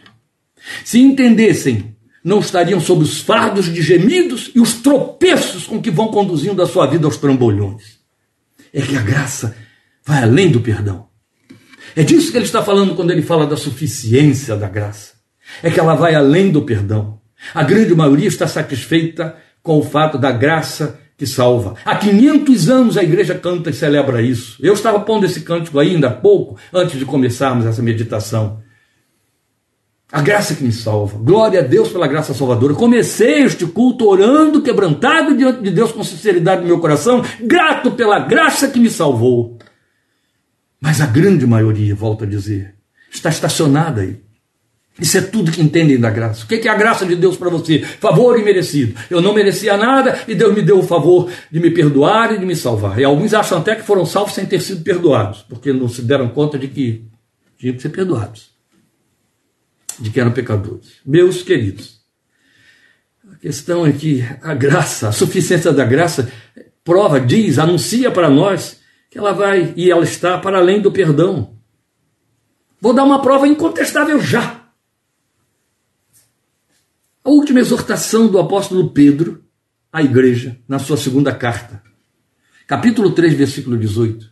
Se 0.85 1.01
entendessem 1.01 1.94
não 2.25 2.41
estariam 2.41 2.81
sob 2.81 3.03
os 3.03 3.21
fardos 3.21 3.67
de 3.67 3.83
gemidos 3.83 4.51
e 4.55 4.61
os 4.61 4.75
tropeços 4.75 5.67
com 5.67 5.81
que 5.81 5.91
vão 5.91 6.09
conduzindo 6.09 6.63
a 6.63 6.67
sua 6.67 6.87
vida 6.87 7.07
aos 7.07 7.19
trambolhões. 7.19 7.99
É 8.73 8.81
que 8.81 8.97
a 8.97 9.03
graça 9.03 9.55
vai 10.05 10.23
além 10.23 10.51
do 10.51 10.61
perdão. 10.61 11.07
É 11.95 12.03
disso 12.03 12.33
que 12.33 12.39
ele 12.39 12.47
está 12.47 12.63
falando 12.63 12.95
quando 12.95 13.11
ele 13.11 13.23
fala 13.23 13.47
da 13.47 13.57
suficiência 13.57 14.57
da 14.57 14.69
graça. 14.69 15.13
É 15.63 15.71
que 15.71 15.79
ela 15.79 15.95
vai 15.95 16.15
além 16.15 16.51
do 16.51 16.63
perdão. 16.63 17.21
A 17.55 17.63
grande 17.63 17.95
maioria 17.95 18.27
está 18.27 18.49
satisfeita 18.49 19.37
com 19.63 19.79
o 19.79 19.83
fato 19.85 20.17
da 20.17 20.33
graça 20.33 20.99
que 21.17 21.27
salva. 21.27 21.75
Há 21.85 21.95
500 21.97 22.71
anos 22.71 22.97
a 22.97 23.03
igreja 23.03 23.35
canta 23.35 23.71
e 23.71 23.75
celebra 23.75 24.23
isso. 24.23 24.57
Eu 24.61 24.73
estava 24.73 24.99
pondo 25.01 25.27
esse 25.27 25.43
cântico 25.43 25.79
ainda 25.79 26.09
há 26.09 26.11
pouco, 26.11 26.57
antes 26.73 26.99
de 26.99 27.05
começarmos 27.05 27.67
essa 27.67 27.83
meditação. 27.83 28.64
A 30.15 30.23
graça 30.23 30.55
que 30.55 30.63
me 30.63 30.71
salva. 30.71 31.19
Glória 31.19 31.59
a 31.59 31.63
Deus 31.65 31.89
pela 31.89 32.07
graça 32.07 32.33
salvadora. 32.33 32.73
Comecei 32.73 33.43
este 33.43 33.67
culto 33.67 34.09
orando, 34.09 34.63
quebrantado 34.63 35.37
diante 35.37 35.61
de 35.61 35.73
Deus 35.73 35.91
com 35.91 36.05
sinceridade 36.05 36.61
no 36.61 36.69
meu 36.69 36.79
coração, 36.79 37.21
grato 37.41 37.91
pela 37.91 38.21
graça 38.21 38.69
que 38.69 38.79
me 38.79 38.89
salvou. 38.89 39.59
Mas 40.81 41.01
a 41.01 41.07
grande 41.07 41.45
maioria, 41.49 41.97
volto 41.97 42.23
a 42.23 42.29
dizer, 42.29 42.77
está 43.11 43.29
estacionada 43.29 44.03
aí. 44.03 44.21
Isso 45.01 45.19
é 45.19 45.21
tudo 45.21 45.51
que 45.51 45.61
entendem 45.61 45.99
da 45.99 46.11
graça. 46.11 46.45
O 46.45 46.47
que 46.47 46.69
é 46.69 46.71
a 46.71 46.77
graça 46.77 47.05
de 47.05 47.17
Deus 47.17 47.37
para 47.37 47.51
você? 47.51 47.81
Favor 47.81 48.39
imerecido. 48.39 48.95
Eu 49.11 49.21
não 49.21 49.35
merecia 49.35 49.77
nada 49.77 50.21
e 50.29 50.35
Deus 50.37 50.55
me 50.55 50.63
deu 50.63 50.79
o 50.79 50.85
favor 50.85 51.29
de 51.51 51.59
me 51.59 51.73
perdoar 51.73 52.33
e 52.33 52.39
de 52.39 52.47
me 52.47 52.55
salvar. 52.55 53.01
E 53.01 53.05
alguns 53.05 53.35
acham 53.35 53.59
até 53.59 53.75
que 53.75 53.83
foram 53.83 54.07
salvos 54.07 54.35
sem 54.35 54.47
ter 54.47 54.61
sido 54.61 54.85
perdoados, 54.85 55.45
porque 55.49 55.73
não 55.73 55.89
se 55.89 56.03
deram 56.03 56.29
conta 56.29 56.57
de 56.57 56.69
que 56.69 57.05
tinham 57.59 57.75
que 57.75 57.83
ser 57.83 57.89
perdoados 57.89 58.54
de 60.01 60.11
que 60.11 60.21
eram 60.21 60.33
pecadores. 60.33 61.01
Meus 61.05 61.43
queridos, 61.43 62.01
a 63.33 63.37
questão 63.37 63.87
é 63.87 63.93
que 63.93 64.23
a 64.43 64.55
graça, 64.55 65.09
a 65.09 65.13
suficiência 65.13 65.73
da 65.73 65.85
graça, 65.85 66.31
prova, 66.83 67.21
diz, 67.21 67.59
anuncia 67.59 68.11
para 68.11 68.29
nós 68.29 68.81
que 69.11 69.19
ela 69.19 69.33
vai 69.33 69.73
e 69.77 69.91
ela 69.91 70.05
está 70.05 70.39
para 70.39 70.59
além 70.59 70.81
do 70.81 70.93
perdão. 70.93 71.57
Vou 72.81 72.93
dar 72.93 73.05
uma 73.05 73.23
prova 73.23 73.47
incontestável 73.47 74.21
já. 74.21 74.63
A 77.25 77.31
última 77.31 77.61
exortação 77.61 78.27
do 78.27 78.39
apóstolo 78.39 78.91
Pedro 78.91 79.43
à 79.91 80.03
igreja, 80.03 80.59
na 80.69 80.79
sua 80.79 80.97
segunda 80.97 81.35
carta, 81.35 81.83
capítulo 82.67 83.13
3, 83.13 83.33
versículo 83.35 83.79
18. 83.79 84.31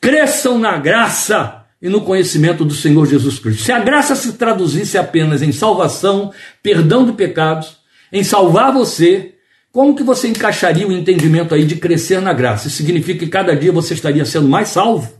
Cresçam 0.00 0.58
na 0.58 0.78
graça 0.78 1.65
e 1.80 1.88
no 1.88 2.00
conhecimento 2.00 2.64
do 2.64 2.74
Senhor 2.74 3.06
Jesus 3.06 3.38
Cristo. 3.38 3.62
Se 3.62 3.72
a 3.72 3.78
graça 3.78 4.14
se 4.14 4.32
traduzisse 4.34 4.96
apenas 4.96 5.42
em 5.42 5.52
salvação, 5.52 6.32
perdão 6.62 7.04
de 7.04 7.12
pecados, 7.12 7.76
em 8.12 8.24
salvar 8.24 8.72
você, 8.72 9.34
como 9.72 9.94
que 9.94 10.02
você 10.02 10.28
encaixaria 10.28 10.88
o 10.88 10.92
entendimento 10.92 11.54
aí 11.54 11.64
de 11.64 11.76
crescer 11.76 12.20
na 12.20 12.32
graça? 12.32 12.68
Isso 12.68 12.78
significa 12.78 13.18
que 13.18 13.30
cada 13.30 13.54
dia 13.54 13.70
você 13.70 13.94
estaria 13.94 14.24
sendo 14.24 14.48
mais 14.48 14.68
salvo. 14.68 15.12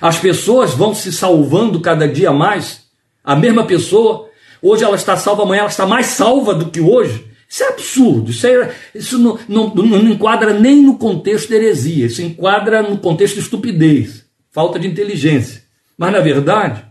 As 0.00 0.18
pessoas 0.18 0.72
vão 0.72 0.94
se 0.94 1.12
salvando 1.12 1.80
cada 1.80 2.08
dia 2.08 2.32
mais. 2.32 2.84
A 3.22 3.36
mesma 3.36 3.66
pessoa, 3.66 4.28
hoje 4.62 4.82
ela 4.82 4.96
está 4.96 5.16
salva, 5.16 5.42
amanhã 5.42 5.60
ela 5.60 5.68
está 5.68 5.86
mais 5.86 6.06
salva 6.06 6.54
do 6.54 6.70
que 6.70 6.80
hoje. 6.80 7.26
Isso 7.48 7.62
é 7.64 7.68
absurdo, 7.68 8.30
isso, 8.30 8.46
é, 8.46 8.74
isso 8.94 9.18
não, 9.18 9.38
não, 9.46 9.74
não 9.74 10.08
enquadra 10.08 10.58
nem 10.58 10.80
no 10.80 10.96
contexto 10.96 11.48
de 11.48 11.54
heresia, 11.54 12.06
isso 12.06 12.22
enquadra 12.22 12.82
no 12.82 12.96
contexto 12.96 13.34
de 13.34 13.40
estupidez, 13.40 14.24
falta 14.50 14.78
de 14.78 14.88
inteligência. 14.88 15.61
Mas, 16.02 16.12
na 16.12 16.18
verdade, 16.18 16.84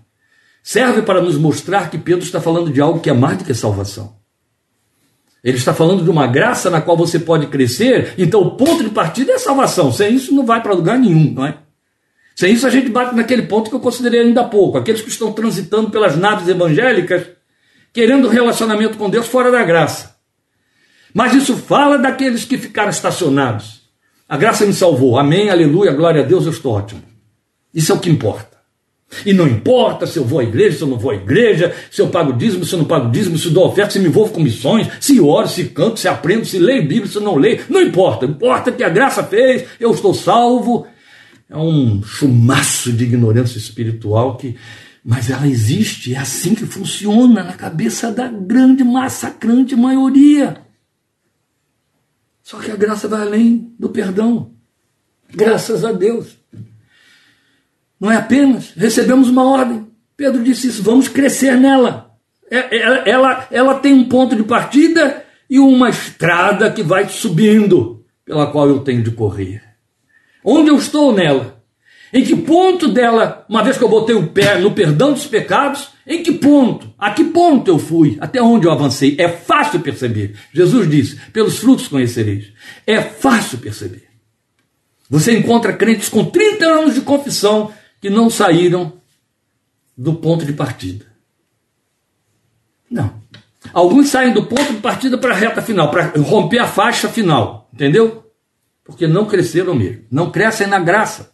serve 0.64 1.02
para 1.02 1.20
nos 1.20 1.38
mostrar 1.38 1.90
que 1.90 1.98
Pedro 1.98 2.24
está 2.24 2.40
falando 2.40 2.72
de 2.72 2.80
algo 2.80 3.02
que 3.02 3.10
é 3.10 3.14
mais 3.14 3.38
do 3.38 3.44
que 3.44 3.54
salvação. 3.54 4.16
Ele 5.44 5.58
está 5.58 5.74
falando 5.74 6.02
de 6.02 6.10
uma 6.10 6.28
graça 6.28 6.70
na 6.70 6.80
qual 6.80 6.96
você 6.96 7.20
pode 7.20 7.48
crescer, 7.48 8.14
então 8.18 8.40
o 8.40 8.52
ponto 8.56 8.82
de 8.82 8.90
partida 8.90 9.34
é 9.34 9.38
salvação. 9.38 9.92
Sem 9.92 10.16
isso 10.16 10.34
não 10.34 10.46
vai 10.46 10.64
para 10.64 10.72
lugar 10.72 10.98
nenhum, 10.98 11.34
não 11.34 11.46
é? 11.46 11.58
Sem 12.38 12.54
isso 12.54 12.66
a 12.66 12.70
gente 12.70 12.88
bate 12.88 13.14
naquele 13.14 13.42
ponto 13.42 13.70
que 13.70 13.76
eu 13.76 13.82
considerei 13.82 14.22
ainda 14.22 14.40
há 14.40 14.48
pouco. 14.48 14.78
Aqueles 14.78 15.02
que 15.02 15.10
estão 15.10 15.34
transitando 15.34 15.90
pelas 15.90 16.16
naves 16.16 16.48
evangélicas, 16.48 17.28
querendo 17.92 18.30
relacionamento 18.30 18.98
com 18.98 19.10
Deus 19.10 19.28
fora 19.28 19.52
da 19.52 19.62
graça. 19.62 20.16
Mas 21.14 21.34
isso 21.34 21.58
fala 21.58 21.98
daqueles 21.98 22.46
que 22.46 22.58
ficaram 22.58 22.92
estacionados. 22.92 23.82
A 24.30 24.38
graça 24.38 24.66
me 24.66 24.72
salvou. 24.72 25.20
Amém, 25.20 25.50
aleluia, 25.50 25.92
glória 25.92 26.22
a 26.22 26.26
Deus, 26.26 26.46
eu 26.46 26.54
estou 26.54 26.72
ótimo. 26.72 27.04
Isso 27.74 27.92
é 27.92 27.96
o 27.96 28.00
que 28.00 28.10
importa. 28.10 28.61
E 29.26 29.34
não 29.34 29.48
importa 29.48 30.08
se 30.08 30.18
eu 30.18 30.24
vou 30.24 30.40
à 30.40 30.44
igreja, 30.44 30.78
se 30.78 30.84
eu 30.84 30.88
não 30.88 30.98
vou 30.98 31.12
à 31.12 31.16
igreja, 31.16 31.76
se 31.92 32.02
eu 32.02 32.08
pago 32.08 32.34
dízimo, 32.34 32.66
se 32.66 32.74
eu 32.74 32.80
não 32.80 32.86
pago 32.86 33.12
dízimo, 33.12 33.38
se 33.38 33.48
eu 33.48 33.52
dou 33.52 33.68
oferta, 33.68 33.92
se 33.92 34.00
me 34.00 34.08
envolvo 34.08 34.32
com 34.32 34.40
missões, 34.40 34.88
se 35.00 35.20
oro, 35.20 35.48
se 35.48 35.66
canto, 35.66 36.00
se 36.00 36.08
aprendo, 36.08 36.46
se 36.46 36.58
leio 36.58 36.88
Bíblia, 36.88 37.08
se 37.08 37.18
eu 37.18 37.22
não 37.22 37.36
leio, 37.36 37.62
não 37.70 37.82
importa. 37.82 38.26
Importa 38.26 38.72
que 38.72 38.84
a 38.84 38.90
graça 38.90 39.24
fez, 39.24 39.66
eu 39.80 39.92
estou 39.92 40.14
salvo. 40.14 40.88
É 41.50 41.58
um 41.58 42.02
chumaço 42.02 42.94
de 42.94 43.04
ignorância 43.04 43.58
espiritual 43.58 44.38
que. 44.38 44.56
Mas 45.04 45.30
ela 45.32 45.48
existe, 45.48 46.14
é 46.14 46.18
assim 46.18 46.54
que 46.54 46.66
funciona 46.66 47.44
na 47.44 47.54
cabeça 47.54 48.12
da 48.12 48.28
grande, 48.28 48.84
massacrante 48.84 49.76
maioria. 49.76 50.62
Só 52.44 52.60
que 52.60 52.70
a 52.70 52.76
graça 52.76 53.08
vai 53.08 53.22
além 53.22 53.74
do 53.80 53.90
perdão. 53.90 54.52
Graças 55.34 55.84
a 55.84 55.92
Deus. 55.92 56.41
Não 58.02 58.12
é 58.12 58.16
apenas, 58.16 58.74
recebemos 58.76 59.30
uma 59.30 59.48
ordem. 59.48 59.86
Pedro 60.18 60.44
disse 60.44 60.68
isso, 60.68 60.82
vamos 60.82 61.08
crescer 61.08 61.56
nela. 61.56 62.16
É, 62.50 62.76
ela, 62.76 62.98
ela, 63.06 63.48
ela 63.52 63.76
tem 63.76 63.94
um 63.94 64.10
ponto 64.10 64.36
de 64.36 64.42
partida 64.42 65.24
e 65.48 65.60
uma 65.60 65.88
estrada 65.88 66.72
que 66.72 66.82
vai 66.82 67.08
subindo, 67.08 68.04
pela 68.26 68.48
qual 68.48 68.68
eu 68.68 68.80
tenho 68.80 69.04
de 69.04 69.12
correr. 69.12 69.62
Onde 70.44 70.72
eu 70.72 70.78
estou 70.78 71.14
nela? 71.14 71.62
Em 72.12 72.24
que 72.24 72.36
ponto 72.36 72.88
dela, 72.88 73.46
uma 73.48 73.64
vez 73.64 73.78
que 73.78 73.84
eu 73.84 73.90
botei 73.90 74.16
o 74.16 74.28
pé 74.28 74.58
no 74.58 74.72
perdão 74.72 75.14
dos 75.14 75.28
pecados, 75.28 75.90
em 76.06 76.24
que 76.24 76.32
ponto? 76.32 76.92
A 76.98 77.12
que 77.12 77.24
ponto 77.26 77.70
eu 77.70 77.78
fui? 77.78 78.18
Até 78.20 78.42
onde 78.42 78.66
eu 78.66 78.72
avancei? 78.72 79.16
É 79.20 79.30
fácil 79.30 79.80
perceber. 79.80 80.36
Jesus 80.52 80.90
disse: 80.90 81.20
pelos 81.32 81.60
frutos 81.60 81.88
conhecereis. 81.88 82.52
É 82.86 83.00
fácil 83.00 83.60
perceber. 83.60 84.10
Você 85.10 85.38
encontra 85.38 85.74
crentes 85.74 86.10
com 86.10 86.26
30 86.26 86.66
anos 86.66 86.96
de 86.96 87.02
confissão 87.02 87.72
que 88.02 88.10
não 88.10 88.30
saíram 88.30 88.94
do 89.96 90.16
ponto 90.16 90.46
de 90.46 90.54
partida. 90.54 91.06
Não. 92.90 93.22
Alguns 93.72 94.10
saem 94.10 94.34
do 94.34 94.46
ponto 94.46 94.74
de 94.74 94.80
partida 94.80 95.18
para 95.18 95.34
a 95.34 95.38
reta 95.38 95.62
final, 95.62 95.90
para 95.92 96.12
romper 96.20 96.60
a 96.60 96.68
faixa 96.68 97.08
final, 97.08 97.70
entendeu? 97.74 98.22
porque 98.92 99.08
não 99.08 99.26
cresceram 99.26 99.74
mesmo, 99.74 100.02
não 100.12 100.30
crescem 100.30 100.68
na 100.68 100.80
graça. 100.80 101.32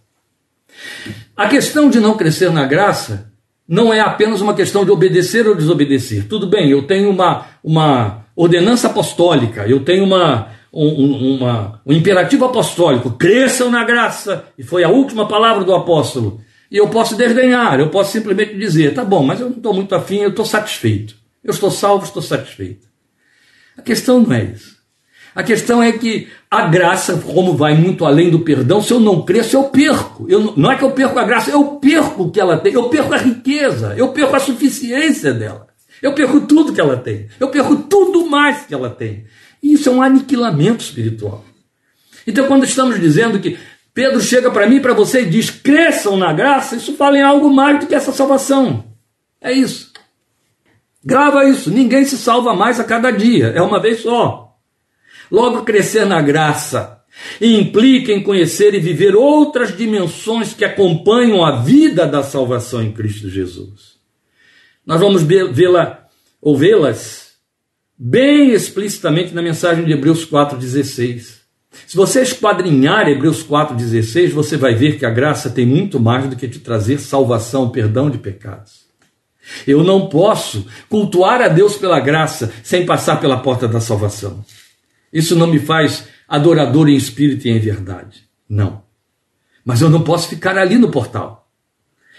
A 1.36 1.48
questão 1.48 1.90
de 1.90 2.00
não 2.00 2.16
crescer 2.16 2.52
na 2.52 2.66
graça 2.66 3.32
não 3.68 3.92
é 3.92 4.00
apenas 4.00 4.42
uma 4.42 4.54
questão 4.54 4.86
de 4.86 4.92
obedecer 4.92 5.48
ou 5.48 5.56
desobedecer. 5.56 6.28
Tudo 6.28 6.48
bem, 6.48 6.70
eu 6.70 6.86
tenho 6.86 7.10
uma, 7.10 7.48
uma 7.64 8.26
ordenança 8.36 8.88
apostólica, 8.88 9.68
eu 9.68 9.84
tenho 9.84 10.04
uma, 10.04 10.50
um, 10.72 11.36
uma, 11.36 11.82
um 11.86 11.94
imperativo 11.94 12.46
apostólico, 12.46 13.12
cresçam 13.12 13.72
na 13.72 13.84
graça, 13.84 14.46
e 14.58 14.64
foi 14.64 14.84
a 14.84 14.90
última 14.90 15.28
palavra 15.28 15.64
do 15.64 15.74
apóstolo. 15.74 16.40
E 16.70 16.78
eu 16.78 16.90
posso 16.90 17.16
desdenhar, 17.16 17.80
eu 17.80 17.90
posso 17.90 18.12
simplesmente 18.12 18.58
dizer, 18.58 18.94
tá 18.94 19.04
bom, 19.04 19.24
mas 19.24 19.40
eu 19.40 19.50
não 19.50 19.58
estou 19.58 19.74
muito 19.74 19.96
afim, 19.96 20.18
eu 20.18 20.30
estou 20.30 20.46
satisfeito. 20.46 21.16
Eu 21.44 21.52
estou 21.52 21.72
salvo, 21.72 22.06
estou 22.06 22.22
satisfeito. 22.22 22.88
A 23.78 23.82
questão 23.82 24.22
não 24.22 24.34
é 24.34 24.44
isso. 24.44 24.78
A 25.34 25.44
questão 25.44 25.84
é 25.84 25.92
que 25.92 26.28
a 26.50 26.68
graça, 26.68 27.16
como 27.18 27.56
vai 27.56 27.76
muito 27.76 28.06
além 28.06 28.32
do 28.32 28.40
perdão, 28.40 28.82
se 28.82 28.92
eu 28.92 29.00
não 29.00 29.22
cresço, 29.22 29.56
eu 29.56 29.66
perco. 29.66 30.26
Eu, 30.28 30.54
não 30.58 30.72
é 30.72 30.76
que 30.76 30.84
eu 30.84 30.92
perco 30.92 31.20
a 31.20 31.24
graça, 31.24 31.52
eu 31.52 31.64
perco 31.76 32.24
o 32.24 32.32
que 32.32 32.40
ela 32.40 32.58
tem, 32.58 32.74
eu 32.74 32.90
perco 32.90 33.14
a 33.14 33.18
riqueza, 33.18 33.94
eu 33.96 34.10
perco 34.10 34.36
a 34.36 34.40
suficiência 34.40 35.34
dela. 35.34 35.68
Eu 36.02 36.14
perco 36.14 36.42
tudo 36.42 36.74
que 36.74 36.82
ela 36.82 36.98
tem, 36.98 37.28
eu 37.40 37.50
perco 37.50 37.76
tudo 37.76 38.26
mais 38.28 38.66
que 38.66 38.74
ela 38.74 38.90
tem. 38.90 39.26
E 39.62 39.74
isso 39.74 39.90
é 39.90 39.92
um 39.92 40.02
aniquilamento 40.02 40.84
espiritual. 40.84 41.46
Então, 42.26 42.48
quando 42.48 42.66
estamos 42.66 43.00
dizendo 43.00 43.40
que 43.40 43.58
Pedro 43.98 44.22
chega 44.22 44.52
para 44.52 44.68
mim 44.68 44.80
para 44.80 44.94
você 44.94 45.24
e 45.24 45.26
diz: 45.26 45.50
cresçam 45.50 46.16
na 46.18 46.32
graça, 46.32 46.76
isso 46.76 46.94
fala 46.94 47.18
em 47.18 47.24
algo 47.24 47.50
mais 47.50 47.80
do 47.80 47.88
que 47.88 47.96
essa 47.96 48.12
salvação. 48.12 48.94
É 49.42 49.52
isso. 49.52 49.92
Grava 51.04 51.46
isso. 51.46 51.72
Ninguém 51.72 52.06
se 52.06 52.16
salva 52.16 52.54
mais 52.54 52.80
a 52.80 52.84
cada 52.84 53.10
dia. 53.10 53.48
É 53.56 53.60
uma 53.60 53.82
vez 53.82 54.02
só. 54.02 54.56
Logo, 55.32 55.64
crescer 55.64 56.06
na 56.06 56.22
graça 56.22 57.02
implica 57.42 58.12
em 58.12 58.22
conhecer 58.22 58.76
e 58.76 58.80
viver 58.80 59.16
outras 59.16 59.76
dimensões 59.76 60.54
que 60.54 60.64
acompanham 60.64 61.44
a 61.44 61.56
vida 61.56 62.06
da 62.06 62.22
salvação 62.22 62.84
em 62.84 62.92
Cristo 62.92 63.28
Jesus. 63.28 63.98
Nós 64.86 65.02
vamos 65.02 65.24
vê-la 65.24 66.06
ou 66.40 66.56
vê-las 66.56 67.32
bem 67.98 68.52
explicitamente 68.52 69.34
na 69.34 69.42
mensagem 69.42 69.86
de 69.86 69.92
Hebreus 69.92 70.24
4:16. 70.24 71.37
Se 71.86 71.96
você 71.96 72.22
esquadrinhar 72.22 73.08
Hebreus 73.08 73.44
4:16, 73.44 74.32
você 74.32 74.58
vai 74.58 74.74
ver 74.74 74.98
que 74.98 75.06
a 75.06 75.10
graça 75.10 75.50
tem 75.50 75.66
muito 75.66 76.00
mais 76.00 76.30
do 76.30 76.36
que 76.36 76.48
te 76.48 76.60
trazer 76.60 77.00
salvação, 77.00 77.70
perdão 77.70 78.10
de 78.10 78.18
pecados. 78.18 78.88
Eu 79.66 79.84
não 79.84 80.10
posso 80.10 80.66
cultuar 80.90 81.42
a 81.42 81.48
Deus 81.48 81.76
pela 81.76 82.00
graça 82.00 82.52
sem 82.64 82.86
passar 82.86 83.20
pela 83.20 83.38
porta 83.38 83.68
da 83.68 83.80
salvação. 83.80 84.44
Isso 85.12 85.36
não 85.36 85.48
me 85.48 85.60
faz 85.60 86.06
adorador 86.28 86.90
em 86.90 86.96
espírito 86.96 87.48
e 87.48 87.52
em 87.52 87.60
verdade. 87.60 88.24
Não. 88.50 88.84
Mas 89.64 89.82
eu 89.82 89.90
não 89.90 90.04
posso 90.04 90.28
ficar 90.28 90.58
ali 90.58 90.78
no 90.78 90.92
portal. 90.92 91.50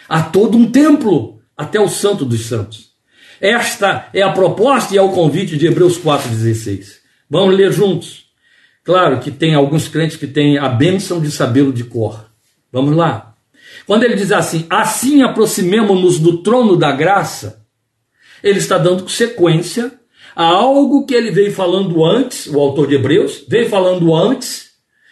Há 0.08 0.22
todo 0.22 0.56
um 0.56 0.70
templo 0.70 1.40
até 1.56 1.78
o 1.78 1.88
Santo 1.88 2.24
dos 2.24 2.46
Santos. 2.46 2.92
Esta 3.40 4.08
é 4.12 4.22
a 4.22 4.32
proposta 4.32 4.94
e 4.94 4.98
é 4.98 5.02
o 5.02 5.10
convite 5.10 5.56
de 5.56 5.66
Hebreus 5.66 5.98
4,16. 5.98 6.98
Vamos 7.28 7.56
ler 7.56 7.72
juntos. 7.72 8.27
Claro 8.88 9.20
que 9.20 9.30
tem 9.30 9.54
alguns 9.54 9.86
crentes 9.86 10.16
que 10.16 10.26
têm 10.26 10.56
a 10.56 10.66
bênção 10.66 11.20
de 11.20 11.30
sabê-lo 11.30 11.74
de 11.74 11.84
cor. 11.84 12.24
Vamos 12.72 12.96
lá. 12.96 13.34
Quando 13.86 14.04
ele 14.04 14.14
diz 14.14 14.32
assim, 14.32 14.64
assim 14.70 15.20
aproximemo-nos 15.20 16.18
do 16.18 16.38
trono 16.38 16.74
da 16.74 16.90
graça, 16.90 17.66
ele 18.42 18.58
está 18.58 18.78
dando 18.78 19.06
sequência 19.06 19.92
a 20.34 20.46
algo 20.46 21.04
que 21.04 21.12
ele 21.12 21.30
veio 21.30 21.52
falando 21.52 22.02
antes, 22.02 22.46
o 22.46 22.58
autor 22.58 22.86
de 22.86 22.94
Hebreus, 22.94 23.44
veio 23.46 23.68
falando 23.68 24.14
antes 24.16 24.70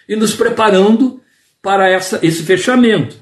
e 0.08 0.16
nos 0.16 0.34
preparando 0.34 1.20
para 1.60 1.86
essa, 1.86 2.18
esse 2.22 2.44
fechamento. 2.44 3.14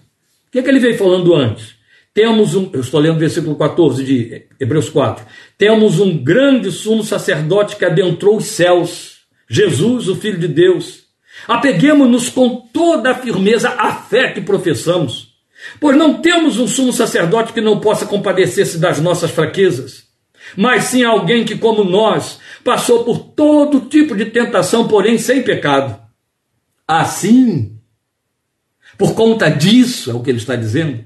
O 0.46 0.52
que, 0.52 0.61
é 0.61 0.62
que 0.62 0.68
ele 0.68 0.78
veio 0.78 0.96
falando 0.96 1.34
antes? 1.34 1.74
Temos 2.14 2.55
um, 2.55 2.70
eu 2.72 2.80
estou 2.80 3.00
lendo 3.00 3.16
o 3.16 3.18
versículo 3.18 3.57
14 3.57 4.05
de 4.05 4.46
Hebreus 4.61 4.88
4. 4.88 5.26
Temos 5.59 5.98
um 5.98 6.16
grande 6.16 6.70
sumo 6.70 7.02
sacerdote 7.02 7.74
que 7.74 7.84
adentrou 7.84 8.36
os 8.36 8.44
céus, 8.44 9.13
Jesus, 9.49 10.09
o 10.09 10.16
Filho 10.16 10.38
de 10.38 10.49
Deus. 10.49 11.05
Apeguemos-nos 11.49 12.28
com 12.28 12.57
toda 12.72 13.11
a 13.11 13.14
firmeza 13.14 13.70
à 13.70 13.92
fé 13.95 14.32
que 14.32 14.40
professamos, 14.40 15.34
pois 15.80 15.97
não 15.97 16.20
temos 16.20 16.59
um 16.59 16.66
sumo 16.68 16.92
sacerdote 16.92 17.53
que 17.53 17.61
não 17.61 17.80
possa 17.80 18.07
compadecer-se 18.07 18.78
das 18.78 19.01
nossas 19.01 19.30
fraquezas 19.30 20.05
mas 20.57 20.84
sim 20.84 21.03
alguém 21.03 21.45
que, 21.45 21.57
como 21.57 21.84
nós, 21.84 22.38
passou 22.62 23.05
por 23.05 23.18
todo 23.18 23.88
tipo 23.88 24.14
de 24.16 24.26
tentação, 24.26 24.86
porém 24.86 25.18
sem 25.18 25.42
pecado. 25.42 26.01
Assim, 26.86 27.78
por 28.99 29.14
conta 29.14 29.49
disso, 29.49 30.11
é 30.11 30.14
o 30.14 30.20
que 30.20 30.30
ele 30.30 30.38
está 30.38 30.55
dizendo, 30.55 31.05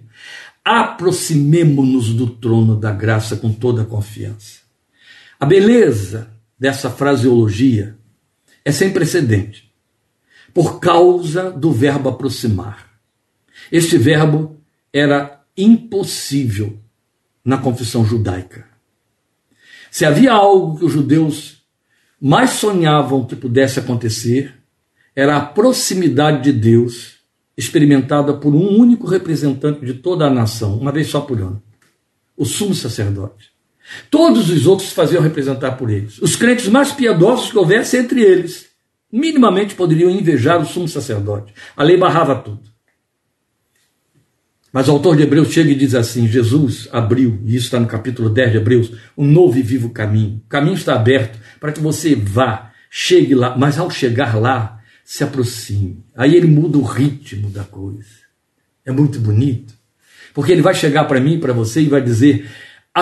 aproximemo-nos 0.64 2.12
do 2.12 2.28
trono 2.28 2.76
da 2.76 2.92
graça 2.92 3.36
com 3.36 3.52
toda 3.52 3.82
a 3.82 3.86
confiança. 3.86 4.60
A 5.38 5.46
beleza 5.46 6.30
dessa 6.58 6.90
fraseologia 6.90 7.96
é 8.68 8.72
sem 8.72 8.92
precedente, 8.92 9.72
por 10.52 10.78
causa 10.78 11.50
do 11.50 11.72
verbo 11.72 12.10
aproximar. 12.10 13.00
Este 13.72 13.96
verbo 13.96 14.60
era 14.92 15.40
impossível 15.56 16.78
na 17.42 17.56
confissão 17.56 18.04
judaica. 18.04 18.66
Se 19.90 20.04
havia 20.04 20.34
algo 20.34 20.78
que 20.78 20.84
os 20.84 20.92
judeus 20.92 21.62
mais 22.20 22.50
sonhavam 22.50 23.24
que 23.24 23.34
pudesse 23.34 23.78
acontecer, 23.78 24.54
era 25.16 25.38
a 25.38 25.46
proximidade 25.46 26.42
de 26.42 26.52
Deus 26.52 27.20
experimentada 27.56 28.34
por 28.34 28.54
um 28.54 28.78
único 28.78 29.06
representante 29.06 29.82
de 29.82 29.94
toda 29.94 30.26
a 30.26 30.30
nação, 30.30 30.76
uma 30.76 30.92
vez 30.92 31.06
só 31.06 31.22
por 31.22 31.40
ano, 31.40 31.62
o 32.36 32.44
sumo 32.44 32.74
sacerdote. 32.74 33.50
Todos 34.10 34.50
os 34.50 34.66
outros 34.66 34.92
faziam 34.92 35.22
representar 35.22 35.72
por 35.72 35.90
eles. 35.90 36.18
Os 36.18 36.36
crentes 36.36 36.68
mais 36.68 36.92
piedosos 36.92 37.50
que 37.50 37.58
houvesse 37.58 37.96
entre 37.96 38.22
eles, 38.22 38.66
minimamente 39.12 39.74
poderiam 39.74 40.10
invejar 40.10 40.60
o 40.60 40.66
sumo 40.66 40.88
sacerdote. 40.88 41.52
A 41.76 41.82
lei 41.82 41.96
barrava 41.96 42.36
tudo. 42.36 42.68
Mas 44.72 44.86
o 44.88 44.92
autor 44.92 45.16
de 45.16 45.22
Hebreus 45.22 45.50
chega 45.50 45.70
e 45.70 45.74
diz 45.74 45.94
assim: 45.94 46.28
Jesus 46.28 46.88
abriu, 46.92 47.40
e 47.44 47.56
isso 47.56 47.66
está 47.66 47.80
no 47.80 47.86
capítulo 47.86 48.28
10 48.28 48.52
de 48.52 48.56
Hebreus, 48.58 48.92
um 49.16 49.26
novo 49.26 49.58
e 49.58 49.62
vivo 49.62 49.90
caminho. 49.90 50.42
O 50.44 50.48
caminho 50.48 50.74
está 50.74 50.94
aberto 50.94 51.38
para 51.58 51.72
que 51.72 51.80
você 51.80 52.14
vá, 52.14 52.70
chegue 52.90 53.34
lá, 53.34 53.56
mas 53.56 53.78
ao 53.78 53.90
chegar 53.90 54.38
lá, 54.38 54.78
se 55.02 55.24
aproxime. 55.24 56.04
Aí 56.14 56.36
ele 56.36 56.46
muda 56.46 56.76
o 56.76 56.82
ritmo 56.82 57.48
da 57.48 57.64
coisa. 57.64 58.28
É 58.84 58.92
muito 58.92 59.18
bonito, 59.18 59.74
porque 60.34 60.52
ele 60.52 60.62
vai 60.62 60.74
chegar 60.74 61.04
para 61.04 61.20
mim 61.20 61.40
para 61.40 61.54
você 61.54 61.80
e 61.80 61.88
vai 61.88 62.02
dizer: 62.02 62.46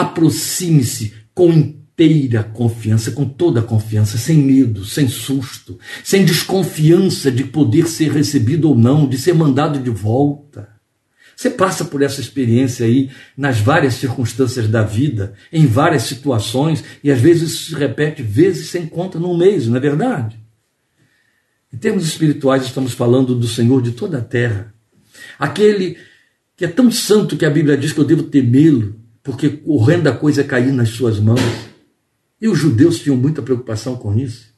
aproxime-se 0.01 1.13
com 1.35 1.77
inteira 1.97 2.43
confiança, 2.45 3.11
com 3.11 3.25
toda 3.25 3.61
a 3.61 3.63
confiança, 3.63 4.19
sem 4.19 4.37
medo, 4.37 4.85
sem 4.85 5.09
susto, 5.09 5.79
sem 6.05 6.27
desconfiança 6.27 7.31
de 7.31 7.45
poder 7.45 7.89
ser 7.89 8.13
recebido 8.13 8.69
ou 8.69 8.77
não, 8.77 9.09
de 9.09 9.17
ser 9.17 9.33
mandado 9.33 9.79
de 9.79 9.89
volta. 9.89 10.69
Você 11.35 11.49
passa 11.49 11.87
por 11.87 12.03
essa 12.03 12.21
experiência 12.21 12.85
aí 12.85 13.11
nas 13.37 13.61
várias 13.61 13.95
circunstâncias 13.95 14.69
da 14.69 14.83
vida, 14.83 15.33
em 15.51 15.67
várias 15.67 16.03
situações, 16.03 16.85
e 17.03 17.11
às 17.11 17.21
vezes 17.21 17.51
isso 17.51 17.71
se 17.71 17.75
repete 17.75 18.23
vezes 18.23 18.69
sem 18.69 18.87
conta 18.87 19.19
num 19.19 19.37
mês, 19.37 19.67
não 19.67 19.77
é 19.77 19.81
verdade? 19.81 20.39
Em 21.73 21.79
termos 21.79 22.07
espirituais, 22.07 22.65
estamos 22.65 22.93
falando 22.93 23.35
do 23.35 23.49
Senhor 23.49 23.81
de 23.83 23.93
toda 23.93 24.19
a 24.19 24.23
terra, 24.23 24.73
aquele 25.39 25.97
que 26.57 26.65
é 26.65 26.69
tão 26.69 26.91
santo 26.91 27.37
que 27.37 27.45
a 27.45 27.51
Bíblia 27.51 27.77
diz 27.77 27.93
que 27.93 28.01
eu 28.01 28.05
devo 28.05 28.25
temê-lo, 28.25 29.06
porque 29.27 29.61
horrenda 29.67 30.13
coisa 30.13 30.43
é 30.43 30.45
cair 30.45 30.73
nas 30.73 30.91
suas 30.91 31.19
mãos. 31.19 31.41
E 32.41 32.47
os 32.47 32.57
judeus 32.57 33.01
tinham 33.01 33.17
muita 33.17 33.43
preocupação 33.43 33.97
com 33.97 34.17
isso. 34.17 34.55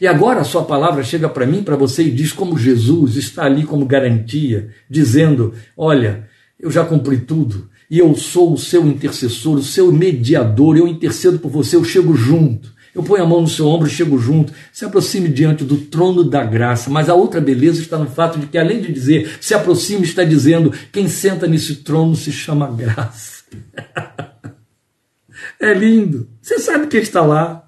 E 0.00 0.06
agora 0.06 0.40
a 0.40 0.44
sua 0.44 0.64
palavra 0.64 1.04
chega 1.04 1.28
para 1.28 1.46
mim, 1.46 1.62
para 1.62 1.76
você 1.76 2.02
e 2.02 2.10
diz 2.10 2.32
como 2.32 2.58
Jesus 2.58 3.16
está 3.16 3.44
ali 3.44 3.62
como 3.64 3.84
garantia, 3.84 4.70
dizendo: 4.88 5.52
Olha, 5.76 6.26
eu 6.58 6.70
já 6.70 6.82
cumpri 6.82 7.18
tudo 7.18 7.68
e 7.90 7.98
eu 7.98 8.16
sou 8.16 8.54
o 8.54 8.58
seu 8.58 8.86
intercessor, 8.86 9.58
o 9.58 9.62
seu 9.62 9.92
mediador, 9.92 10.78
eu 10.78 10.88
intercedo 10.88 11.38
por 11.38 11.50
você, 11.50 11.76
eu 11.76 11.84
chego 11.84 12.16
junto. 12.16 12.74
Eu 12.94 13.02
ponho 13.02 13.22
a 13.22 13.26
mão 13.26 13.42
no 13.42 13.48
seu 13.48 13.66
ombro 13.66 13.86
e 13.86 13.90
chego 13.90 14.18
junto. 14.18 14.54
Se 14.72 14.86
aproxime 14.86 15.28
diante 15.28 15.62
do 15.62 15.76
trono 15.76 16.24
da 16.24 16.42
graça. 16.42 16.88
Mas 16.88 17.10
a 17.10 17.14
outra 17.14 17.42
beleza 17.42 17.82
está 17.82 17.98
no 17.98 18.06
fato 18.06 18.38
de 18.38 18.46
que, 18.46 18.56
além 18.56 18.80
de 18.80 18.90
dizer 18.90 19.36
se 19.42 19.52
aproxime, 19.52 20.04
está 20.04 20.24
dizendo: 20.24 20.72
quem 20.90 21.06
senta 21.06 21.46
nesse 21.46 21.76
trono 21.76 22.16
se 22.16 22.32
chama 22.32 22.66
graça. 22.70 23.35
é 25.60 25.74
lindo. 25.74 26.28
Você 26.40 26.58
sabe 26.58 26.86
quem 26.86 27.00
está 27.00 27.22
lá. 27.22 27.64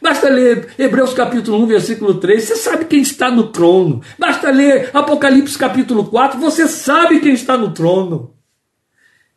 Basta 0.00 0.28
ler 0.28 0.68
Hebreus 0.78 1.14
capítulo 1.14 1.62
1, 1.64 1.66
versículo 1.66 2.14
3, 2.14 2.42
você 2.42 2.56
sabe 2.56 2.84
quem 2.84 3.00
está 3.00 3.30
no 3.30 3.48
trono. 3.48 4.02
Basta 4.18 4.50
ler 4.50 4.90
Apocalipse 4.92 5.56
capítulo 5.56 6.06
4, 6.06 6.38
você 6.38 6.68
sabe 6.68 7.20
quem 7.20 7.32
está 7.32 7.56
no 7.56 7.72
trono. 7.72 8.34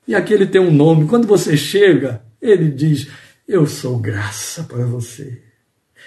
E 0.07 0.15
aqui 0.15 0.33
ele 0.33 0.47
tem 0.47 0.59
um 0.59 0.71
nome. 0.71 1.07
Quando 1.07 1.27
você 1.27 1.55
chega, 1.55 2.23
ele 2.41 2.69
diz: 2.69 3.07
Eu 3.47 3.67
sou 3.67 3.99
graça 3.99 4.63
para 4.63 4.85
você. 4.85 5.48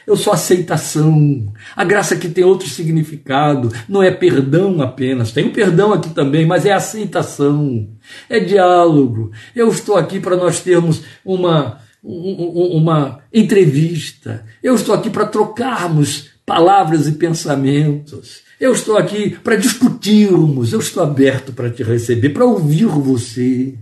Eu 0.07 0.17
sou 0.17 0.33
aceitação. 0.33 1.53
A 1.77 1.85
graça 1.85 2.15
aqui 2.15 2.29
tem 2.29 2.45
outro 2.45 2.69
significado. 2.69 3.73
Não 3.89 4.03
é 4.03 4.11
perdão 4.11 4.83
apenas. 4.83 5.33
Tem 5.33 5.47
o 5.47 5.53
perdão 5.53 5.93
aqui 5.93 6.11
também, 6.11 6.45
mas 6.45 6.67
é 6.67 6.73
aceitação. 6.73 7.89
É 8.29 8.41
diálogo. 8.41 9.31
Eu 9.55 9.69
estou 9.69 9.97
aqui 9.97 10.19
para 10.19 10.37
nós 10.37 10.61
termos 10.61 11.03
uma, 11.25 11.79
uma 12.03 13.21
entrevista. 13.33 14.45
Eu 14.63 14.75
estou 14.75 14.95
aqui 14.95 15.09
para 15.09 15.27
trocarmos 15.27 16.31
palavras 16.45 17.07
e 17.07 17.13
pensamentos. 17.13 18.43
Eu 18.59 18.73
estou 18.73 18.97
aqui 18.97 19.31
para 19.31 19.57
discutirmos. 19.57 20.73
Eu 20.73 20.81
estou 20.81 21.03
aberto 21.03 21.53
para 21.53 21.71
te 21.71 21.83
receber, 21.83 22.31
para 22.31 22.45
ouvir 22.45 22.87
você. 22.87 23.75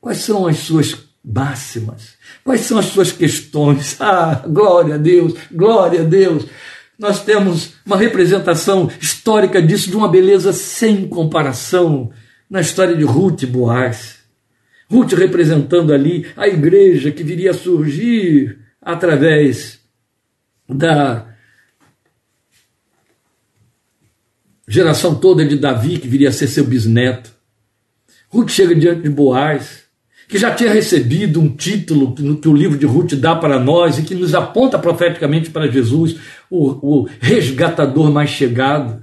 Quais 0.00 0.18
são 0.18 0.46
as 0.46 0.58
suas 0.58 1.11
máximas? 1.24 2.14
Quais 2.44 2.62
são 2.62 2.78
as 2.78 2.86
suas 2.86 3.12
questões? 3.12 3.96
Ah, 4.00 4.44
glória 4.46 4.96
a 4.96 4.98
Deus, 4.98 5.34
glória 5.50 6.00
a 6.00 6.04
Deus. 6.04 6.46
Nós 6.98 7.24
temos 7.24 7.74
uma 7.84 7.96
representação 7.96 8.90
histórica 9.00 9.60
disso 9.60 9.90
de 9.90 9.96
uma 9.96 10.08
beleza 10.08 10.52
sem 10.52 11.08
comparação 11.08 12.10
na 12.48 12.60
história 12.60 12.96
de 12.96 13.04
Ruth 13.04 13.42
e 13.42 13.46
Boaz. 13.46 14.18
Ruth 14.90 15.12
representando 15.12 15.92
ali 15.92 16.26
a 16.36 16.46
igreja 16.46 17.10
que 17.10 17.22
viria 17.22 17.52
a 17.52 17.54
surgir 17.54 18.58
através 18.80 19.80
da 20.68 21.32
geração 24.68 25.14
toda 25.14 25.44
de 25.44 25.56
Davi, 25.56 25.98
que 25.98 26.08
viria 26.08 26.28
a 26.28 26.32
ser 26.32 26.46
seu 26.46 26.64
bisneto. 26.64 27.32
Ruth 28.28 28.50
chega 28.50 28.74
diante 28.74 29.02
de 29.02 29.10
Boaz, 29.10 29.81
que 30.28 30.38
já 30.38 30.54
tinha 30.54 30.72
recebido 30.72 31.40
um 31.40 31.54
título 31.54 32.14
que 32.14 32.48
o 32.48 32.56
livro 32.56 32.78
de 32.78 32.86
Ruth 32.86 33.14
dá 33.14 33.34
para 33.36 33.58
nós 33.58 33.98
e 33.98 34.02
que 34.02 34.14
nos 34.14 34.34
aponta 34.34 34.78
profeticamente 34.78 35.50
para 35.50 35.70
Jesus, 35.70 36.16
o, 36.48 37.02
o 37.02 37.08
resgatador 37.20 38.10
mais 38.10 38.30
chegado. 38.30 39.02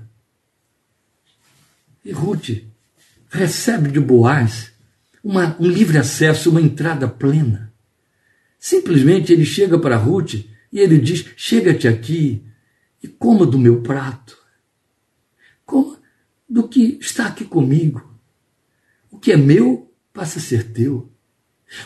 E 2.04 2.12
Ruth 2.12 2.50
recebe 3.30 3.92
de 3.92 4.00
Boaz 4.00 4.72
uma, 5.24 5.56
um 5.60 5.68
livre 5.68 5.98
acesso, 5.98 6.50
uma 6.50 6.62
entrada 6.62 7.08
plena. 7.08 7.72
Simplesmente 8.58 9.32
ele 9.32 9.46
chega 9.46 9.78
para 9.78 9.98
Ruth 9.98 10.34
e 10.72 10.80
ele 10.80 10.98
diz: 10.98 11.26
Chega-te 11.36 11.88
aqui 11.88 12.44
e 13.02 13.08
coma 13.08 13.46
do 13.46 13.60
meu 13.60 13.82
prato. 13.82 14.38
Coma 15.66 15.98
do 16.50 16.68
que 16.68 16.98
está 17.00 17.28
aqui 17.28 17.46
comigo. 17.46 18.18
O 19.12 19.20
que 19.20 19.32
é 19.32 19.38
meu 19.38 19.89
passa 20.14 20.40
a 20.40 20.42
ser 20.42 20.72
teu. 20.72 21.12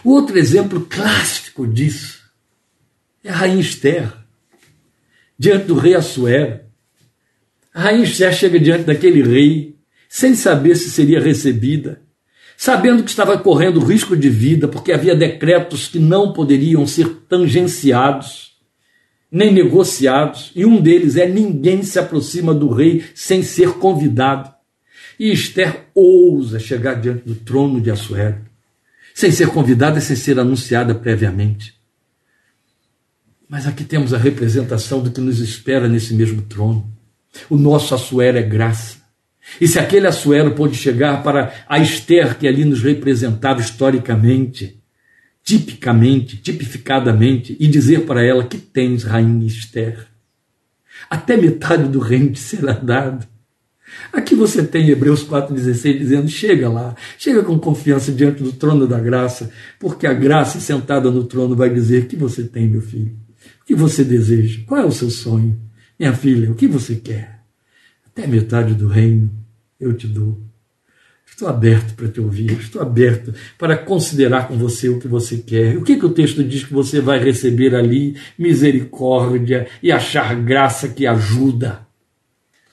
Outro 0.04 0.38
exemplo 0.38 0.82
clássico 0.82 1.68
disso 1.68 2.24
é 3.24 3.30
a 3.30 3.36
rainha 3.36 3.62
Esther, 3.62 4.12
diante 5.38 5.66
do 5.66 5.76
rei 5.76 5.96
Assuero. 5.96 6.62
A 7.74 7.82
rainha 7.82 8.04
Esther 8.04 8.34
chega 8.34 8.60
diante 8.60 8.84
daquele 8.84 9.22
rei, 9.24 9.76
sem 10.08 10.36
saber 10.36 10.76
se 10.76 10.92
seria 10.92 11.20
recebida, 11.20 12.02
sabendo 12.56 13.04
que 13.04 13.10
estava 13.10 13.38
correndo 13.38 13.80
risco 13.80 14.16
de 14.16 14.30
vida, 14.30 14.68
porque 14.68 14.92
havia 14.92 15.16
decretos 15.16 15.88
que 15.88 16.00
não 16.00 16.34
poderiam 16.34 16.86
ser 16.86 17.10
tangenciados, 17.28 18.54
nem 19.32 19.52
negociados, 19.52 20.52
e 20.56 20.66
um 20.66 20.80
deles 20.80 21.18
é 21.18 21.28
ninguém 21.28 21.82
se 21.82 21.98
aproxima 21.98 22.54
do 22.54 22.70
rei 22.70 23.04
sem 23.16 23.42
ser 23.42 23.74
convidado. 23.74 24.53
E 25.24 25.32
Esther 25.32 25.86
ousa 25.96 26.60
chegar 26.60 26.96
diante 26.96 27.24
do 27.26 27.34
trono 27.34 27.80
de 27.80 27.90
Assuero 27.90 28.42
sem 29.14 29.32
ser 29.32 29.48
convidada, 29.48 30.02
sem 30.02 30.18
ser 30.18 30.38
anunciada 30.38 30.94
previamente. 30.94 31.74
Mas 33.48 33.66
aqui 33.66 33.86
temos 33.86 34.14
a 34.14 34.18
representação 34.18 35.02
do 35.02 35.12
que 35.12 35.22
nos 35.22 35.40
espera 35.40 35.88
nesse 35.88 36.14
mesmo 36.14 36.42
trono. 36.42 36.94
O 37.50 37.56
nosso 37.56 37.96
Assuero 37.96 38.38
é 38.38 38.42
graça. 38.42 38.98
E 39.62 39.66
se 39.66 39.80
aquele 39.80 40.08
Assuero 40.08 40.56
pôde 40.56 40.76
chegar 40.76 41.24
para 41.24 41.54
a 41.70 41.80
Esther 41.80 42.38
que 42.38 42.46
ali 42.46 42.66
nos 42.66 42.84
representava 42.84 43.62
historicamente, 43.62 44.78
tipicamente, 45.42 46.36
tipificadamente, 46.36 47.56
e 47.58 47.66
dizer 47.70 48.02
para 48.02 48.22
ela 48.26 48.44
que 48.44 48.58
tens, 48.58 49.06
rainha 49.06 49.48
Esther, 49.48 50.06
até 51.10 51.38
metade 51.38 51.88
do 51.88 52.00
reino 52.00 52.34
te 52.34 52.40
será 52.40 52.74
dado. 52.74 53.32
Aqui 54.12 54.36
você 54.36 54.64
tem 54.64 54.90
Hebreus 54.90 55.26
4,16 55.28 55.98
dizendo: 55.98 56.28
chega 56.30 56.70
lá, 56.70 56.96
chega 57.18 57.44
com 57.44 57.58
confiança 57.58 58.12
diante 58.12 58.44
do 58.44 58.52
trono 58.52 58.88
da 58.88 59.00
graça, 59.00 59.50
porque 59.80 60.06
a 60.06 60.14
graça 60.14 60.60
sentada 60.60 61.10
no 61.10 61.24
trono 61.24 61.56
vai 61.56 61.70
dizer: 61.70 62.08
que 62.08 62.16
você 62.16 62.44
tem, 62.44 62.68
meu 62.68 62.82
filho? 62.82 63.16
O 63.62 63.66
que 63.66 63.76
você 63.76 64.04
deseja? 64.04 64.62
Qual 64.66 64.80
é 64.80 64.86
o 64.86 64.92
seu 64.92 65.10
sonho? 65.10 65.60
Minha 66.00 66.14
filha, 66.14 66.52
o 66.52 66.56
que 66.56 66.68
você 66.68 66.96
quer? 66.96 67.40
Até 68.06 68.28
metade 68.28 68.74
do 68.74 68.88
reino 68.88 69.32
eu 69.80 69.94
te 69.94 70.08
dou. 70.08 70.42
Estou 71.26 71.48
aberto 71.48 71.96
para 71.96 72.08
te 72.08 72.22
ouvir, 72.22 72.52
estou 72.60 72.82
aberto 72.82 73.34
para 73.58 73.76
considerar 73.76 74.48
com 74.48 74.56
você 74.56 74.88
o 74.88 75.00
que 75.00 75.08
você 75.08 75.38
quer. 75.38 75.76
O 75.78 75.84
que, 75.84 75.98
que 75.98 76.06
o 76.06 76.14
texto 76.14 76.44
diz 76.44 76.64
que 76.64 76.74
você 76.74 77.02
vai 77.02 77.18
receber 77.18 77.74
ali? 77.74 78.16
Misericórdia 78.38 79.68
e 79.82 79.92
achar 79.92 80.36
graça 80.36 80.88
que 80.88 81.08
ajuda 81.08 81.88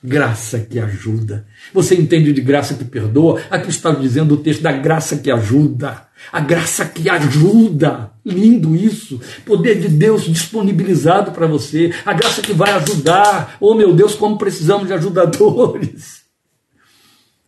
graça 0.03 0.59
que 0.59 0.79
ajuda. 0.79 1.45
Você 1.73 1.95
entende 1.95 2.33
de 2.33 2.41
graça 2.41 2.73
que 2.73 2.83
perdoa? 2.83 3.41
Aqui 3.49 3.69
está 3.69 3.91
dizendo 3.91 4.33
o 4.33 4.37
texto 4.37 4.61
da 4.61 4.71
graça 4.71 5.17
que 5.17 5.29
ajuda. 5.29 6.03
A 6.31 6.39
graça 6.39 6.85
que 6.85 7.09
ajuda. 7.09 8.11
Lindo 8.25 8.75
isso. 8.75 9.19
Poder 9.45 9.79
de 9.79 9.89
Deus 9.89 10.23
disponibilizado 10.23 11.31
para 11.31 11.47
você. 11.47 11.93
A 12.05 12.13
graça 12.13 12.41
que 12.41 12.53
vai 12.53 12.71
ajudar. 12.71 13.57
Oh 13.59 13.75
meu 13.75 13.93
Deus, 13.93 14.15
como 14.15 14.37
precisamos 14.37 14.87
de 14.87 14.93
ajudadores. 14.93 16.21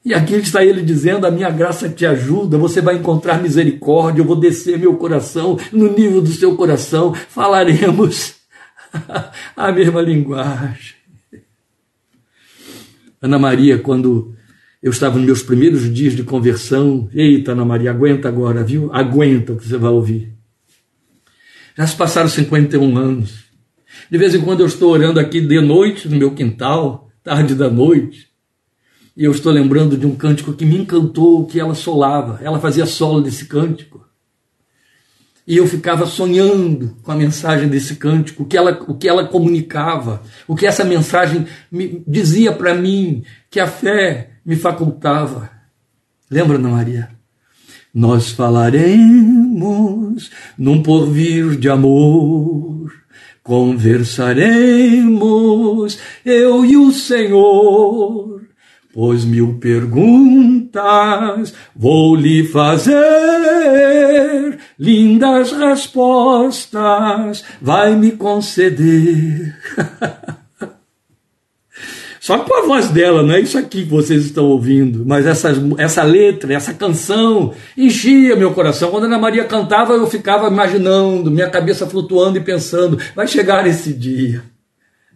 E 0.06 0.14
aqui 0.14 0.36
está 0.36 0.64
ele 0.64 0.82
dizendo: 0.82 1.26
A 1.26 1.32
minha 1.32 1.49
graça 1.49 1.88
te 1.88 2.06
ajuda, 2.06 2.58
você 2.58 2.82
vai 2.82 2.97
encontrar 2.97 3.41
misericórdia, 3.41 4.22
eu 4.22 4.26
vou 4.26 4.36
descer 4.36 4.78
meu 4.78 4.97
coração 4.97 5.58
no 5.72 5.93
nível 5.93 6.22
do 6.22 6.32
seu 6.32 6.58
coração, 6.58 7.14
falaremos 7.14 8.36
a 9.56 9.72
mesma 9.72 10.01
linguagem. 10.01 11.03
Ana 13.24 13.39
Maria, 13.39 13.80
quando 13.80 14.36
eu 14.82 14.91
estava 14.91 15.15
nos 15.15 15.26
meus 15.26 15.41
primeiros 15.41 15.91
dias 15.93 16.13
de 16.13 16.24
conversão, 16.24 17.07
eita, 17.13 17.53
Ana 17.53 17.63
Maria, 17.63 17.91
aguenta 17.91 18.28
agora, 18.28 18.65
viu? 18.65 18.93
Aguenta 18.93 19.53
o 19.53 19.57
que 19.57 19.65
você 19.65 19.78
vai 19.78 19.91
ouvir. 19.91 20.34
Já 21.78 21.88
se 21.88 21.95
passaram 21.95 22.28
51 22.28 22.97
anos. 22.97 23.45
De 24.11 24.17
vez 24.17 24.36
em 24.36 24.41
quando 24.41 24.59
eu 24.59 24.65
estou 24.65 24.91
orando 24.91 25.21
aqui 25.21 25.39
de 25.39 25.61
noite 25.61 26.09
no 26.09 26.17
meu 26.17 26.32
quintal, 26.36 27.09
tarde 27.24 27.55
da 27.55 27.69
noite, 27.69 28.28
e 29.15 29.24
eu 29.24 29.32
estou 29.32 29.53
lembrando 29.53 29.95
de 29.95 30.05
um 30.05 30.15
cântico 30.15 30.51
que 30.51 30.65
me 30.65 30.78
encantou, 30.78 31.45
que 31.45 31.61
ela 31.61 31.74
solava. 31.74 32.41
Ela 32.43 32.59
fazia 32.59 32.86
solo 32.86 33.21
desse 33.21 33.45
cântico. 33.45 34.05
E 35.45 35.57
eu 35.57 35.67
ficava 35.67 36.05
sonhando 36.05 36.95
com 37.03 37.11
a 37.11 37.15
mensagem 37.15 37.67
desse 37.67 37.97
cântico, 37.97 38.43
o 38.43 38.45
que 38.45 38.55
ela, 38.55 38.81
o 38.87 38.95
que 38.95 39.09
ela 39.09 39.27
comunicava, 39.27 40.23
o 40.47 40.55
que 40.55 40.65
essa 40.65 40.85
mensagem 40.85 41.45
me 41.69 42.01
dizia 42.07 42.53
para 42.53 42.73
mim, 42.73 43.25
que 43.49 43.59
a 43.59 43.67
fé 43.67 44.29
me 44.45 44.55
facultava. 44.55 45.51
Lembra, 46.31 46.57
Ana 46.57 46.69
Maria? 46.69 47.09
Nós 47.93 48.31
falaremos 48.31 50.31
num 50.57 50.81
porvir 50.81 51.57
de 51.57 51.69
amor, 51.69 52.89
conversaremos, 53.43 55.99
eu 56.25 56.65
e 56.65 56.77
o 56.77 56.91
Senhor, 56.91 58.32
pois 58.93 59.25
mil 59.25 59.57
perguntas 59.59 61.53
vou 61.75 62.15
lhe 62.15 62.45
fazer 62.45 62.93
lindas 64.77 65.51
respostas 65.51 67.43
vai 67.61 67.95
me 67.95 68.11
conceder. 68.11 69.55
Só 72.19 72.39
com 72.39 72.55
a 72.55 72.65
voz 72.65 72.87
dela, 72.89 73.21
não 73.21 73.33
é 73.33 73.41
isso 73.41 73.57
aqui 73.57 73.83
que 73.83 73.89
vocês 73.89 74.23
estão 74.23 74.45
ouvindo, 74.45 75.03
mas 75.05 75.25
essa, 75.25 75.51
essa 75.77 76.03
letra, 76.03 76.53
essa 76.53 76.73
canção 76.73 77.53
enchia 77.75 78.33
meu 78.37 78.53
coração. 78.53 78.91
Quando 78.91 79.03
Ana 79.03 79.19
Maria 79.19 79.43
cantava, 79.43 79.91
eu 79.91 80.07
ficava 80.07 80.47
imaginando, 80.47 81.29
minha 81.29 81.49
cabeça 81.49 81.85
flutuando 81.85 82.37
e 82.37 82.41
pensando: 82.41 82.97
vai 83.13 83.27
chegar 83.27 83.67
esse 83.67 83.91
dia, 83.91 84.41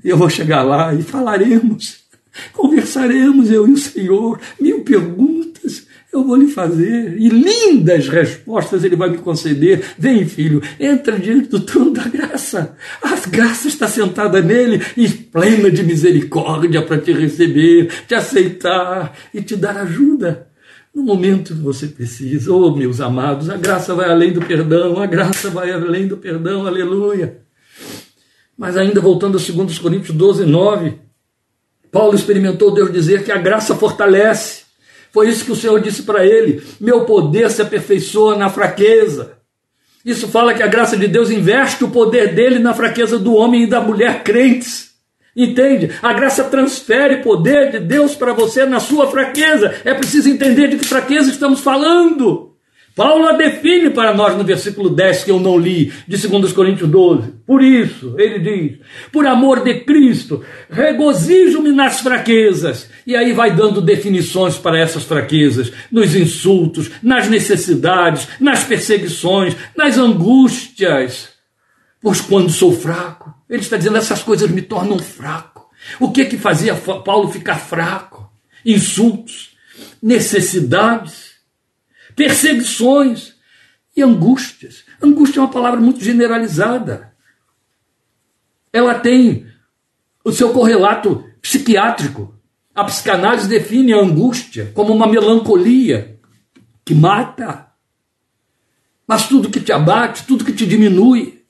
eu 0.04 0.18
vou 0.18 0.30
chegar 0.30 0.64
lá 0.64 0.94
e 0.94 1.02
falaremos, 1.02 2.07
conversaremos, 2.54 3.52
eu 3.52 3.68
e 3.68 3.72
o 3.72 3.78
Senhor, 3.78 4.40
mil 4.60 4.82
perguntas, 4.82 5.86
eu 6.12 6.24
vou 6.24 6.36
lhe 6.36 6.48
fazer. 6.48 7.16
E 7.20 7.30
lindas 7.30 8.08
respostas 8.08 8.84
ele 8.84 8.96
vai 8.96 9.10
me 9.10 9.18
conceder. 9.18 9.84
Vem, 9.98 10.26
filho, 10.26 10.62
entra 10.80 11.20
diante 11.20 11.50
do 11.50 11.60
trono 11.60 11.92
da 11.92 12.08
graça. 12.08 12.76
A 13.02 13.16
graça 13.30 13.68
está 13.68 13.88
sentada 13.88 14.42
nele 14.42 14.82
e 14.96 15.08
plena 15.08 15.70
de 15.70 15.84
misericórdia 15.84 16.82
para 16.82 16.98
te 16.98 17.12
receber, 17.12 17.90
te 18.08 18.16
aceitar 18.16 19.14
e 19.34 19.42
te 19.42 19.56
dar 19.56 19.78
ajuda. 19.78 20.48
No 20.94 21.04
momento 21.04 21.54
que 21.54 21.62
você 21.62 21.88
precisa, 21.88 22.52
oh 22.52 22.76
meus 22.76 23.00
amados, 23.00 23.52
a 23.52 23.58
graça 23.58 23.94
vai 23.94 24.10
além 24.10 24.34
do 24.34 24.42
perdão, 24.42 25.00
a 25.00 25.06
graça 25.06 25.50
vai 25.50 25.72
além 25.72 26.08
do 26.08 26.18
perdão, 26.18 26.66
aleluia. 26.66 27.38
Mas 28.58 28.76
ainda 28.76 29.00
voltando 29.00 29.38
a 29.38 29.64
2 29.64 29.78
Coríntios 29.78 30.18
12, 30.18 30.46
9, 30.46 30.96
Paulo 31.92 32.16
experimentou 32.16 32.74
Deus 32.74 32.92
dizer 32.92 33.24
que 33.24 33.32
a 33.32 33.38
graça 33.38 33.76
fortalece. 33.76 34.64
Foi 35.12 35.30
isso 35.30 35.46
que 35.46 35.52
o 35.52 35.56
Senhor 35.56 35.80
disse 35.80 36.04
para 36.04 36.26
ele: 36.26 36.62
meu 36.80 37.06
poder 37.06 37.50
se 37.50 37.62
aperfeiçoa 37.62 38.36
na 38.36 38.50
fraqueza. 38.50 39.38
Isso 40.06 40.28
fala 40.28 40.54
que 40.54 40.64
a 40.64 40.68
graça 40.68 40.96
de 40.96 41.08
Deus 41.08 41.30
investe 41.30 41.84
o 41.84 41.90
poder 41.90 42.34
dele 42.34 42.60
na 42.60 42.74
fraqueza 42.74 43.20
do 43.20 43.36
homem 43.36 43.64
e 43.64 43.68
da 43.68 43.82
mulher 43.82 44.24
crentes. 44.24 44.92
Entende? 45.36 45.92
A 46.02 46.14
graça 46.14 46.46
transfere 46.46 47.22
poder 47.22 47.72
de 47.72 47.80
Deus 47.80 48.16
para 48.16 48.34
você 48.34 48.66
na 48.66 48.80
sua 48.80 49.12
fraqueza. 49.12 49.76
É 49.86 49.94
preciso 49.94 50.30
entender 50.30 50.70
de 50.70 50.78
que 50.78 50.88
fraqueza 50.88 51.30
estamos 51.30 51.60
falando. 51.60 52.57
Paulo 52.98 53.28
a 53.28 53.34
define 53.34 53.92
para 53.92 54.12
nós 54.12 54.36
no 54.36 54.44
versículo 54.44 54.90
10 54.90 55.26
que 55.26 55.30
eu 55.30 55.40
não 55.40 55.56
li, 55.56 55.94
de 56.08 56.18
2 56.18 56.52
Coríntios 56.52 56.90
12. 56.90 57.32
Por 57.46 57.62
isso, 57.62 58.16
ele 58.18 58.40
diz: 58.40 58.80
por 59.12 59.28
amor 59.28 59.64
de 59.64 59.82
Cristo, 59.82 60.44
regozijo-me 60.68 61.72
nas 61.72 62.00
fraquezas. 62.00 62.90
E 63.06 63.16
aí 63.16 63.34
vai 63.34 63.56
dando 63.56 63.84
definições 63.84 64.58
para 64.58 64.80
essas 64.80 65.04
fraquezas, 65.04 65.72
nos 65.92 66.16
insultos, 66.16 66.90
nas 67.04 67.30
necessidades, 67.30 68.28
nas 68.40 68.64
perseguições, 68.64 69.56
nas 69.76 70.00
angústias. 70.00 71.30
Pois 72.02 72.20
quando 72.20 72.50
sou 72.50 72.76
fraco, 72.76 73.32
ele 73.48 73.62
está 73.62 73.78
dizendo: 73.78 73.98
essas 73.98 74.24
coisas 74.24 74.50
me 74.50 74.64
tornam 74.64 74.98
fraco. 74.98 75.68
O 76.00 76.12
que 76.12 76.26
que 76.26 76.38
fazia 76.38 76.74
Paulo 76.74 77.32
ficar 77.32 77.60
fraco? 77.60 78.28
Insultos, 78.66 79.52
necessidades 80.02 81.27
perseguições 82.18 83.36
e 83.96 84.02
angústias. 84.02 84.84
Angústia 85.02 85.40
é 85.40 85.44
uma 85.44 85.52
palavra 85.52 85.80
muito 85.80 86.04
generalizada. 86.04 87.14
Ela 88.74 88.96
tem 88.96 89.46
o 90.26 90.32
seu 90.32 90.52
correlato 90.52 91.24
psiquiátrico. 91.40 92.36
A 92.74 92.84
psicanálise 92.84 93.48
define 93.48 93.94
a 93.94 94.00
angústia 94.00 94.72
como 94.74 94.94
uma 94.94 95.08
melancolia 95.08 96.20
que 96.84 96.96
mata. 96.96 97.68
Mas 99.08 99.28
tudo 99.28 99.52
que 99.52 99.60
te 99.60 99.72
abate, 99.72 100.26
tudo 100.26 100.44
que 100.44 100.52
te 100.52 100.66
diminui, 100.66 101.46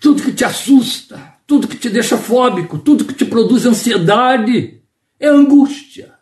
tudo 0.00 0.22
que 0.22 0.32
te 0.32 0.46
assusta, 0.46 1.34
tudo 1.46 1.68
que 1.68 1.76
te 1.76 1.90
deixa 1.90 2.16
fóbico, 2.16 2.78
tudo 2.78 3.04
que 3.04 3.14
te 3.14 3.26
produz 3.26 3.66
ansiedade, 3.66 4.82
é 5.20 5.28
angústia. 5.28 6.14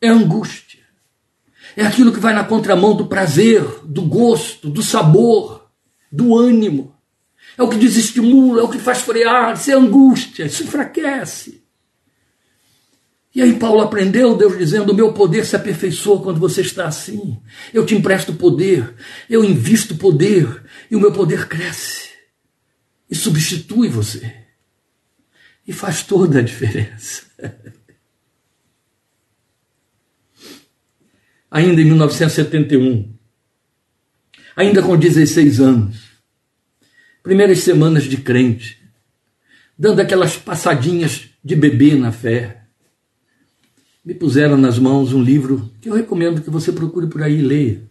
É 0.00 0.08
angústia. 0.08 0.77
É 1.78 1.86
aquilo 1.86 2.12
que 2.12 2.18
vai 2.18 2.34
na 2.34 2.42
contramão 2.42 2.96
do 2.96 3.06
prazer, 3.06 3.62
do 3.84 4.02
gosto, 4.02 4.68
do 4.68 4.82
sabor, 4.82 5.70
do 6.10 6.36
ânimo. 6.36 6.92
É 7.56 7.62
o 7.62 7.68
que 7.68 7.76
desestimula, 7.76 8.62
é 8.62 8.64
o 8.64 8.68
que 8.68 8.80
faz 8.80 8.98
frear, 8.98 9.54
isso 9.54 9.70
é 9.70 9.74
angústia, 9.74 10.46
isso 10.46 10.64
enfraquece. 10.64 11.62
E 13.32 13.40
aí 13.40 13.60
Paulo 13.60 13.80
aprendeu, 13.80 14.36
Deus 14.36 14.58
dizendo: 14.58 14.90
o 14.90 14.94
meu 14.94 15.12
poder 15.12 15.46
se 15.46 15.54
aperfeiçoa 15.54 16.20
quando 16.20 16.40
você 16.40 16.62
está 16.62 16.88
assim. 16.88 17.40
Eu 17.72 17.86
te 17.86 17.94
empresto 17.94 18.34
poder, 18.34 18.96
eu 19.30 19.44
invisto 19.44 19.94
poder, 19.94 20.64
e 20.90 20.96
o 20.96 21.00
meu 21.00 21.12
poder 21.12 21.46
cresce 21.46 22.08
e 23.08 23.14
substitui 23.14 23.88
você. 23.88 24.34
E 25.64 25.72
faz 25.72 26.02
toda 26.02 26.40
a 26.40 26.42
diferença. 26.42 27.22
ainda 31.50 31.80
em 31.80 31.84
1971, 31.84 33.12
ainda 34.54 34.82
com 34.82 34.96
16 34.96 35.60
anos, 35.60 36.08
primeiras 37.22 37.60
semanas 37.60 38.04
de 38.04 38.16
crente, 38.16 38.78
dando 39.78 40.00
aquelas 40.00 40.36
passadinhas 40.36 41.28
de 41.42 41.54
bebê 41.54 41.94
na 41.94 42.12
fé, 42.12 42.62
me 44.04 44.14
puseram 44.14 44.56
nas 44.56 44.78
mãos 44.78 45.12
um 45.12 45.22
livro 45.22 45.70
que 45.80 45.88
eu 45.88 45.94
recomendo 45.94 46.42
que 46.42 46.50
você 46.50 46.72
procure 46.72 47.06
por 47.06 47.22
aí 47.22 47.38
e 47.38 47.42
leia, 47.42 47.82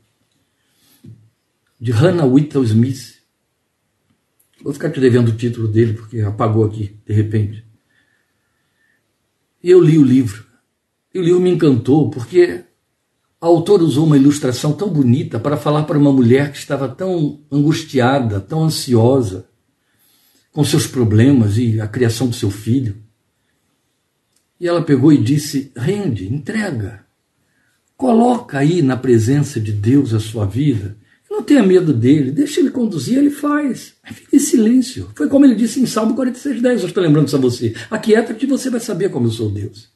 de 1.79 1.91
Hannah 1.91 2.25
Whittle 2.25 2.63
Smith. 2.63 3.17
Vou 4.63 4.73
ficar 4.73 4.89
te 4.89 4.99
devendo 4.99 5.29
o 5.29 5.35
título 5.35 5.67
dele, 5.67 5.93
porque 5.93 6.19
apagou 6.21 6.65
aqui, 6.65 6.95
de 7.05 7.13
repente. 7.13 7.63
E 9.63 9.69
eu 9.69 9.79
li 9.79 9.97
o 9.97 10.03
livro. 10.03 10.45
E 11.13 11.19
o 11.19 11.23
livro 11.23 11.39
me 11.39 11.51
encantou, 11.51 12.09
porque 12.09 12.63
a 13.39 13.45
autora 13.45 13.83
usou 13.83 14.05
uma 14.05 14.17
ilustração 14.17 14.73
tão 14.73 14.89
bonita 14.89 15.39
para 15.39 15.57
falar 15.57 15.83
para 15.83 15.97
uma 15.97 16.11
mulher 16.11 16.51
que 16.51 16.57
estava 16.57 16.89
tão 16.89 17.41
angustiada, 17.51 18.39
tão 18.39 18.63
ansiosa 18.63 19.47
com 20.51 20.63
seus 20.63 20.87
problemas 20.87 21.57
e 21.57 21.79
a 21.79 21.87
criação 21.87 22.27
do 22.27 22.35
seu 22.35 22.49
filho. 22.49 22.97
E 24.59 24.67
ela 24.67 24.81
pegou 24.81 25.13
e 25.13 25.21
disse: 25.21 25.71
rende, 25.75 26.33
entrega, 26.33 27.05
coloca 27.95 28.57
aí 28.57 28.81
na 28.81 28.97
presença 28.97 29.59
de 29.59 29.71
Deus 29.71 30.15
a 30.15 30.19
sua 30.19 30.45
vida. 30.45 30.97
Não 31.29 31.43
tenha 31.43 31.61
medo 31.61 31.93
dele, 31.93 32.31
deixa 32.31 32.59
ele 32.59 32.71
conduzir, 32.71 33.19
ele 33.19 33.29
faz. 33.29 33.93
Fique 34.05 34.37
em 34.37 34.39
silêncio. 34.39 35.11
Foi 35.13 35.27
como 35.27 35.45
ele 35.45 35.53
disse 35.53 35.79
em 35.79 35.85
Salmo 35.85 36.15
46, 36.15 36.59
10. 36.59 36.81
Eu 36.81 36.87
estou 36.87 37.03
lembrando 37.03 37.27
isso 37.27 37.35
a 37.35 37.39
você. 37.39 37.75
Aquieta-te 37.91 38.47
você 38.47 38.71
vai 38.71 38.79
saber 38.79 39.09
como 39.09 39.27
eu 39.27 39.31
sou 39.31 39.51
Deus. 39.51 39.89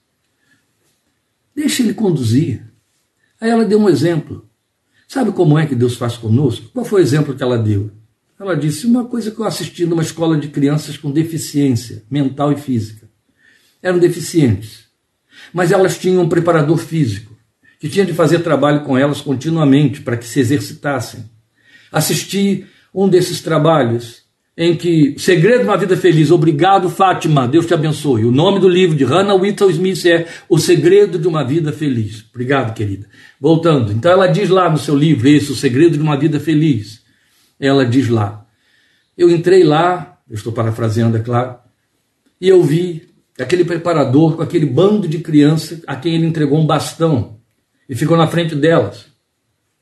Deixa 1.55 1.81
ele 1.81 1.95
conduzir. 1.95 2.70
Aí 3.41 3.49
ela 3.49 3.65
deu 3.65 3.79
um 3.79 3.89
exemplo. 3.89 4.47
Sabe 5.07 5.31
como 5.31 5.57
é 5.57 5.65
que 5.65 5.73
Deus 5.73 5.95
faz 5.95 6.15
conosco? 6.15 6.69
Qual 6.71 6.85
foi 6.85 7.01
o 7.01 7.03
exemplo 7.03 7.35
que 7.35 7.41
ela 7.41 7.57
deu? 7.57 7.89
Ela 8.39 8.55
disse 8.55 8.85
uma 8.85 9.05
coisa 9.05 9.31
que 9.31 9.39
eu 9.39 9.45
assisti 9.45 9.85
numa 9.85 10.03
escola 10.03 10.37
de 10.37 10.47
crianças 10.47 10.95
com 10.95 11.11
deficiência 11.11 12.03
mental 12.09 12.51
e 12.51 12.55
física. 12.55 13.09
Eram 13.81 13.97
deficientes, 13.97 14.85
mas 15.51 15.71
elas 15.71 15.97
tinham 15.97 16.23
um 16.23 16.29
preparador 16.29 16.77
físico 16.77 17.35
que 17.79 17.89
tinha 17.89 18.05
de 18.05 18.13
fazer 18.13 18.39
trabalho 18.39 18.83
com 18.83 18.95
elas 18.95 19.21
continuamente 19.21 20.01
para 20.01 20.15
que 20.15 20.27
se 20.27 20.39
exercitassem. 20.39 21.25
Assisti 21.91 22.67
um 22.93 23.09
desses 23.09 23.41
trabalhos 23.41 24.20
em 24.63 24.75
que 24.75 25.15
Segredo 25.17 25.61
de 25.61 25.65
uma 25.65 25.75
Vida 25.75 25.97
Feliz, 25.97 26.29
obrigado 26.29 26.87
Fátima, 26.87 27.47
Deus 27.47 27.65
te 27.65 27.73
abençoe. 27.73 28.25
O 28.25 28.31
nome 28.31 28.59
do 28.59 28.69
livro 28.69 28.95
de 28.95 29.03
Hannah 29.03 29.33
Whittle 29.33 29.71
Smith 29.71 30.05
é 30.05 30.27
O 30.47 30.59
Segredo 30.59 31.17
de 31.17 31.27
uma 31.27 31.43
Vida 31.43 31.73
Feliz. 31.73 32.23
Obrigado, 32.29 32.71
querida. 32.75 33.07
Voltando, 33.39 33.91
então 33.91 34.11
ela 34.11 34.27
diz 34.27 34.49
lá 34.49 34.69
no 34.69 34.77
seu 34.77 34.95
livro, 34.95 35.27
esse, 35.27 35.51
O 35.51 35.55
Segredo 35.55 35.97
de 35.97 36.03
uma 36.03 36.15
Vida 36.15 36.39
Feliz. 36.39 37.01
Ela 37.59 37.83
diz 37.83 38.07
lá, 38.07 38.45
eu 39.17 39.31
entrei 39.31 39.63
lá, 39.63 40.19
eu 40.29 40.35
estou 40.35 40.53
parafraseando, 40.53 41.17
é 41.17 41.21
claro, 41.21 41.55
e 42.39 42.47
eu 42.47 42.61
vi 42.61 43.09
aquele 43.39 43.65
preparador 43.65 44.35
com 44.35 44.43
aquele 44.43 44.67
bando 44.67 45.07
de 45.07 45.17
crianças 45.17 45.81
a 45.87 45.95
quem 45.95 46.13
ele 46.13 46.27
entregou 46.27 46.59
um 46.59 46.67
bastão 46.67 47.39
e 47.89 47.95
ficou 47.95 48.15
na 48.15 48.27
frente 48.27 48.53
delas, 48.53 49.07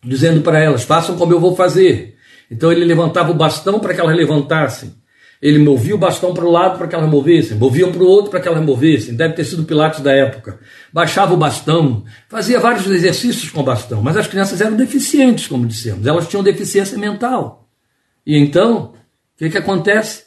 dizendo 0.02 0.40
para 0.40 0.58
elas: 0.58 0.84
façam 0.84 1.18
como 1.18 1.34
eu 1.34 1.40
vou 1.40 1.54
fazer. 1.54 2.16
Então 2.50 2.72
ele 2.72 2.86
levantava 2.86 3.32
o 3.32 3.36
bastão 3.36 3.80
para 3.80 3.94
que 3.94 4.02
elas 4.02 4.16
levantassem. 4.16 4.94
Ele 5.42 5.58
movia 5.58 5.96
o 5.96 5.98
bastão 5.98 6.34
para 6.34 6.44
o 6.44 6.52
lado 6.52 6.78
para 6.78 6.88
que 6.88 6.96
elas 6.96 7.10
movessem, 7.10 7.58
movia 7.58 7.88
para 7.88 8.04
o 8.04 8.08
outro 8.08 8.30
para 8.30 8.42
que 8.42 8.48
elas 8.48 8.62
movessem. 8.62 9.16
Deve 9.16 9.36
ter 9.36 9.46
sido 9.46 9.64
Pilates 9.64 10.02
da 10.02 10.12
época. 10.12 10.60
Baixava 10.92 11.34
o 11.34 11.38
bastão, 11.38 12.04
fazia 12.28 12.60
vários 12.60 12.86
exercícios 12.88 13.50
com 13.50 13.62
o 13.62 13.64
bastão, 13.64 14.02
mas 14.02 14.18
as 14.18 14.28
crianças 14.28 14.60
eram 14.60 14.76
deficientes, 14.76 15.48
como 15.48 15.66
dissemos. 15.66 16.06
Elas 16.06 16.28
tinham 16.28 16.44
deficiência 16.44 16.98
mental. 16.98 17.70
E 18.26 18.38
então, 18.38 18.94
o 19.36 19.38
que, 19.38 19.50
que 19.50 19.58
acontece? 19.58 20.26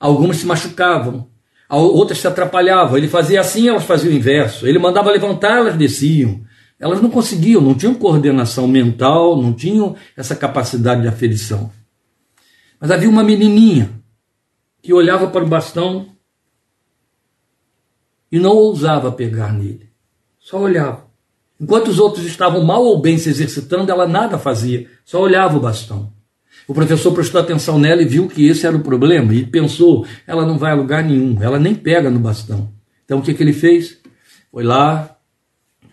Algumas 0.00 0.38
se 0.38 0.46
machucavam, 0.46 1.28
outras 1.70 2.18
se 2.18 2.26
atrapalhavam. 2.26 2.96
Ele 2.96 3.06
fazia 3.06 3.40
assim, 3.40 3.68
elas 3.68 3.84
faziam 3.84 4.12
o 4.12 4.16
inverso. 4.16 4.66
Ele 4.66 4.78
mandava 4.80 5.12
levantar, 5.12 5.58
elas 5.58 5.76
desciam. 5.76 6.40
Elas 6.78 7.02
não 7.02 7.10
conseguiam, 7.10 7.60
não 7.60 7.74
tinham 7.74 7.94
coordenação 7.94 8.68
mental, 8.68 9.40
não 9.40 9.52
tinham 9.52 9.96
essa 10.16 10.36
capacidade 10.36 11.02
de 11.02 11.08
aferição. 11.08 11.72
Mas 12.80 12.90
havia 12.90 13.08
uma 13.08 13.24
menininha 13.24 13.90
que 14.80 14.92
olhava 14.92 15.26
para 15.26 15.44
o 15.44 15.48
bastão 15.48 16.06
e 18.30 18.38
não 18.38 18.52
ousava 18.52 19.10
pegar 19.10 19.52
nele, 19.52 19.90
só 20.38 20.60
olhava. 20.60 21.08
Enquanto 21.60 21.88
os 21.88 21.98
outros 21.98 22.24
estavam 22.24 22.62
mal 22.62 22.84
ou 22.84 23.00
bem 23.00 23.18
se 23.18 23.28
exercitando, 23.28 23.90
ela 23.90 24.06
nada 24.06 24.38
fazia, 24.38 24.88
só 25.04 25.20
olhava 25.20 25.56
o 25.56 25.60
bastão. 25.60 26.12
O 26.68 26.74
professor 26.74 27.12
prestou 27.12 27.40
atenção 27.40 27.78
nela 27.78 28.02
e 28.02 28.04
viu 28.04 28.28
que 28.28 28.46
esse 28.46 28.66
era 28.66 28.76
o 28.76 28.82
problema 28.82 29.34
e 29.34 29.44
pensou: 29.44 30.06
ela 30.26 30.46
não 30.46 30.58
vai 30.58 30.70
a 30.70 30.76
lugar 30.76 31.02
nenhum, 31.02 31.42
ela 31.42 31.58
nem 31.58 31.74
pega 31.74 32.10
no 32.10 32.20
bastão. 32.20 32.70
Então 33.04 33.18
o 33.18 33.22
que, 33.22 33.34
que 33.34 33.42
ele 33.42 33.54
fez? 33.54 33.98
Foi 34.52 34.62
lá, 34.62 35.17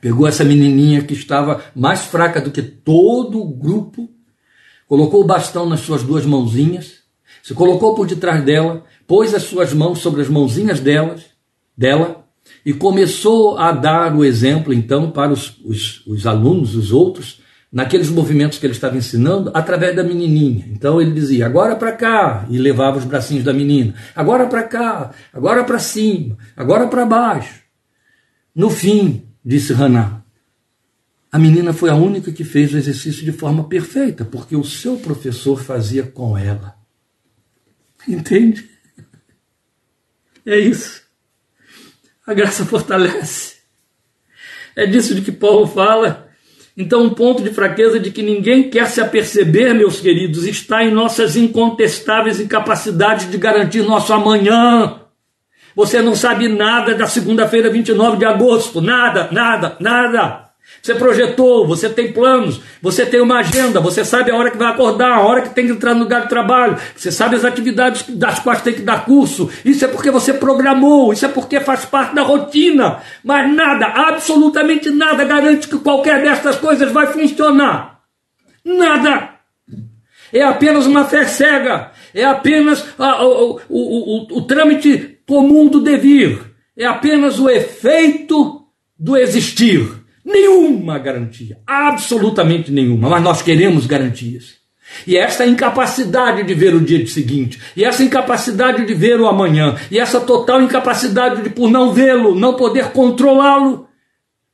Pegou 0.01 0.27
essa 0.27 0.43
menininha 0.43 1.03
que 1.03 1.13
estava 1.13 1.63
mais 1.75 2.01
fraca 2.05 2.41
do 2.41 2.51
que 2.51 2.61
todo 2.61 3.41
o 3.41 3.49
grupo, 3.49 4.09
colocou 4.87 5.21
o 5.21 5.27
bastão 5.27 5.67
nas 5.67 5.81
suas 5.81 6.03
duas 6.03 6.25
mãozinhas, 6.25 6.99
se 7.41 7.53
colocou 7.53 7.95
por 7.95 8.07
detrás 8.07 8.43
dela, 8.43 8.83
pôs 9.07 9.33
as 9.33 9.43
suas 9.43 9.73
mãos 9.73 9.99
sobre 9.99 10.21
as 10.21 10.29
mãozinhas 10.29 10.79
delas, 10.79 11.23
dela 11.77 12.25
e 12.65 12.73
começou 12.73 13.57
a 13.57 13.71
dar 13.71 14.15
o 14.15 14.23
exemplo 14.23 14.73
então 14.73 15.11
para 15.11 15.31
os, 15.31 15.59
os, 15.63 16.05
os 16.07 16.25
alunos, 16.25 16.75
os 16.75 16.91
outros, 16.91 17.41
naqueles 17.71 18.09
movimentos 18.09 18.57
que 18.57 18.65
ele 18.65 18.73
estava 18.73 18.97
ensinando, 18.97 19.51
através 19.53 19.95
da 19.95 20.03
menininha. 20.03 20.65
Então 20.71 21.01
ele 21.01 21.11
dizia: 21.11 21.45
agora 21.45 21.75
para 21.75 21.91
cá, 21.91 22.45
e 22.49 22.57
levava 22.57 22.97
os 22.97 23.05
bracinhos 23.05 23.43
da 23.43 23.53
menina, 23.53 23.93
agora 24.15 24.47
para 24.47 24.63
cá, 24.63 25.11
agora 25.33 25.63
para 25.63 25.79
cima, 25.79 26.37
agora 26.55 26.87
para 26.87 27.05
baixo. 27.05 27.61
No 28.55 28.69
fim, 28.69 29.27
disse 29.45 29.73
Haná, 29.73 30.23
a 31.31 31.37
menina 31.37 31.73
foi 31.73 31.89
a 31.89 31.95
única 31.95 32.31
que 32.31 32.43
fez 32.43 32.73
o 32.73 32.77
exercício 32.77 33.23
de 33.23 33.31
forma 33.31 33.67
perfeita, 33.67 34.25
porque 34.25 34.55
o 34.55 34.63
seu 34.63 34.97
professor 34.97 35.61
fazia 35.61 36.03
com 36.03 36.37
ela. 36.37 36.75
Entende? 38.07 38.69
É 40.45 40.57
isso. 40.57 41.03
A 42.25 42.33
graça 42.33 42.65
fortalece. 42.65 43.55
É 44.75 44.85
disso 44.85 45.13
de 45.13 45.21
que 45.21 45.31
Paulo 45.31 45.67
fala. 45.67 46.29
Então, 46.77 47.03
um 47.03 47.09
ponto 47.13 47.41
de 47.41 47.51
fraqueza 47.51 47.99
de 47.99 48.11
que 48.11 48.21
ninguém 48.21 48.69
quer 48.69 48.87
se 48.87 48.99
aperceber, 48.99 49.73
meus 49.73 49.99
queridos, 49.99 50.45
está 50.45 50.83
em 50.83 50.91
nossas 50.91 51.35
incontestáveis 51.35 52.39
incapacidades 52.39 53.29
de 53.29 53.37
garantir 53.37 53.83
nosso 53.83 54.11
amanhã. 54.11 55.04
Você 55.75 56.01
não 56.01 56.15
sabe 56.15 56.47
nada 56.47 56.95
da 56.95 57.05
segunda-feira, 57.05 57.69
29 57.69 58.17
de 58.17 58.25
agosto. 58.25 58.79
Nada, 58.79 59.27
nada, 59.31 59.75
nada. 59.79 60.45
Você 60.81 60.93
projetou, 60.93 61.65
você 61.65 61.89
tem 61.89 62.13
planos, 62.13 62.61
você 62.79 63.05
tem 63.05 63.19
uma 63.19 63.39
agenda, 63.39 63.79
você 63.79 64.05
sabe 64.05 64.29
a 64.29 64.35
hora 64.35 64.51
que 64.51 64.57
vai 64.57 64.67
acordar, 64.67 65.13
a 65.13 65.21
hora 65.21 65.41
que 65.41 65.49
tem 65.49 65.65
que 65.65 65.71
entrar 65.71 65.95
no 65.95 66.01
lugar 66.01 66.21
de 66.21 66.29
trabalho, 66.29 66.77
você 66.95 67.11
sabe 67.11 67.35
as 67.35 67.43
atividades 67.43 68.05
das 68.09 68.37
quais 68.39 68.61
tem 68.61 68.73
que 68.73 68.83
dar 68.83 69.03
curso. 69.03 69.49
Isso 69.65 69.83
é 69.83 69.87
porque 69.87 70.11
você 70.11 70.31
programou, 70.31 71.11
isso 71.11 71.25
é 71.25 71.29
porque 71.29 71.59
faz 71.59 71.85
parte 71.85 72.13
da 72.13 72.21
rotina. 72.21 72.99
Mas 73.23 73.51
nada, 73.51 73.87
absolutamente 73.87 74.91
nada 74.91 75.23
garante 75.23 75.67
que 75.67 75.79
qualquer 75.79 76.21
destas 76.21 76.57
coisas 76.57 76.91
vai 76.91 77.07
funcionar. 77.07 78.01
Nada. 78.63 79.31
É 80.31 80.43
apenas 80.43 80.85
uma 80.85 81.05
fé 81.05 81.25
cega, 81.25 81.91
é 82.13 82.25
apenas 82.25 82.85
a, 82.99 83.25
o, 83.25 83.59
o, 83.69 84.35
o, 84.35 84.37
o 84.37 84.41
trâmite 84.43 85.14
comum 85.27 85.67
do 85.67 85.81
devir, 85.81 86.39
é 86.77 86.85
apenas 86.85 87.39
o 87.39 87.49
efeito 87.49 88.61
do 88.97 89.17
existir. 89.17 89.87
Nenhuma 90.23 90.97
garantia, 90.97 91.59
absolutamente 91.67 92.71
nenhuma, 92.71 93.09
mas 93.09 93.23
nós 93.23 93.41
queremos 93.41 93.85
garantias. 93.85 94.55
E 95.05 95.17
essa 95.17 95.45
incapacidade 95.45 96.43
de 96.43 96.53
ver 96.53 96.73
o 96.73 96.81
dia 96.81 97.05
seguinte, 97.07 97.59
e 97.75 97.83
essa 97.83 98.03
incapacidade 98.03 98.85
de 98.85 98.93
ver 98.93 99.19
o 99.19 99.27
amanhã, 99.27 99.75
e 99.91 99.99
essa 99.99 100.19
total 100.19 100.61
incapacidade 100.61 101.41
de, 101.41 101.49
por 101.49 101.69
não 101.69 101.93
vê-lo, 101.93 102.35
não 102.35 102.55
poder 102.55 102.91
controlá-lo, 102.91 103.87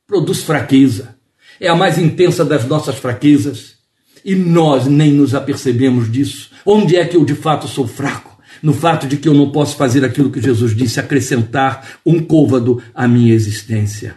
produz 0.06 0.42
fraqueza. 0.42 1.16
É 1.60 1.68
a 1.68 1.76
mais 1.76 1.96
intensa 1.96 2.44
das 2.44 2.66
nossas 2.66 2.96
fraquezas. 2.96 3.76
E 4.24 4.34
nós 4.34 4.86
nem 4.86 5.12
nos 5.12 5.34
apercebemos 5.34 6.10
disso. 6.10 6.50
Onde 6.64 6.96
é 6.96 7.04
que 7.04 7.16
eu 7.16 7.24
de 7.24 7.34
fato 7.34 7.66
sou 7.66 7.86
fraco? 7.86 8.31
No 8.62 8.72
fato 8.72 9.06
de 9.06 9.16
que 9.16 9.28
eu 9.28 9.34
não 9.34 9.50
posso 9.50 9.76
fazer 9.76 10.04
aquilo 10.04 10.30
que 10.30 10.40
Jesus 10.40 10.74
disse, 10.74 11.00
acrescentar 11.00 11.98
um 12.06 12.20
côvado 12.20 12.80
à 12.94 13.08
minha 13.08 13.34
existência. 13.34 14.14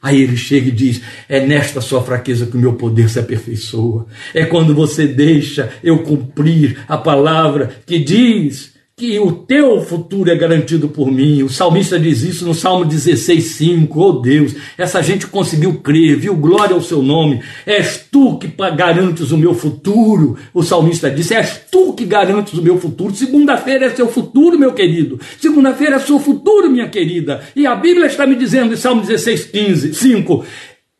Aí 0.00 0.22
ele 0.22 0.36
chega 0.36 0.68
e 0.68 0.72
diz: 0.72 1.00
É 1.28 1.44
nesta 1.44 1.80
sua 1.80 2.02
fraqueza 2.02 2.46
que 2.46 2.56
o 2.56 2.60
meu 2.60 2.74
poder 2.74 3.08
se 3.08 3.18
aperfeiçoa. 3.18 4.06
É 4.32 4.44
quando 4.44 4.74
você 4.74 5.06
deixa 5.06 5.72
eu 5.82 5.98
cumprir 6.02 6.78
a 6.86 6.96
palavra 6.96 7.70
que 7.84 7.98
diz 7.98 8.77
que 8.98 9.16
o 9.20 9.30
teu 9.30 9.80
futuro 9.80 10.28
é 10.28 10.34
garantido 10.34 10.88
por 10.88 11.08
mim. 11.08 11.44
O 11.44 11.48
salmista 11.48 12.00
diz 12.00 12.22
isso 12.22 12.44
no 12.44 12.52
Salmo 12.52 12.84
16, 12.84 13.44
5. 13.44 14.00
Oh 14.00 14.12
Deus, 14.14 14.56
essa 14.76 15.00
gente 15.00 15.28
conseguiu 15.28 15.74
crer, 15.74 16.16
viu? 16.16 16.34
Glória 16.34 16.74
ao 16.74 16.82
seu 16.82 17.00
nome. 17.00 17.40
És 17.64 18.04
tu 18.10 18.36
que 18.38 18.48
garantes 18.48 19.30
o 19.30 19.38
meu 19.38 19.54
futuro. 19.54 20.36
O 20.52 20.64
salmista 20.64 21.08
disse: 21.08 21.32
És 21.32 21.60
tu 21.70 21.92
que 21.92 22.04
garantes 22.04 22.54
o 22.54 22.62
meu 22.62 22.76
futuro. 22.76 23.14
Segunda-feira 23.14 23.86
é 23.86 23.90
seu 23.90 24.08
futuro, 24.08 24.58
meu 24.58 24.72
querido. 24.72 25.20
Segunda-feira 25.40 25.96
é 25.96 26.00
seu 26.00 26.18
futuro, 26.18 26.68
minha 26.68 26.88
querida. 26.88 27.40
E 27.54 27.68
a 27.68 27.76
Bíblia 27.76 28.06
está 28.06 28.26
me 28.26 28.34
dizendo 28.34 28.74
em 28.74 28.76
Salmo 28.76 29.02
16, 29.02 29.44
15, 29.44 29.94
5. 29.94 30.44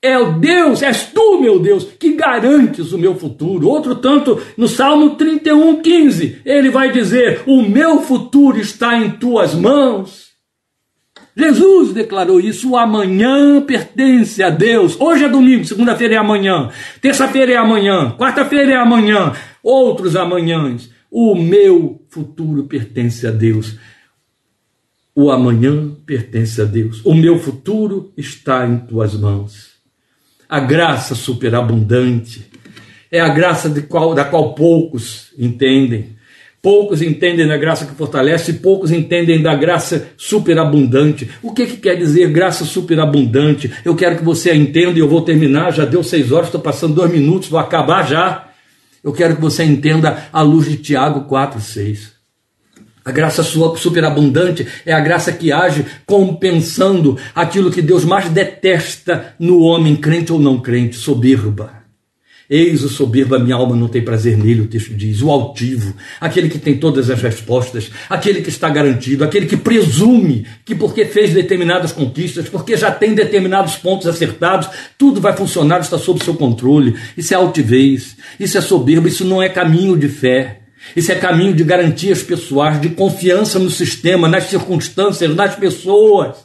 É 0.00 0.16
o 0.16 0.38
Deus, 0.38 0.80
és 0.80 1.06
tu, 1.06 1.40
meu 1.40 1.58
Deus, 1.58 1.84
que 1.98 2.12
garantes 2.12 2.92
o 2.92 2.98
meu 2.98 3.16
futuro. 3.16 3.68
Outro 3.68 3.96
tanto, 3.96 4.40
no 4.56 4.68
Salmo 4.68 5.16
31, 5.16 5.82
15, 5.82 6.42
ele 6.44 6.70
vai 6.70 6.92
dizer: 6.92 7.42
O 7.46 7.62
meu 7.62 8.00
futuro 8.00 8.60
está 8.60 8.96
em 8.96 9.10
tuas 9.10 9.54
mãos. 9.54 10.28
Jesus 11.36 11.92
declarou 11.92 12.38
isso: 12.38 12.70
o 12.70 12.76
amanhã 12.76 13.60
pertence 13.60 14.40
a 14.40 14.50
Deus. 14.50 14.96
Hoje 15.00 15.24
é 15.24 15.28
domingo, 15.28 15.64
segunda-feira 15.64 16.14
é 16.14 16.18
amanhã, 16.18 16.70
terça-feira 17.00 17.52
é 17.52 17.56
amanhã, 17.56 18.14
quarta-feira 18.16 18.72
é 18.72 18.76
amanhã, 18.76 19.32
outros 19.60 20.14
amanhãs. 20.14 20.90
O 21.10 21.34
meu 21.34 22.04
futuro 22.08 22.64
pertence 22.64 23.26
a 23.26 23.32
Deus. 23.32 23.76
O 25.12 25.32
amanhã 25.32 25.90
pertence 26.06 26.62
a 26.62 26.64
Deus. 26.64 27.00
O 27.04 27.14
meu 27.14 27.40
futuro 27.40 28.12
está 28.16 28.64
em 28.64 28.78
tuas 28.78 29.14
mãos 29.16 29.77
a 30.48 30.60
graça 30.60 31.14
superabundante. 31.14 32.46
É 33.10 33.20
a 33.20 33.28
graça 33.28 33.68
qual, 33.88 34.14
da 34.14 34.24
qual 34.24 34.54
poucos 34.54 35.32
entendem. 35.38 36.16
Poucos 36.60 37.00
entendem 37.00 37.46
da 37.46 37.56
graça 37.56 37.86
que 37.86 37.94
fortalece, 37.94 38.54
poucos 38.54 38.90
entendem 38.90 39.40
da 39.40 39.54
graça 39.54 40.08
superabundante. 40.16 41.30
O 41.40 41.52
que, 41.52 41.66
que 41.66 41.76
quer 41.76 41.96
dizer 41.96 42.30
graça 42.30 42.64
superabundante? 42.64 43.70
Eu 43.84 43.94
quero 43.94 44.16
que 44.16 44.24
você 44.24 44.52
entenda 44.54 44.98
e 44.98 45.00
eu 45.00 45.08
vou 45.08 45.22
terminar. 45.22 45.72
Já 45.72 45.84
deu 45.84 46.02
seis 46.02 46.32
horas, 46.32 46.48
estou 46.48 46.60
passando 46.60 46.94
dois 46.94 47.12
minutos, 47.12 47.48
vou 47.48 47.60
acabar 47.60 48.06
já. 48.06 48.48
Eu 49.04 49.12
quero 49.12 49.36
que 49.36 49.40
você 49.40 49.62
entenda 49.62 50.28
a 50.32 50.42
luz 50.42 50.68
de 50.68 50.76
Tiago 50.76 51.22
4, 51.22 51.60
6. 51.60 52.17
A 53.08 53.10
graça 53.10 53.42
sua 53.42 53.74
superabundante 53.74 54.66
é 54.84 54.92
a 54.92 55.00
graça 55.00 55.32
que 55.32 55.50
age 55.50 55.82
compensando 56.04 57.16
aquilo 57.34 57.70
que 57.70 57.80
Deus 57.80 58.04
mais 58.04 58.28
detesta 58.28 59.34
no 59.38 59.60
homem, 59.60 59.96
crente 59.96 60.30
ou 60.30 60.38
não 60.38 60.60
crente, 60.60 60.96
soberba. 60.96 61.72
Eis 62.50 62.84
o 62.84 62.88
soberbo, 62.90 63.34
a 63.34 63.38
minha 63.38 63.56
alma 63.56 63.74
não 63.74 63.88
tem 63.88 64.04
prazer 64.04 64.36
nele, 64.36 64.60
o 64.60 64.66
texto 64.66 64.92
diz. 64.92 65.22
O 65.22 65.30
altivo, 65.30 65.94
aquele 66.20 66.50
que 66.50 66.58
tem 66.58 66.76
todas 66.76 67.08
as 67.08 67.22
respostas, 67.22 67.90
aquele 68.10 68.42
que 68.42 68.50
está 68.50 68.68
garantido, 68.68 69.24
aquele 69.24 69.46
que 69.46 69.56
presume 69.56 70.46
que 70.62 70.74
porque 70.74 71.06
fez 71.06 71.32
determinadas 71.32 71.92
conquistas, 71.92 72.46
porque 72.46 72.76
já 72.76 72.90
tem 72.90 73.14
determinados 73.14 73.76
pontos 73.76 74.06
acertados, 74.06 74.68
tudo 74.98 75.18
vai 75.18 75.34
funcionar, 75.34 75.80
está 75.80 75.96
sob 75.96 76.22
seu 76.22 76.34
controle. 76.34 76.94
Isso 77.16 77.32
é 77.32 77.38
altivez, 77.38 78.18
isso 78.38 78.58
é 78.58 78.60
soberba, 78.60 79.08
isso 79.08 79.24
não 79.24 79.42
é 79.42 79.48
caminho 79.48 79.96
de 79.96 80.10
fé. 80.10 80.67
Isso 80.96 81.12
é 81.12 81.14
caminho 81.14 81.54
de 81.54 81.64
garantias 81.64 82.22
pessoais, 82.22 82.80
de 82.80 82.90
confiança 82.90 83.58
no 83.58 83.70
sistema, 83.70 84.28
nas 84.28 84.44
circunstâncias, 84.44 85.34
nas 85.34 85.54
pessoas, 85.54 86.36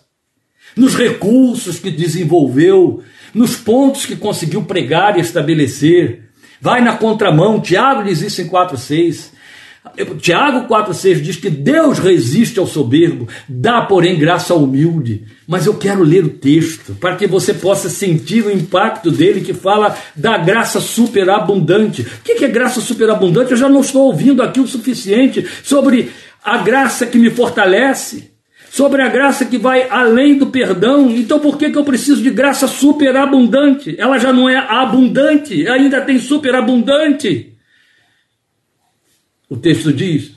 nos 0.75 0.95
recursos 0.95 1.79
que 1.79 1.91
desenvolveu, 1.91 3.03
nos 3.33 3.55
pontos 3.55 4.05
que 4.05 4.15
conseguiu 4.15 4.63
pregar 4.63 5.17
e 5.17 5.21
estabelecer. 5.21 6.29
Vai 6.61 6.81
na 6.81 6.95
contramão, 6.97 7.59
Tiago 7.59 8.03
diz 8.03 8.21
isso 8.21 8.41
em 8.41 8.47
4,6. 8.47 9.31
Tiago 10.17 10.73
4,6 10.73 11.21
diz 11.21 11.35
que 11.35 11.49
Deus 11.49 11.99
resiste 11.99 12.57
ao 12.57 12.65
soberbo, 12.65 13.27
dá, 13.47 13.81
porém, 13.81 14.17
graça 14.17 14.53
ao 14.53 14.63
humilde. 14.63 15.25
Mas 15.45 15.65
eu 15.65 15.73
quero 15.73 16.03
ler 16.03 16.23
o 16.23 16.29
texto 16.29 16.95
para 16.95 17.17
que 17.17 17.27
você 17.27 17.53
possa 17.53 17.89
sentir 17.89 18.45
o 18.45 18.51
impacto 18.51 19.11
dele 19.11 19.41
que 19.41 19.53
fala 19.53 19.95
da 20.15 20.37
graça 20.37 20.79
superabundante. 20.79 22.01
O 22.01 22.23
que 22.23 22.45
é 22.45 22.47
graça 22.47 22.79
superabundante? 22.79 23.51
Eu 23.51 23.57
já 23.57 23.67
não 23.67 23.81
estou 23.81 24.03
ouvindo 24.03 24.41
aqui 24.41 24.61
o 24.61 24.67
suficiente 24.67 25.45
sobre 25.63 26.11
a 26.43 26.59
graça 26.59 27.05
que 27.05 27.17
me 27.17 27.29
fortalece, 27.29 28.31
sobre 28.71 29.01
a 29.01 29.09
graça 29.09 29.43
que 29.43 29.57
vai 29.57 29.87
além 29.89 30.37
do 30.37 30.47
perdão. 30.47 31.11
Então 31.11 31.39
por 31.39 31.57
que, 31.57 31.69
que 31.69 31.77
eu 31.77 31.83
preciso 31.83 32.23
de 32.23 32.29
graça 32.29 32.67
superabundante? 32.67 33.95
Ela 33.99 34.17
já 34.17 34.31
não 34.31 34.47
é 34.47 34.57
abundante, 34.57 35.67
ainda 35.67 35.99
tem 35.99 36.17
superabundante. 36.19 37.52
O 39.53 39.57
texto 39.57 39.93
diz: 39.93 40.31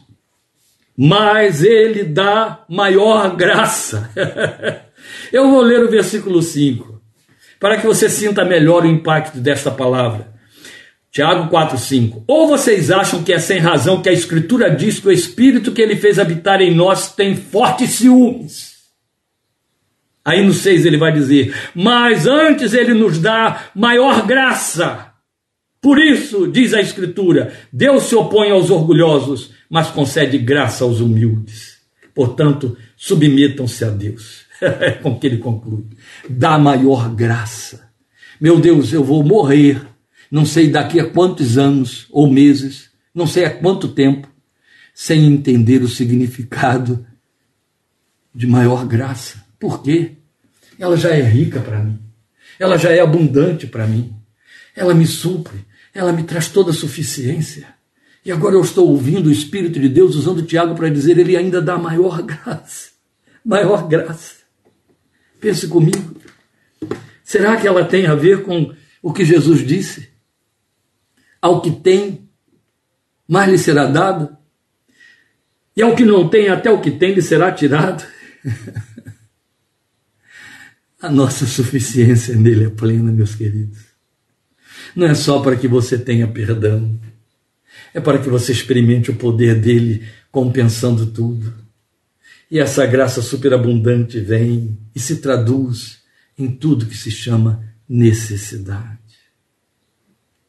Mas 0.94 1.62
ele 1.62 2.04
dá 2.04 2.66
maior 2.68 3.34
graça. 3.34 4.10
Eu 5.32 5.48
vou 5.48 5.62
ler 5.62 5.82
o 5.82 5.90
versículo 5.90 6.42
5, 6.42 7.00
para 7.58 7.78
que 7.78 7.86
você 7.86 8.10
sinta 8.10 8.44
melhor 8.44 8.84
o 8.84 8.86
impacto 8.86 9.38
desta 9.38 9.70
palavra. 9.70 10.34
Tiago 11.10 11.50
4,5. 11.50 12.24
Ou 12.26 12.46
vocês 12.46 12.90
acham 12.90 13.24
que 13.24 13.32
é 13.32 13.38
sem 13.38 13.58
razão 13.58 14.02
que 14.02 14.10
a 14.10 14.12
Escritura 14.12 14.70
diz 14.70 15.00
que 15.00 15.08
o 15.08 15.12
Espírito 15.12 15.72
que 15.72 15.80
ele 15.80 15.96
fez 15.96 16.18
habitar 16.18 16.60
em 16.60 16.74
nós 16.74 17.14
tem 17.14 17.34
fortes 17.34 17.92
ciúmes? 17.92 18.76
Aí 20.22 20.44
no 20.44 20.52
6 20.52 20.84
ele 20.84 20.98
vai 20.98 21.10
dizer: 21.10 21.56
Mas 21.74 22.26
antes 22.26 22.74
ele 22.74 22.92
nos 22.92 23.18
dá 23.18 23.70
maior 23.74 24.26
graça. 24.26 25.15
Por 25.86 26.00
isso, 26.00 26.48
diz 26.48 26.74
a 26.74 26.80
Escritura, 26.80 27.52
Deus 27.72 28.08
se 28.08 28.16
opõe 28.16 28.50
aos 28.50 28.70
orgulhosos, 28.70 29.52
mas 29.70 29.86
concede 29.86 30.36
graça 30.36 30.82
aos 30.82 30.98
humildes. 30.98 31.76
Portanto, 32.12 32.76
submetam-se 32.96 33.84
a 33.84 33.90
Deus. 33.90 34.46
É 34.60 34.90
com 35.00 35.16
que 35.16 35.28
ele 35.28 35.38
conclui. 35.38 35.84
Dá 36.28 36.58
maior 36.58 37.14
graça. 37.14 37.88
Meu 38.40 38.58
Deus, 38.58 38.92
eu 38.92 39.04
vou 39.04 39.22
morrer 39.22 39.80
não 40.28 40.44
sei 40.44 40.68
daqui 40.68 40.98
a 40.98 41.08
quantos 41.08 41.56
anos 41.56 42.08
ou 42.10 42.28
meses, 42.28 42.90
não 43.14 43.24
sei 43.24 43.44
há 43.44 43.50
quanto 43.50 43.86
tempo, 43.86 44.28
sem 44.92 45.24
entender 45.24 45.84
o 45.84 45.88
significado 45.88 47.06
de 48.34 48.48
maior 48.48 48.84
graça. 48.88 49.40
Por 49.56 49.84
quê? 49.84 50.16
Ela 50.80 50.96
já 50.96 51.10
é 51.10 51.22
rica 51.22 51.60
para 51.60 51.78
mim, 51.78 51.96
ela 52.58 52.76
já 52.76 52.90
é 52.90 52.98
abundante 52.98 53.68
para 53.68 53.86
mim, 53.86 54.12
ela 54.74 54.92
me 54.92 55.06
supre, 55.06 55.64
ela 55.96 56.12
me 56.12 56.24
traz 56.24 56.48
toda 56.48 56.70
a 56.70 56.74
suficiência. 56.74 57.66
E 58.22 58.30
agora 58.30 58.54
eu 58.54 58.60
estou 58.60 58.88
ouvindo 58.88 59.28
o 59.28 59.32
Espírito 59.32 59.80
de 59.80 59.88
Deus 59.88 60.14
usando 60.14 60.42
Tiago 60.42 60.74
para 60.74 60.90
dizer: 60.90 61.16
Ele 61.16 61.36
ainda 61.36 61.62
dá 61.62 61.78
maior 61.78 62.22
graça. 62.22 62.90
Maior 63.42 63.88
graça. 63.88 64.34
Pense 65.40 65.66
comigo. 65.66 66.20
Será 67.24 67.56
que 67.56 67.66
ela 67.66 67.84
tem 67.84 68.06
a 68.06 68.14
ver 68.14 68.42
com 68.42 68.74
o 69.02 69.12
que 69.12 69.24
Jesus 69.24 69.66
disse? 69.66 70.10
Ao 71.40 71.62
que 71.62 71.70
tem, 71.70 72.28
mais 73.26 73.50
lhe 73.50 73.58
será 73.58 73.86
dado. 73.86 74.36
E 75.74 75.82
ao 75.82 75.94
que 75.94 76.04
não 76.04 76.28
tem, 76.28 76.48
até 76.48 76.70
o 76.70 76.80
que 76.80 76.90
tem 76.90 77.14
lhe 77.14 77.22
será 77.22 77.52
tirado. 77.52 78.04
a 81.00 81.10
nossa 81.10 81.46
suficiência 81.46 82.34
nele 82.34 82.66
é 82.66 82.70
plena, 82.70 83.12
meus 83.12 83.34
queridos. 83.34 83.85
Não 84.96 85.06
é 85.06 85.14
só 85.14 85.40
para 85.40 85.54
que 85.54 85.68
você 85.68 85.98
tenha 85.98 86.26
perdão 86.26 86.98
é 87.96 88.00
para 88.00 88.18
que 88.18 88.28
você 88.28 88.52
experimente 88.52 89.10
o 89.10 89.16
poder 89.16 89.54
dele 89.58 90.02
compensando 90.30 91.06
tudo. 91.06 91.50
E 92.50 92.58
essa 92.58 92.84
graça 92.84 93.22
superabundante 93.22 94.20
vem 94.20 94.76
e 94.94 95.00
se 95.00 95.16
traduz 95.16 96.00
em 96.38 96.46
tudo 96.46 96.84
que 96.84 96.96
se 96.96 97.10
chama 97.10 97.64
necessidade. 97.88 98.98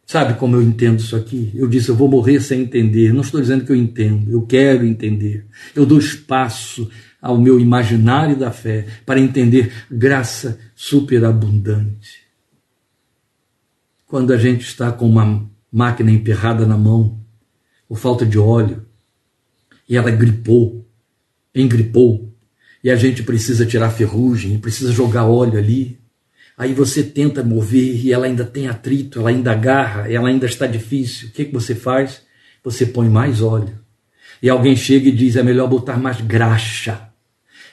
Sabe 0.06 0.38
como 0.38 0.58
eu 0.58 0.62
entendo 0.62 1.00
isso 1.00 1.16
aqui? 1.16 1.52
Eu 1.56 1.70
disse, 1.70 1.88
eu 1.88 1.96
vou 1.96 2.10
morrer 2.10 2.42
sem 2.42 2.64
entender. 2.64 3.14
Não 3.14 3.22
estou 3.22 3.40
dizendo 3.40 3.64
que 3.64 3.72
eu 3.72 3.76
entendo, 3.78 4.30
eu 4.30 4.42
quero 4.42 4.86
entender. 4.86 5.46
Eu 5.74 5.86
dou 5.86 6.00
espaço 6.00 6.90
ao 7.22 7.40
meu 7.40 7.62
imaginário 7.62 8.36
da 8.36 8.52
fé 8.52 8.86
para 9.06 9.22
entender 9.22 9.72
graça 9.90 10.60
superabundante. 10.76 12.27
Quando 14.08 14.32
a 14.32 14.38
gente 14.38 14.62
está 14.62 14.90
com 14.90 15.06
uma 15.06 15.50
máquina 15.70 16.10
emperrada 16.10 16.66
na 16.66 16.78
mão, 16.78 17.20
por 17.90 17.98
falta 17.98 18.26
de 18.26 18.40
óleo, 18.40 18.86
e 19.88 19.98
ela 19.98 20.10
gripou, 20.10 20.88
engripou, 21.54 22.34
e 22.82 22.90
a 22.90 22.96
gente 22.96 23.22
precisa 23.22 23.66
tirar 23.66 23.90
ferrugem, 23.90 24.60
precisa 24.60 24.94
jogar 24.94 25.26
óleo 25.26 25.60
ali. 25.60 26.00
Aí 26.58 26.74
você 26.74 27.04
tenta 27.04 27.44
mover 27.44 28.06
e 28.06 28.14
ela 28.14 28.26
ainda 28.26 28.46
tem 28.46 28.70
atrito, 28.70 29.20
ela 29.20 29.30
ainda 29.30 29.52
agarra, 29.52 30.10
ela 30.10 30.30
ainda 30.30 30.46
está 30.46 30.66
difícil. 30.66 31.28
O 31.28 31.32
que, 31.32 31.46
que 31.46 31.54
você 31.54 31.76
faz? 31.76 32.22
Você 32.64 32.86
põe 32.86 33.10
mais 33.10 33.42
óleo. 33.42 33.78
E 34.42 34.50
alguém 34.50 34.76
chega 34.76 35.10
e 35.10 35.12
diz: 35.12 35.36
é 35.36 35.44
melhor 35.44 35.68
botar 35.68 35.98
mais 35.98 36.22
graxa, 36.22 37.10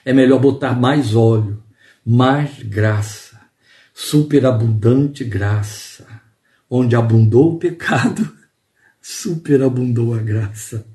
é 0.03 0.11
melhor 0.11 0.39
botar 0.39 0.73
mais 0.73 1.15
óleo, 1.15 1.63
mais 2.05 2.61
graça, 2.61 3.39
superabundante 3.93 5.23
graça. 5.23 6.14
Onde 6.69 6.95
abundou 6.95 7.53
o 7.53 7.59
pecado, 7.59 8.29
superabundou 9.01 10.13
a 10.13 10.17
graça. 10.17 10.85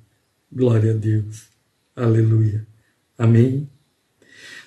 Glória 0.53 0.93
a 0.93 0.97
Deus. 0.97 1.45
Aleluia. 1.95 2.66
Amém. 3.16 3.68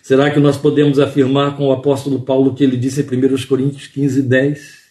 Será 0.01 0.30
que 0.30 0.39
nós 0.39 0.58
podemos 0.58 0.99
afirmar 0.99 1.56
com 1.56 1.68
o 1.68 1.72
apóstolo 1.72 2.22
Paulo 2.22 2.54
que 2.54 2.64
ele 2.64 2.78
disse 2.78 3.01
em 3.01 3.06
1 3.06 3.47
Coríntios 3.47 3.88
15, 3.88 4.22
10? 4.22 4.84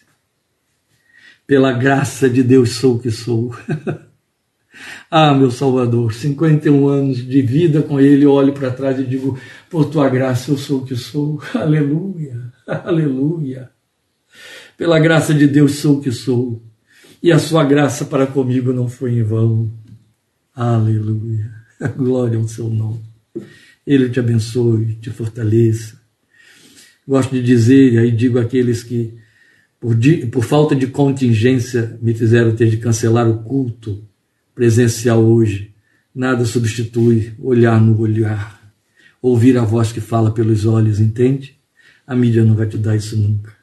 Pela 1.45 1.71
graça 1.71 2.29
de 2.29 2.41
Deus 2.41 2.71
sou 2.71 2.95
o 2.95 2.99
que 2.99 3.11
sou. 3.11 3.55
ah, 5.09 5.33
meu 5.33 5.51
Salvador, 5.51 6.13
51 6.13 6.87
anos 6.87 7.17
de 7.17 7.41
vida 7.41 7.81
com 7.83 7.99
Ele, 7.99 8.25
olho 8.25 8.53
para 8.53 8.71
trás 8.71 8.99
e 8.99 9.03
digo: 9.03 9.37
por 9.69 9.85
tua 9.85 10.09
graça 10.09 10.51
eu 10.51 10.57
sou 10.57 10.79
o 10.79 10.85
que 10.85 10.95
sou. 10.95 11.41
Aleluia, 11.53 12.51
aleluia. 12.65 13.72
Pela 14.77 14.99
graça 14.99 15.33
de 15.33 15.47
Deus 15.47 15.75
sou 15.75 15.97
o 15.97 16.01
que 16.01 16.11
sou 16.11 16.61
e 17.21 17.31
a 17.31 17.39
sua 17.39 17.63
graça 17.63 18.05
para 18.05 18.27
comigo 18.27 18.73
não 18.73 18.89
foi 18.89 19.13
em 19.13 19.23
vão. 19.23 19.71
Aleluia. 20.53 21.51
Glória 21.95 22.37
ao 22.37 22.47
seu 22.47 22.69
nome. 22.69 23.01
Ele 23.85 24.09
te 24.09 24.19
abençoe, 24.19 24.95
te 24.95 25.09
fortaleça. 25.09 26.01
Gosto 27.07 27.31
de 27.31 27.43
dizer, 27.43 27.93
e 27.93 27.97
aí 27.97 28.11
digo 28.11 28.39
àqueles 28.39 28.81
que, 28.83 29.13
por, 29.79 29.95
por 30.31 30.43
falta 30.43 30.75
de 30.75 30.87
contingência, 30.87 31.97
me 32.01 32.13
fizeram 32.13 32.55
ter 32.55 32.69
de 32.69 32.77
cancelar 32.77 33.29
o 33.29 33.43
culto 33.43 34.03
presencial 34.55 35.23
hoje. 35.23 35.73
Nada 36.15 36.45
substitui 36.45 37.33
olhar 37.39 37.81
no 37.81 37.99
olhar, 37.99 38.61
ouvir 39.21 39.57
a 39.57 39.63
voz 39.63 39.91
que 39.91 39.99
fala 39.99 40.31
pelos 40.31 40.65
olhos, 40.65 40.99
entende? 40.99 41.57
A 42.05 42.15
mídia 42.15 42.43
não 42.43 42.55
vai 42.55 42.67
te 42.67 42.77
dar 42.77 42.95
isso 42.95 43.17
nunca. 43.17 43.62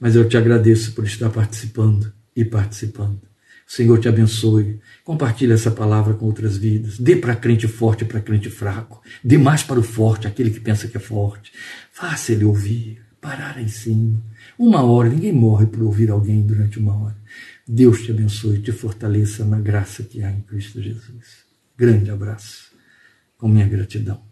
Mas 0.00 0.16
eu 0.16 0.26
te 0.26 0.36
agradeço 0.36 0.92
por 0.92 1.04
estar 1.04 1.28
participando 1.28 2.10
e 2.34 2.44
participando. 2.44 3.20
O 3.68 3.72
Senhor 3.72 4.00
te 4.00 4.08
abençoe. 4.08 4.80
Compartilhe 5.04 5.52
essa 5.52 5.70
palavra 5.70 6.14
com 6.14 6.26
outras 6.26 6.56
vidas. 6.56 6.98
Dê 6.98 7.14
para 7.14 7.36
crente 7.36 7.68
forte 7.68 8.02
e 8.02 8.04
para 8.06 8.20
crente 8.20 8.50
fraco. 8.50 9.00
Dê 9.22 9.38
mais 9.38 9.62
para 9.62 9.78
o 9.78 9.82
forte, 9.82 10.26
aquele 10.26 10.50
que 10.50 10.58
pensa 10.58 10.88
que 10.88 10.96
é 10.96 11.00
forte. 11.00 11.52
Faça 11.92 12.32
ele 12.32 12.44
ouvir, 12.44 13.00
parar 13.20 13.62
em 13.62 13.68
cima. 13.68 14.20
Uma 14.58 14.82
hora, 14.82 15.08
ninguém 15.08 15.32
morre 15.32 15.66
por 15.66 15.82
ouvir 15.82 16.10
alguém 16.10 16.42
durante 16.42 16.80
uma 16.80 16.96
hora. 17.00 17.16
Deus 17.68 18.02
te 18.02 18.10
abençoe 18.10 18.56
e 18.56 18.62
te 18.62 18.72
fortaleça 18.72 19.44
na 19.44 19.60
graça 19.60 20.02
que 20.02 20.20
há 20.22 20.32
em 20.32 20.40
Cristo 20.40 20.82
Jesus. 20.82 21.44
Grande 21.76 22.10
abraço, 22.10 22.72
com 23.38 23.46
minha 23.46 23.68
gratidão. 23.68 24.29